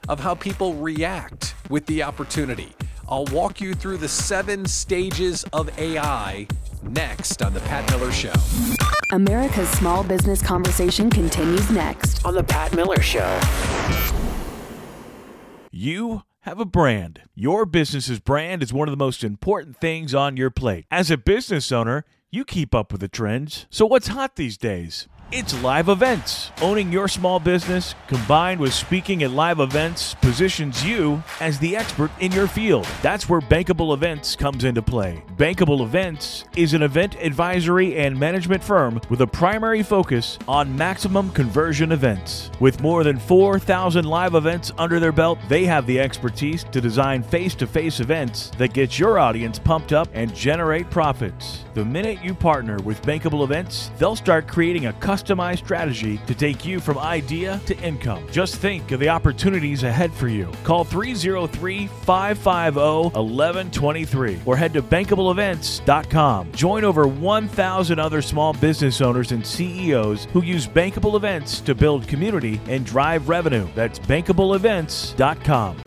of 0.09 0.21
how 0.21 0.37
people 0.37 0.75
react 0.75 1.57
with 1.69 1.85
the 1.87 2.05
opportunity. 2.05 2.77
I'll 3.09 3.27
walk 3.33 3.61
you 3.61 3.75
through 3.75 3.97
the 3.97 4.09
seven 4.09 4.67
stages 4.67 5.45
of 5.53 5.77
AI 5.81 6.47
next 6.83 7.43
on 7.43 7.55
The 7.55 7.61
Pat 7.61 7.89
Miller 7.91 8.13
Show. 8.13 8.33
America's 9.13 9.69
Small 9.71 10.03
Business 10.03 10.43
Conversation 10.43 11.11
continues 11.11 11.71
next 11.71 12.25
on 12.25 12.35
The 12.35 12.45
Pat 12.45 12.75
Miller 12.75 13.01
Show. 13.01 13.41
You 15.71 16.23
have 16.41 16.61
a 16.61 16.65
brand. 16.65 17.23
Your 17.35 17.67
business's 17.67 18.21
brand 18.21 18.63
is 18.63 18.73
one 18.73 18.89
of 18.89 18.93
the 18.93 19.05
most 19.05 19.25
important 19.25 19.77
things 19.79 20.15
on 20.15 20.37
your 20.37 20.51
plate. 20.51 20.87
As 20.91 21.11
a 21.11 21.17
business 21.17 21.73
owner, 21.73 22.05
you 22.31 22.45
keep 22.45 22.75
up 22.75 22.93
with 22.93 23.01
the 23.01 23.09
trends. 23.09 23.67
So, 23.71 23.85
what's 23.87 24.09
hot 24.09 24.37
these 24.37 24.57
days? 24.57 25.09
It's 25.33 25.61
live 25.61 25.89
events. 25.89 26.53
Owning 26.63 26.93
your 26.93 27.09
small 27.09 27.41
business 27.41 27.97
combined 28.07 28.61
with 28.61 28.73
speaking 28.73 29.25
at 29.25 29.33
live 29.33 29.59
events 29.59 30.15
positions 30.15 30.85
you 30.85 31.21
as 31.41 31.59
the 31.59 31.77
expert 31.77 32.13
in 32.21 32.31
your 32.31 32.47
field. 32.47 32.87
That's 33.03 33.29
where 33.29 33.41
Bankable 33.41 33.93
Events 33.93 34.37
comes 34.37 34.63
into 34.63 34.83
play. 34.83 35.25
Bankable 35.37 35.83
Events 35.83 36.45
is 36.55 36.75
an 36.75 36.83
event 36.83 37.17
advisory 37.17 37.97
and 37.97 38.17
management 38.17 38.63
firm 38.63 39.01
with 39.11 39.21
a 39.21 39.27
primary 39.27 39.83
focus 39.83 40.39
on 40.47 40.77
maximum 40.77 41.33
conversion 41.33 41.91
events. 41.91 42.53
With 42.61 42.81
more 42.81 43.03
than 43.03 43.19
4,000 43.19 44.05
live 44.05 44.37
events 44.37 44.71
under 44.79 45.01
their 45.01 45.11
belt, 45.11 45.41
they 45.49 45.65
have 45.65 45.89
the 45.89 45.99
expertise 45.99 46.63
to 46.71 46.81
design 46.81 47.25
face 47.25 47.57
to 47.57 47.67
face 47.67 47.99
events 47.99 48.53
that 48.59 48.73
get 48.73 48.97
your 48.97 49.19
audience 49.19 49.59
pumped 49.59 49.93
up 49.93 50.09
and 50.15 50.33
generate 50.33 50.89
profits. 50.89 51.65
The 51.75 51.85
minute 51.85 52.23
you 52.23 52.33
partner 52.33 52.79
with 52.85 53.03
Bankable 53.03 53.43
Events, 53.43 53.91
they'll 53.99 54.17
start 54.17 54.47
creating 54.47 54.87
a 54.87 54.93
customized 55.17 55.59
strategy 55.59 56.19
to 56.27 56.35
take 56.35 56.65
you 56.65 56.79
from 56.79 56.99
idea 56.99 57.61
to 57.67 57.77
income. 57.79 58.27
Just 58.31 58.57
think 58.57 58.91
of 58.93 59.01
the 59.01 59.09
opportunities 59.09 59.83
ahead 59.83 60.13
for 60.13 60.29
you. 60.29 60.51
Call 60.63 60.85
303 60.85 61.87
550 61.87 63.19
1123 63.19 64.41
or 64.45 64.57
head 64.57 64.73
to 64.75 64.83
bankableevents.com. 64.83 66.53
Join 66.53 66.85
over 66.85 67.09
1,000 67.09 67.99
other 67.99 68.21
small 68.21 68.53
business 68.53 69.01
owners 69.01 69.33
and 69.33 69.47
CEOs 69.47 70.27
who 70.33 70.43
use 70.43 70.67
Bankable 70.67 71.17
Events 71.17 71.61
to 71.61 71.75
build 71.75 72.07
community 72.07 72.61
and 72.69 72.85
drive 72.85 73.29
revenue. 73.29 73.67
That's 73.75 73.99
bankableevents.com. 73.99 75.86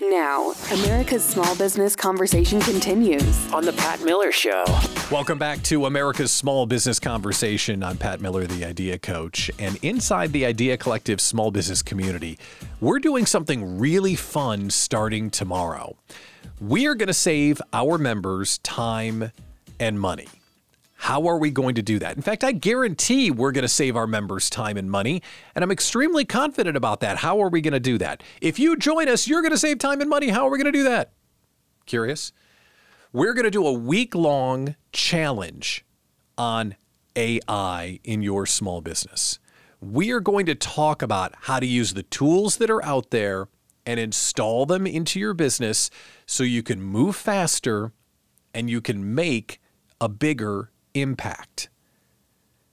Now, 0.00 0.52
America's 0.72 1.24
Small 1.24 1.56
Business 1.56 1.96
Conversation 1.96 2.60
continues. 2.60 3.50
On 3.50 3.64
The 3.64 3.72
Pat 3.72 4.02
Miller 4.02 4.30
Show. 4.30 4.62
Welcome 5.10 5.38
back 5.38 5.62
to 5.64 5.86
America's 5.86 6.30
Small 6.30 6.66
Business 6.66 7.00
Conversation. 7.00 7.82
I'm 7.82 7.96
Pat 7.96 8.20
Miller, 8.20 8.46
the 8.46 8.66
Idea 8.66 8.98
Coach. 8.98 9.50
And 9.58 9.78
inside 9.82 10.32
the 10.34 10.44
Idea 10.44 10.76
Collective 10.76 11.18
small 11.18 11.50
business 11.50 11.80
community, 11.80 12.38
we're 12.82 12.98
doing 12.98 13.24
something 13.24 13.78
really 13.78 14.16
fun 14.16 14.68
starting 14.68 15.30
tomorrow. 15.30 15.96
We 16.60 16.86
are 16.86 16.94
going 16.94 17.06
to 17.08 17.14
save 17.14 17.62
our 17.72 17.96
members 17.96 18.58
time 18.58 19.32
and 19.80 19.98
money. 19.98 20.28
How 20.96 21.26
are 21.28 21.38
we 21.38 21.50
going 21.50 21.74
to 21.74 21.82
do 21.82 21.98
that? 21.98 22.16
In 22.16 22.22
fact, 22.22 22.42
I 22.42 22.52
guarantee 22.52 23.30
we're 23.30 23.52
going 23.52 23.62
to 23.62 23.68
save 23.68 23.96
our 23.96 24.06
members 24.06 24.48
time 24.48 24.76
and 24.76 24.90
money, 24.90 25.22
and 25.54 25.62
I'm 25.62 25.70
extremely 25.70 26.24
confident 26.24 26.76
about 26.76 27.00
that. 27.00 27.18
How 27.18 27.40
are 27.42 27.48
we 27.48 27.60
going 27.60 27.74
to 27.74 27.80
do 27.80 27.98
that? 27.98 28.22
If 28.40 28.58
you 28.58 28.76
join 28.76 29.08
us, 29.08 29.28
you're 29.28 29.42
going 29.42 29.52
to 29.52 29.58
save 29.58 29.78
time 29.78 30.00
and 30.00 30.08
money. 30.08 30.28
How 30.28 30.46
are 30.46 30.50
we 30.50 30.58
going 30.58 30.72
to 30.72 30.78
do 30.78 30.84
that? 30.84 31.12
Curious? 31.84 32.32
We're 33.12 33.34
going 33.34 33.44
to 33.44 33.50
do 33.50 33.66
a 33.66 33.72
week 33.72 34.14
long 34.14 34.74
challenge 34.92 35.84
on 36.36 36.76
AI 37.14 38.00
in 38.02 38.22
your 38.22 38.46
small 38.46 38.80
business. 38.80 39.38
We 39.80 40.10
are 40.10 40.20
going 40.20 40.46
to 40.46 40.54
talk 40.54 41.02
about 41.02 41.34
how 41.42 41.60
to 41.60 41.66
use 41.66 41.94
the 41.94 42.02
tools 42.02 42.56
that 42.56 42.70
are 42.70 42.84
out 42.84 43.10
there 43.10 43.48
and 43.84 44.00
install 44.00 44.66
them 44.66 44.86
into 44.86 45.20
your 45.20 45.34
business 45.34 45.90
so 46.26 46.42
you 46.42 46.62
can 46.62 46.82
move 46.82 47.14
faster 47.14 47.92
and 48.52 48.68
you 48.68 48.80
can 48.80 49.14
make 49.14 49.60
a 50.00 50.08
bigger 50.08 50.70
impact. 50.96 51.68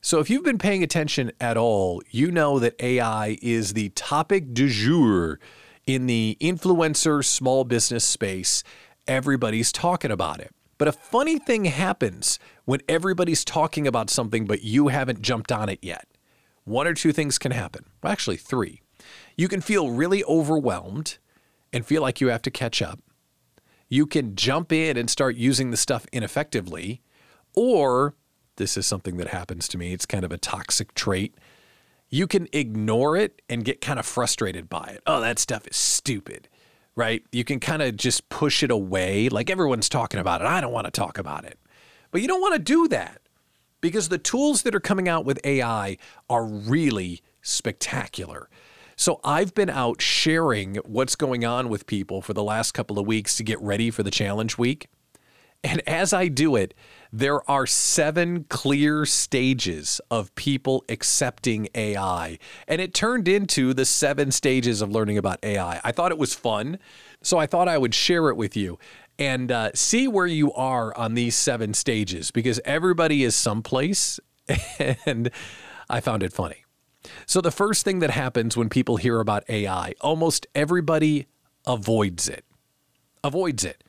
So, 0.01 0.19
if 0.19 0.30
you've 0.30 0.43
been 0.43 0.57
paying 0.57 0.84
attention 0.84 1.32
at 1.39 1.55
all, 1.55 2.01
you 2.09 2.32
know 2.32 2.59
that 2.59 2.82
AI 2.82 3.38
is 3.41 3.74
the 3.74 3.89
topic 3.89 4.53
du 4.53 4.67
jour 4.67 5.39
in 5.86 6.07
the 6.07 6.38
influencer 6.41 7.24
small 7.24 7.63
business 7.63 8.03
space. 8.03 8.63
Everybody's 9.07 9.71
talking 9.71 10.11
about 10.11 10.39
it. 10.39 10.53
But 10.78 10.88
a 10.88 10.91
funny 10.91 11.38
thing 11.38 11.65
happens 11.65 12.39
when 12.65 12.82
everybody's 12.89 13.45
talking 13.45 13.88
about 13.88 14.09
something, 14.09 14.45
but 14.45 14.63
you 14.63 14.89
haven't 14.89 15.21
jumped 15.21 15.51
on 15.51 15.69
it 15.69 15.80
yet. 15.82 16.07
One 16.65 16.88
or 16.88 16.93
two 16.93 17.11
things 17.11 17.38
can 17.38 17.51
happen. 17.51 17.86
Well, 18.01 18.11
actually, 18.11 18.38
three. 18.38 18.82
You 19.38 19.47
can 19.47 19.61
feel 19.61 19.91
really 19.91 20.24
overwhelmed 20.26 21.17
and 21.71 21.86
feel 21.86 22.01
like 22.01 22.19
you 22.19 22.28
have 22.28 22.41
to 22.43 22.51
catch 22.51 22.82
up. 22.82 22.99
You 23.89 24.07
can 24.07 24.36
jump 24.36 24.71
in 24.71 24.97
and 24.97 25.09
start 25.09 25.36
using 25.36 25.71
the 25.71 25.78
stuff 25.78 26.05
ineffectively. 26.11 27.03
Or, 27.56 28.16
this 28.58 28.78
is 28.78 28.86
something 28.86 29.18
that 29.18 29.30
happens 29.30 29.68
to 29.70 29.78
me, 29.78 29.93
it's 29.93 30.06
kind 30.06 30.24
of 30.24 30.32
a 30.32 30.38
toxic 30.38 30.93
trait. 30.93 31.36
You 32.10 32.28
can 32.28 32.47
ignore 32.54 33.18
it 33.18 33.41
and 33.49 33.66
get 33.66 33.82
kind 33.82 33.97
of 33.97 34.06
frustrated 34.06 34.70
by 34.70 34.86
it. 34.95 35.01
Oh, 35.08 35.20
that 35.22 35.39
stuff 35.39 35.68
is 35.68 35.76
stupid, 35.76 36.47
right? 36.95 37.24
You 37.32 37.43
can 37.43 37.60
kind 37.60 37.82
of 37.82 37.97
just 37.97 38.30
push 38.30 38.62
it 38.62 38.70
away. 38.70 39.30
Like 39.30 39.49
everyone's 39.49 39.89
talking 39.89 40.20
about 40.20 40.41
it. 40.41 40.47
I 40.47 40.62
don't 40.62 40.72
want 40.72 40.86
to 40.86 40.91
talk 40.91 41.18
about 41.18 41.43
it. 41.45 41.58
But 42.12 42.22
you 42.22 42.28
don't 42.28 42.41
want 42.41 42.54
to 42.54 42.60
do 42.60 42.88
that 42.89 43.22
because 43.82 44.10
the 44.10 44.20
tools 44.20 44.62
that 44.62 44.76
are 44.76 44.80
coming 44.80 45.10
out 45.10 45.26
with 45.26 45.39
AI 45.43 45.97
are 46.30 46.45
really 46.45 47.22
spectacular. 47.41 48.47
So 48.95 49.20
I've 49.24 49.56
been 49.56 49.72
out 49.72 50.01
sharing 50.01 50.76
what's 50.86 51.16
going 51.16 51.43
on 51.43 51.68
with 51.68 51.88
people 51.88 52.22
for 52.22 52.34
the 52.34 52.43
last 52.43 52.74
couple 52.74 52.99
of 52.99 53.08
weeks 53.08 53.36
to 53.38 53.43
get 53.43 53.60
ready 53.60 53.89
for 53.89 54.04
the 54.04 54.12
challenge 54.12 54.58
week. 54.58 54.88
And 55.64 55.82
as 55.88 56.11
I 56.11 56.28
do 56.28 56.55
it, 56.55 56.74
there 57.11 57.49
are 57.49 57.66
seven 57.66 58.43
clear 58.45 59.05
stages 59.05 60.01
of 60.11 60.34
people 60.36 60.84
accepting 60.89 61.70
AI. 61.74 62.38
And 62.68 62.82
it 62.82 62.93
turned 62.93 63.28
into 63.28 63.74
the 63.74 63.86
seven 63.86 64.32
stages 64.32 64.82
of 64.82 64.91
learning 64.91 65.18
about 65.18 65.39
AI. 65.43 65.80
I 65.84 65.91
thought 65.91 66.11
it 66.11 66.18
was 66.18 66.34
fun. 66.34 66.80
So 67.22 67.38
I 67.38 67.45
thought 67.45 67.70
I 67.70 67.78
would 67.78 67.95
share 67.95 68.30
it 68.30 68.36
with 68.36 68.57
you 68.57 68.78
and 69.18 69.51
uh, 69.51 69.72
see 69.74 70.07
where 70.07 70.28
you 70.28 70.51
are 70.53 70.95
on 70.97 71.14
these 71.14 71.36
seven 71.36 71.74
stages 71.74 72.32
because 72.32 72.59
everybody 72.66 73.24
is 73.24 73.36
someplace. 73.36 74.20
And 75.05 75.30
I 75.89 76.01
found 76.01 76.24
it 76.24 76.34
funny. 76.34 76.66
So, 77.26 77.41
the 77.41 77.51
first 77.51 77.86
thing 77.86 77.99
that 77.99 78.09
happens 78.09 78.57
when 78.57 78.70
people 78.70 78.97
hear 78.97 79.20
about 79.20 79.43
AI, 79.49 79.93
almost 80.01 80.47
everybody 80.55 81.28
avoids 81.66 82.28
it. 82.28 82.45
Avoids 83.24 83.64
it 83.64 83.84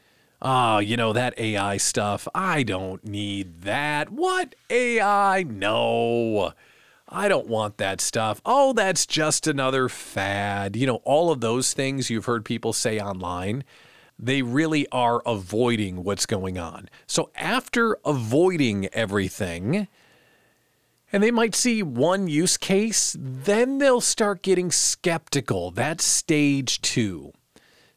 oh, 0.45 0.79
you 0.79 0.97
know, 0.97 1.13
that 1.13 1.39
AI 1.39 1.79
stuff, 1.79 2.29
I 2.35 2.63
don't 2.63 3.05
need 3.05 3.63
that. 3.63 4.11
What 4.11 4.55
AI? 4.71 5.43
No. 5.43 6.53
I 7.09 7.29
don't 7.29 7.49
want 7.49 7.79
that 7.79 8.01
stuff. 8.01 8.41
Oh, 8.45 8.73
that's 8.73 9.07
just 9.07 9.47
another 9.47 9.89
fad. 9.89 10.77
You 10.77 10.87
know, 10.87 11.01
all 11.05 11.31
of 11.33 11.41
those 11.41 11.73
things 11.73 12.11
you've 12.11 12.27
heard 12.27 12.45
people 12.45 12.73
say 12.73 13.01
online, 13.01 13.65
they 14.19 14.43
really 14.43 14.87
are 14.93 15.23
avoiding 15.25 16.05
what's 16.05 16.27
going 16.27 16.59
on. 16.59 16.89
So 17.07 17.31
after 17.37 17.99
avoiding 18.05 18.89
everything, 18.93 19.89
and 21.13 21.23
they 21.23 21.31
might 21.31 21.55
see 21.55 21.83
one 21.83 22.27
use 22.27 22.57
case, 22.57 23.17
then 23.19 23.79
they'll 23.79 24.01
start 24.01 24.43
getting 24.43 24.73
skeptical. 24.73 25.71
That's 25.71 26.05
stage 26.05 26.81
two. 26.83 27.33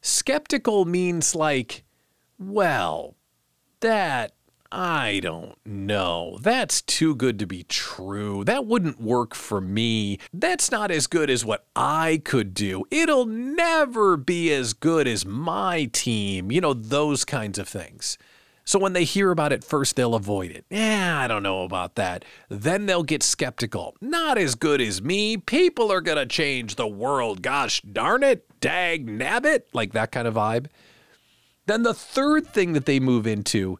Skeptical 0.00 0.84
means 0.84 1.34
like, 1.34 1.82
well, 2.38 3.16
that 3.80 4.32
I 4.70 5.20
don't 5.22 5.56
know. 5.64 6.38
That's 6.42 6.82
too 6.82 7.14
good 7.14 7.38
to 7.38 7.46
be 7.46 7.62
true. 7.62 8.44
That 8.44 8.66
wouldn't 8.66 9.00
work 9.00 9.34
for 9.34 9.60
me. 9.60 10.18
That's 10.32 10.70
not 10.70 10.90
as 10.90 11.06
good 11.06 11.30
as 11.30 11.44
what 11.44 11.66
I 11.74 12.20
could 12.24 12.52
do. 12.52 12.84
It'll 12.90 13.24
never 13.24 14.18
be 14.18 14.52
as 14.52 14.74
good 14.74 15.08
as 15.08 15.24
my 15.24 15.86
team. 15.86 16.52
You 16.52 16.60
know, 16.60 16.74
those 16.74 17.24
kinds 17.24 17.58
of 17.58 17.66
things. 17.66 18.18
So 18.66 18.78
when 18.78 18.92
they 18.92 19.04
hear 19.04 19.30
about 19.30 19.54
it 19.54 19.64
first, 19.64 19.96
they'll 19.96 20.14
avoid 20.14 20.50
it. 20.50 20.66
Yeah, 20.68 21.18
I 21.18 21.26
don't 21.26 21.42
know 21.42 21.62
about 21.62 21.94
that. 21.94 22.26
Then 22.50 22.84
they'll 22.84 23.02
get 23.02 23.22
skeptical. 23.22 23.96
Not 24.02 24.36
as 24.36 24.54
good 24.54 24.82
as 24.82 25.00
me. 25.00 25.38
People 25.38 25.90
are 25.90 26.02
going 26.02 26.18
to 26.18 26.26
change 26.26 26.74
the 26.74 26.86
world. 26.86 27.40
Gosh 27.40 27.80
darn 27.80 28.22
it. 28.22 28.60
Dag 28.60 29.06
nabbit. 29.06 29.62
Like 29.72 29.94
that 29.94 30.12
kind 30.12 30.28
of 30.28 30.34
vibe. 30.34 30.66
Then 31.68 31.82
the 31.82 31.92
third 31.92 32.46
thing 32.46 32.72
that 32.72 32.86
they 32.86 32.98
move 32.98 33.26
into 33.26 33.78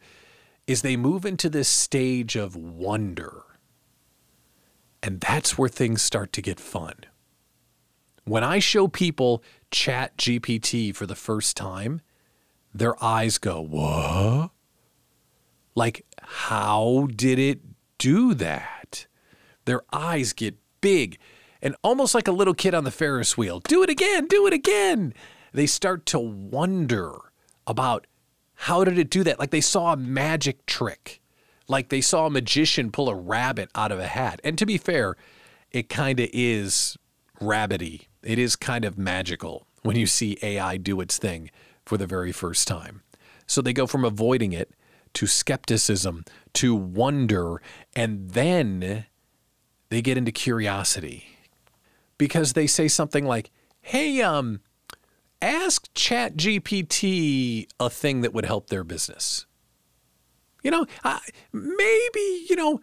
is 0.66 0.82
they 0.82 0.94
move 0.94 1.24
into 1.24 1.48
this 1.48 1.68
stage 1.68 2.36
of 2.36 2.54
wonder. 2.54 3.44
And 5.02 5.22
that's 5.22 5.56
where 5.56 5.70
things 5.70 6.02
start 6.02 6.30
to 6.34 6.42
get 6.42 6.60
fun. 6.60 6.96
When 8.24 8.44
I 8.44 8.58
show 8.58 8.88
people 8.88 9.42
Chat 9.70 10.18
GPT 10.18 10.94
for 10.94 11.06
the 11.06 11.14
first 11.14 11.56
time, 11.56 12.02
their 12.74 13.02
eyes 13.02 13.38
go, 13.38 13.62
What? 13.62 14.50
Like, 15.74 16.04
how 16.20 17.08
did 17.16 17.38
it 17.38 17.60
do 17.96 18.34
that? 18.34 19.06
Their 19.64 19.80
eyes 19.90 20.34
get 20.34 20.58
big 20.82 21.16
and 21.62 21.74
almost 21.82 22.14
like 22.14 22.28
a 22.28 22.32
little 22.32 22.52
kid 22.52 22.74
on 22.74 22.84
the 22.84 22.90
Ferris 22.90 23.38
wheel. 23.38 23.60
Do 23.60 23.82
it 23.82 23.88
again, 23.88 24.26
do 24.26 24.46
it 24.46 24.52
again. 24.52 25.14
They 25.54 25.66
start 25.66 26.04
to 26.06 26.18
wonder 26.18 27.27
about 27.68 28.06
how 28.54 28.84
did 28.84 28.98
it 28.98 29.10
do 29.10 29.22
that? 29.24 29.38
Like 29.38 29.50
they 29.50 29.60
saw 29.60 29.92
a 29.92 29.96
magic 29.96 30.66
trick, 30.66 31.20
like 31.68 31.88
they 31.88 32.00
saw 32.00 32.26
a 32.26 32.30
magician 32.30 32.90
pull 32.90 33.08
a 33.08 33.14
rabbit 33.14 33.70
out 33.74 33.92
of 33.92 33.98
a 34.00 34.06
hat. 34.06 34.40
And 34.42 34.58
to 34.58 34.66
be 34.66 34.78
fair, 34.78 35.16
it 35.70 35.88
kind 35.88 36.18
of 36.18 36.28
is 36.32 36.96
rabbity 37.40 38.08
it 38.22 38.38
is 38.38 38.56
kind 38.56 38.84
of 38.84 38.98
magical 38.98 39.66
when 39.82 39.96
you 39.96 40.06
see 40.06 40.38
AI 40.42 40.76
do 40.76 41.00
its 41.00 41.18
thing 41.18 41.50
for 41.84 41.96
the 41.96 42.06
very 42.06 42.32
first 42.32 42.68
time. 42.68 43.02
So 43.46 43.62
they 43.62 43.72
go 43.72 43.86
from 43.86 44.04
avoiding 44.04 44.52
it 44.52 44.70
to 45.14 45.26
skepticism 45.26 46.24
to 46.54 46.74
wonder, 46.74 47.62
and 47.96 48.30
then 48.30 49.06
they 49.88 50.02
get 50.02 50.18
into 50.18 50.32
curiosity 50.32 51.38
because 52.18 52.52
they 52.52 52.66
say 52.66 52.88
something 52.88 53.24
like, 53.24 53.50
"Hey, 53.80 54.20
um, 54.20 54.60
ask 55.40 55.92
ChatGPT 55.94 57.66
a 57.78 57.90
thing 57.90 58.22
that 58.22 58.32
would 58.32 58.44
help 58.44 58.68
their 58.68 58.84
business." 58.84 59.46
You 60.62 60.70
know, 60.70 60.86
uh, 61.04 61.20
maybe 61.52 62.46
you 62.48 62.56
know, 62.56 62.80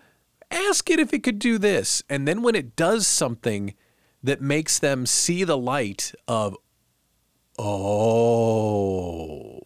ask 0.49 0.89
it 0.89 0.99
if 0.99 1.13
it 1.13 1.23
could 1.23 1.39
do 1.39 1.57
this, 1.57 2.03
and 2.09 2.27
then 2.27 2.41
when 2.41 2.55
it 2.55 2.75
does 2.75 3.07
something 3.07 3.75
that 4.23 4.41
makes 4.41 4.79
them 4.79 5.05
see 5.05 5.43
the 5.43 5.57
light 5.57 6.13
of, 6.27 6.55
oh. 7.59 9.61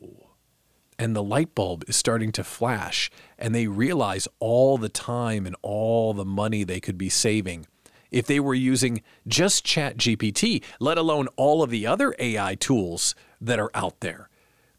And 0.97 1.15
the 1.15 1.23
light 1.23 1.55
bulb 1.55 1.85
is 1.87 1.95
starting 1.95 2.33
to 2.33 2.43
flash, 2.43 3.09
and 3.37 3.55
they 3.55 3.67
realize 3.67 4.27
all 4.39 4.77
the 4.77 4.89
time 4.89 5.45
and 5.45 5.55
all 5.61 6.13
the 6.13 6.25
money 6.25 6.65
they 6.65 6.81
could 6.81 6.97
be 6.97 7.07
saving 7.07 7.67
if 8.11 8.25
they 8.25 8.39
were 8.39 8.53
using 8.53 9.01
just 9.27 9.65
ChatGPT, 9.65 10.63
let 10.79 10.97
alone 10.97 11.27
all 11.35 11.61
of 11.61 11.69
the 11.69 11.85
other 11.85 12.15
AI 12.19 12.55
tools 12.55 13.15
that 13.39 13.59
are 13.59 13.71
out 13.73 13.99
there. 13.99 14.29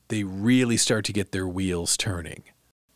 They 0.09 0.25
really 0.25 0.77
start 0.77 1.05
to 1.07 1.13
get 1.13 1.33
their 1.33 1.47
wheels 1.47 1.97
turning. 1.97 2.43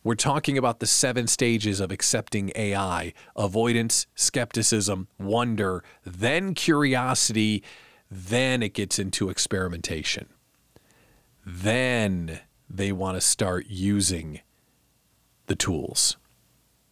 We're 0.03 0.15
talking 0.15 0.57
about 0.57 0.79
the 0.79 0.85
seven 0.85 1.25
stages 1.25 1.79
of 1.79 1.91
accepting 1.91 2.51
AI 2.55 3.13
avoidance, 3.35 4.05
skepticism, 4.13 5.07
wonder, 5.17 5.83
then 6.03 6.53
curiosity, 6.53 7.63
then 8.11 8.61
it 8.61 8.73
gets 8.73 8.99
into 8.99 9.29
experimentation. 9.29 10.27
Then 11.43 12.41
they 12.69 12.91
want 12.91 13.17
to 13.17 13.21
start 13.21 13.65
using 13.67 14.41
the 15.47 15.55
tools. 15.55 16.17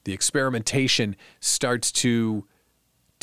The 0.05 0.13
experimentation 0.13 1.15
starts 1.39 1.91
to 1.93 2.47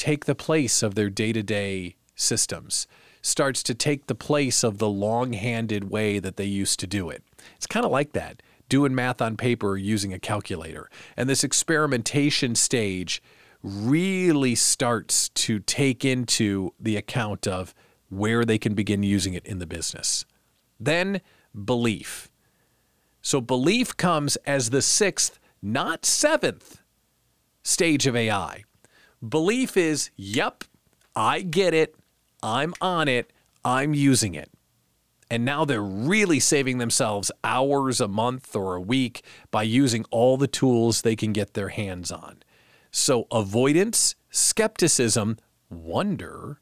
take 0.01 0.25
the 0.25 0.35
place 0.35 0.83
of 0.83 0.95
their 0.95 1.11
day 1.11 1.31
to 1.31 1.43
day 1.43 1.95
systems, 2.15 2.87
starts 3.21 3.63
to 3.63 3.75
take 3.75 4.07
the 4.07 4.15
place 4.15 4.65
of 4.65 4.79
the 4.79 4.89
long 4.89 5.35
handed 5.35 5.91
way 5.91 6.19
that 6.19 6.39
they 6.39 6.47
used 6.47 6.81
to 6.81 6.87
do 6.87 7.11
it. 7.11 7.23
It's 7.57 7.67
kind 7.67 7.85
of 7.85 7.93
like 7.93 8.13
that, 8.13 8.43
doing 8.71 8.95
math 8.95 9.21
on 9.21 9.37
paper 9.37 9.77
using 9.77 10.15
a 10.15 10.19
calculator. 10.19 10.89
And 11.19 11.29
this 11.29 11.45
experimentation 11.45 12.55
stage 12.55 13.23
really 13.63 14.55
starts 14.55 15.29
to 15.29 15.59
take 15.59 16.03
into 16.03 16.73
the 16.81 16.97
account 16.97 17.47
of 17.47 17.75
where 18.09 18.47
they 18.47 18.57
can 18.57 18.73
begin 18.73 19.03
using 19.03 19.35
it 19.35 19.45
in 19.45 19.59
the 19.59 19.67
business. 19.67 20.25
Then, 20.81 21.21
belief. 21.63 22.31
So, 23.21 23.43
belief 23.43 23.99
comes 23.99 24.37
as 24.47 24.71
the 24.71 24.81
sixth, 24.81 25.39
not 25.61 26.07
seventh 26.07 26.81
stage 27.63 28.07
of 28.07 28.17
AI. 28.17 28.65
Belief 29.27 29.77
is, 29.77 30.11
yep, 30.17 30.65
I 31.15 31.43
get 31.43 31.75
it. 31.75 31.95
I'm 32.43 32.75
on 32.81 33.09
it. 33.09 33.33
I'm 33.65 33.93
using 33.93 34.35
it. 34.35 34.51
And 35.31 35.45
now 35.45 35.65
they're 35.65 35.83
really 35.83 36.41
saving 36.41 36.79
themselves 36.79 37.31
hours 37.45 38.01
a 38.01 38.09
month 38.09 38.57
or 38.57 38.75
a 38.75 38.81
week 38.81 39.23
by 39.51 39.63
using 39.63 40.05
all 40.11 40.37
the 40.37 40.49
tools 40.49 41.03
they 41.03 41.15
can 41.15 41.33
get 41.33 41.55
their 41.55 41.69
hands 41.69 42.11
on. 42.11 42.43
So, 42.91 43.29
avoidance, 43.31 44.17
skepticism, 44.31 45.39
wonder, 45.69 46.61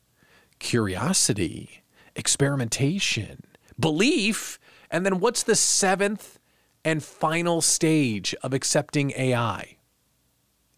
curiosity, 0.59 1.83
experimentation, 2.15 3.45
belief, 3.81 4.59
and 4.91 5.07
then 5.07 5.21
what's 5.21 5.43
the 5.43 5.55
seventh 5.55 6.39
and 6.85 7.03
final 7.03 7.63
stage 7.63 8.35
of 8.43 8.53
accepting 8.53 9.13
AI? 9.17 9.77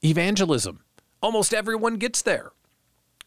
Evangelism. 0.04 0.84
Almost 1.22 1.52
everyone 1.52 1.96
gets 1.96 2.22
there. 2.22 2.52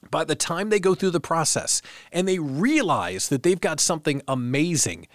By 0.10 0.24
the 0.24 0.36
time 0.36 0.70
they 0.70 0.80
go 0.80 0.96
through 0.96 1.12
the 1.12 1.20
process 1.20 1.82
and 2.12 2.28
they 2.28 2.40
realize 2.40 3.30
that 3.30 3.44
they've 3.44 3.60
got 3.60 3.80
something 3.80 4.22
amazing, 4.28 5.08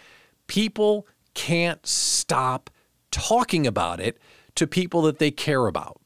people 0.46 1.06
can't 1.34 1.86
stop 1.86 2.70
talking 3.10 3.66
about 3.66 4.00
it 4.00 4.18
to 4.54 4.66
people 4.66 5.02
that 5.02 5.18
they 5.18 5.30
care 5.30 5.66
about. 5.66 6.00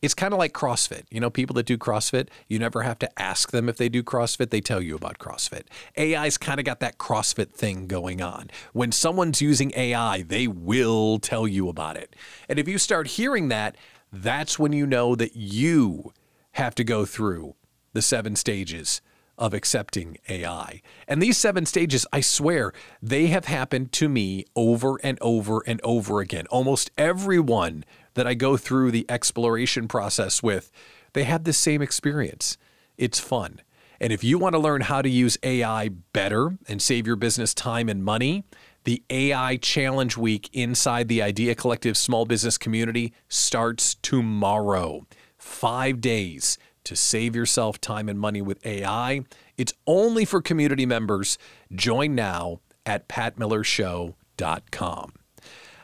It's 0.00 0.14
kind 0.14 0.32
of 0.32 0.38
like 0.38 0.52
CrossFit. 0.52 1.02
You 1.10 1.18
know, 1.18 1.28
people 1.28 1.54
that 1.54 1.66
do 1.66 1.76
CrossFit, 1.76 2.28
you 2.46 2.60
never 2.60 2.82
have 2.82 3.00
to 3.00 3.20
ask 3.20 3.50
them 3.50 3.68
if 3.68 3.76
they 3.76 3.88
do 3.88 4.04
CrossFit, 4.04 4.50
they 4.50 4.60
tell 4.60 4.80
you 4.80 4.94
about 4.94 5.18
CrossFit. 5.18 5.64
AI's 5.98 6.38
kind 6.38 6.60
of 6.60 6.64
got 6.64 6.78
that 6.80 6.98
CrossFit 6.98 7.50
thing 7.50 7.88
going 7.88 8.22
on. 8.22 8.48
When 8.72 8.92
someone's 8.92 9.42
using 9.42 9.72
AI, 9.74 10.22
they 10.22 10.46
will 10.46 11.18
tell 11.18 11.48
you 11.48 11.68
about 11.68 11.96
it. 11.96 12.14
And 12.48 12.60
if 12.60 12.68
you 12.68 12.78
start 12.78 13.08
hearing 13.08 13.48
that, 13.48 13.74
that's 14.12 14.58
when 14.58 14.72
you 14.72 14.86
know 14.86 15.14
that 15.14 15.36
you 15.36 16.12
have 16.52 16.74
to 16.76 16.84
go 16.84 17.04
through 17.04 17.54
the 17.92 18.02
seven 18.02 18.36
stages 18.36 19.00
of 19.38 19.54
accepting 19.54 20.18
AI. 20.28 20.82
And 21.06 21.22
these 21.22 21.38
seven 21.38 21.64
stages, 21.64 22.06
I 22.12 22.20
swear, 22.20 22.72
they 23.00 23.28
have 23.28 23.44
happened 23.44 23.92
to 23.92 24.08
me 24.08 24.44
over 24.56 24.96
and 25.02 25.16
over 25.20 25.62
and 25.66 25.80
over 25.84 26.20
again. 26.20 26.46
Almost 26.48 26.90
everyone 26.98 27.84
that 28.14 28.26
I 28.26 28.34
go 28.34 28.56
through 28.56 28.90
the 28.90 29.06
exploration 29.08 29.86
process 29.86 30.42
with, 30.42 30.72
they 31.12 31.22
had 31.22 31.44
the 31.44 31.52
same 31.52 31.80
experience. 31.80 32.58
It's 32.96 33.20
fun. 33.20 33.60
And 34.00 34.12
if 34.12 34.22
you 34.22 34.38
want 34.38 34.54
to 34.54 34.60
learn 34.60 34.82
how 34.82 35.02
to 35.02 35.08
use 35.08 35.38
AI 35.42 35.88
better 35.88 36.58
and 36.68 36.80
save 36.82 37.06
your 37.06 37.16
business 37.16 37.54
time 37.54 37.88
and 37.88 38.04
money, 38.04 38.44
the 38.88 39.02
AI 39.10 39.58
Challenge 39.58 40.16
Week 40.16 40.48
inside 40.54 41.08
the 41.08 41.20
Idea 41.20 41.54
Collective 41.54 41.94
small 41.94 42.24
business 42.24 42.56
community 42.56 43.12
starts 43.28 43.96
tomorrow. 43.96 45.06
Five 45.36 46.00
days 46.00 46.56
to 46.84 46.96
save 46.96 47.36
yourself 47.36 47.82
time 47.82 48.08
and 48.08 48.18
money 48.18 48.40
with 48.40 48.64
AI. 48.64 49.26
It's 49.58 49.74
only 49.86 50.24
for 50.24 50.40
community 50.40 50.86
members. 50.86 51.36
Join 51.70 52.14
now 52.14 52.60
at 52.86 53.10
patmillershow.com. 53.10 55.17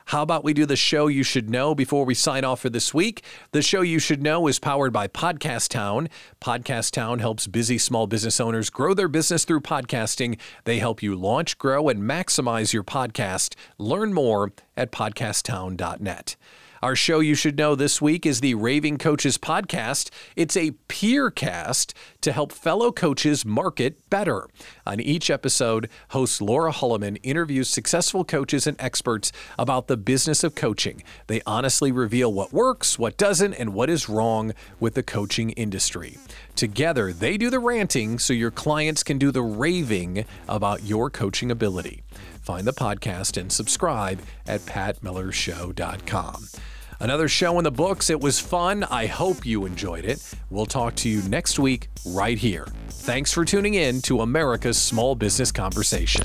How 0.07 0.22
about 0.22 0.44
we 0.44 0.52
do 0.52 0.66
the 0.66 0.76
show 0.76 1.07
you 1.07 1.22
should 1.22 1.48
know 1.48 1.74
before 1.74 2.05
we 2.05 2.14
sign 2.14 2.44
off 2.44 2.61
for 2.61 2.68
this 2.68 2.92
week? 2.92 3.24
The 3.52 3.62
show 3.62 3.80
you 3.80 3.98
should 3.98 4.22
know 4.22 4.46
is 4.46 4.59
powered 4.59 4.92
by 4.92 5.09
Podcast 5.09 5.70
Town. 5.70 6.09
Podcast 6.42 6.90
Town 6.90 7.20
helps 7.20 7.46
busy 7.46 7.78
small 7.78 8.07
business 8.07 8.38
owners 8.38 8.68
grow 8.68 8.92
their 8.92 9.09
business 9.09 9.44
through 9.44 9.61
podcasting. 9.61 10.38
They 10.64 10.78
help 10.78 11.02
you 11.02 11.14
launch, 11.14 11.57
grow, 11.57 11.88
and 11.88 12.02
maximize 12.02 12.74
your 12.74 12.84
podcast. 12.84 13.55
Learn 13.78 14.12
more 14.12 14.52
at 14.76 14.92
podcasttown.net. 14.92 16.36
Our 16.85 16.95
show 16.95 17.20
you 17.20 17.35
should 17.35 17.57
know 17.57 17.74
this 17.74 18.03
week 18.03 18.26
is 18.26 18.43
the 18.43 18.55
Raving 18.57 18.99
Coaches 18.99 19.39
Podcast. 19.39 20.11
It's 20.37 20.55
a 20.55 20.72
peer 20.87 21.30
cast 21.30 21.95
to 22.20 22.30
help 22.30 22.53
fellow 22.53 22.93
coaches 22.93 23.43
market 23.43 24.11
better. 24.11 24.49
On 24.85 25.01
each 25.01 25.30
episode, 25.30 25.89
host 26.11 26.43
Laura 26.43 26.72
Hulleman 26.72 27.16
interviews 27.22 27.70
successful 27.70 28.22
coaches 28.22 28.66
and 28.66 28.78
experts 28.78 29.32
about 29.59 29.87
the 29.87 29.97
business 29.97 30.45
of 30.45 30.55
coaching. 30.55 31.03
They 31.26 31.41
honestly 31.47 31.91
reveal 31.91 32.30
what 32.30 32.53
works, 32.53 32.99
what 32.99 33.16
doesn't, 33.16 33.55
and 33.55 33.72
what 33.72 33.89
is 33.89 34.11
wrong 34.11 34.53
with 34.78 34.93
the 34.93 35.03
coaching 35.03 35.53
industry. 35.53 36.18
Together, 36.55 37.14
they 37.14 37.39
do 37.39 37.49
the 37.49 37.61
ranting 37.61 38.18
so 38.18 38.35
your 38.35 38.51
clients 38.51 39.03
can 39.03 39.16
do 39.16 39.30
the 39.30 39.41
raving 39.41 40.26
about 40.47 40.82
your 40.82 41.09
coaching 41.09 41.51
ability. 41.51 42.03
Find 42.43 42.66
the 42.66 42.74
podcast 42.74 43.41
and 43.41 43.51
subscribe 43.51 44.20
at 44.47 44.61
patmillershow.com. 44.61 46.49
Another 47.05 47.28
show 47.28 47.59
in 47.59 47.64
the 47.64 47.70
books. 47.70 48.09
It 48.09 48.18
was 48.18 48.40
fun. 48.40 48.82
I 48.84 49.05
hope 49.05 49.44
you 49.44 49.66
enjoyed 49.66 50.07
it. 50.07 50.22
We'll 50.48 50.64
talk 50.64 50.94
to 50.96 51.09
you 51.11 51.20
next 51.28 51.59
week 51.59 51.90
right 52.07 52.38
here. 52.38 52.66
Thanks 52.88 53.30
for 53.30 53.44
tuning 53.44 53.74
in 53.74 54.00
to 54.02 54.22
America's 54.22 54.78
Small 54.78 55.14
Business 55.14 55.52
Conversation. 55.52 56.24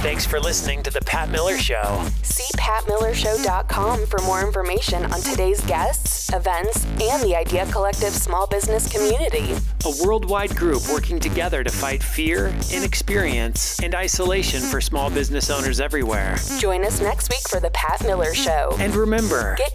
Thanks 0.00 0.24
for 0.24 0.38
listening 0.38 0.82
to 0.84 0.92
The 0.92 1.00
Pat 1.00 1.28
Miller 1.30 1.58
Show. 1.58 2.06
See 2.22 2.46
patmillershow.com 2.56 4.06
for 4.06 4.20
more 4.20 4.46
information 4.46 5.04
on 5.06 5.20
today's 5.22 5.60
guests, 5.64 6.32
events, 6.32 6.84
and 7.00 7.20
the 7.22 7.34
Idea 7.34 7.66
Collective 7.66 8.12
small 8.12 8.46
business 8.46 8.88
community. 8.92 9.56
A 9.84 10.06
worldwide 10.06 10.54
group 10.54 10.82
working 10.92 11.18
together 11.18 11.64
to 11.64 11.70
fight 11.70 12.00
fear, 12.00 12.54
inexperience, 12.72 13.80
and 13.80 13.94
isolation 13.94 14.60
for 14.60 14.80
small 14.80 15.10
business 15.10 15.50
owners 15.50 15.80
everywhere. 15.80 16.36
Join 16.60 16.84
us 16.84 17.00
next 17.00 17.28
week 17.30 17.48
for 17.48 17.58
The 17.58 17.70
Pat 17.70 18.02
Miller 18.02 18.34
Show. 18.34 18.76
And 18.78 18.94
remember, 18.94 19.56
Get 19.56 19.74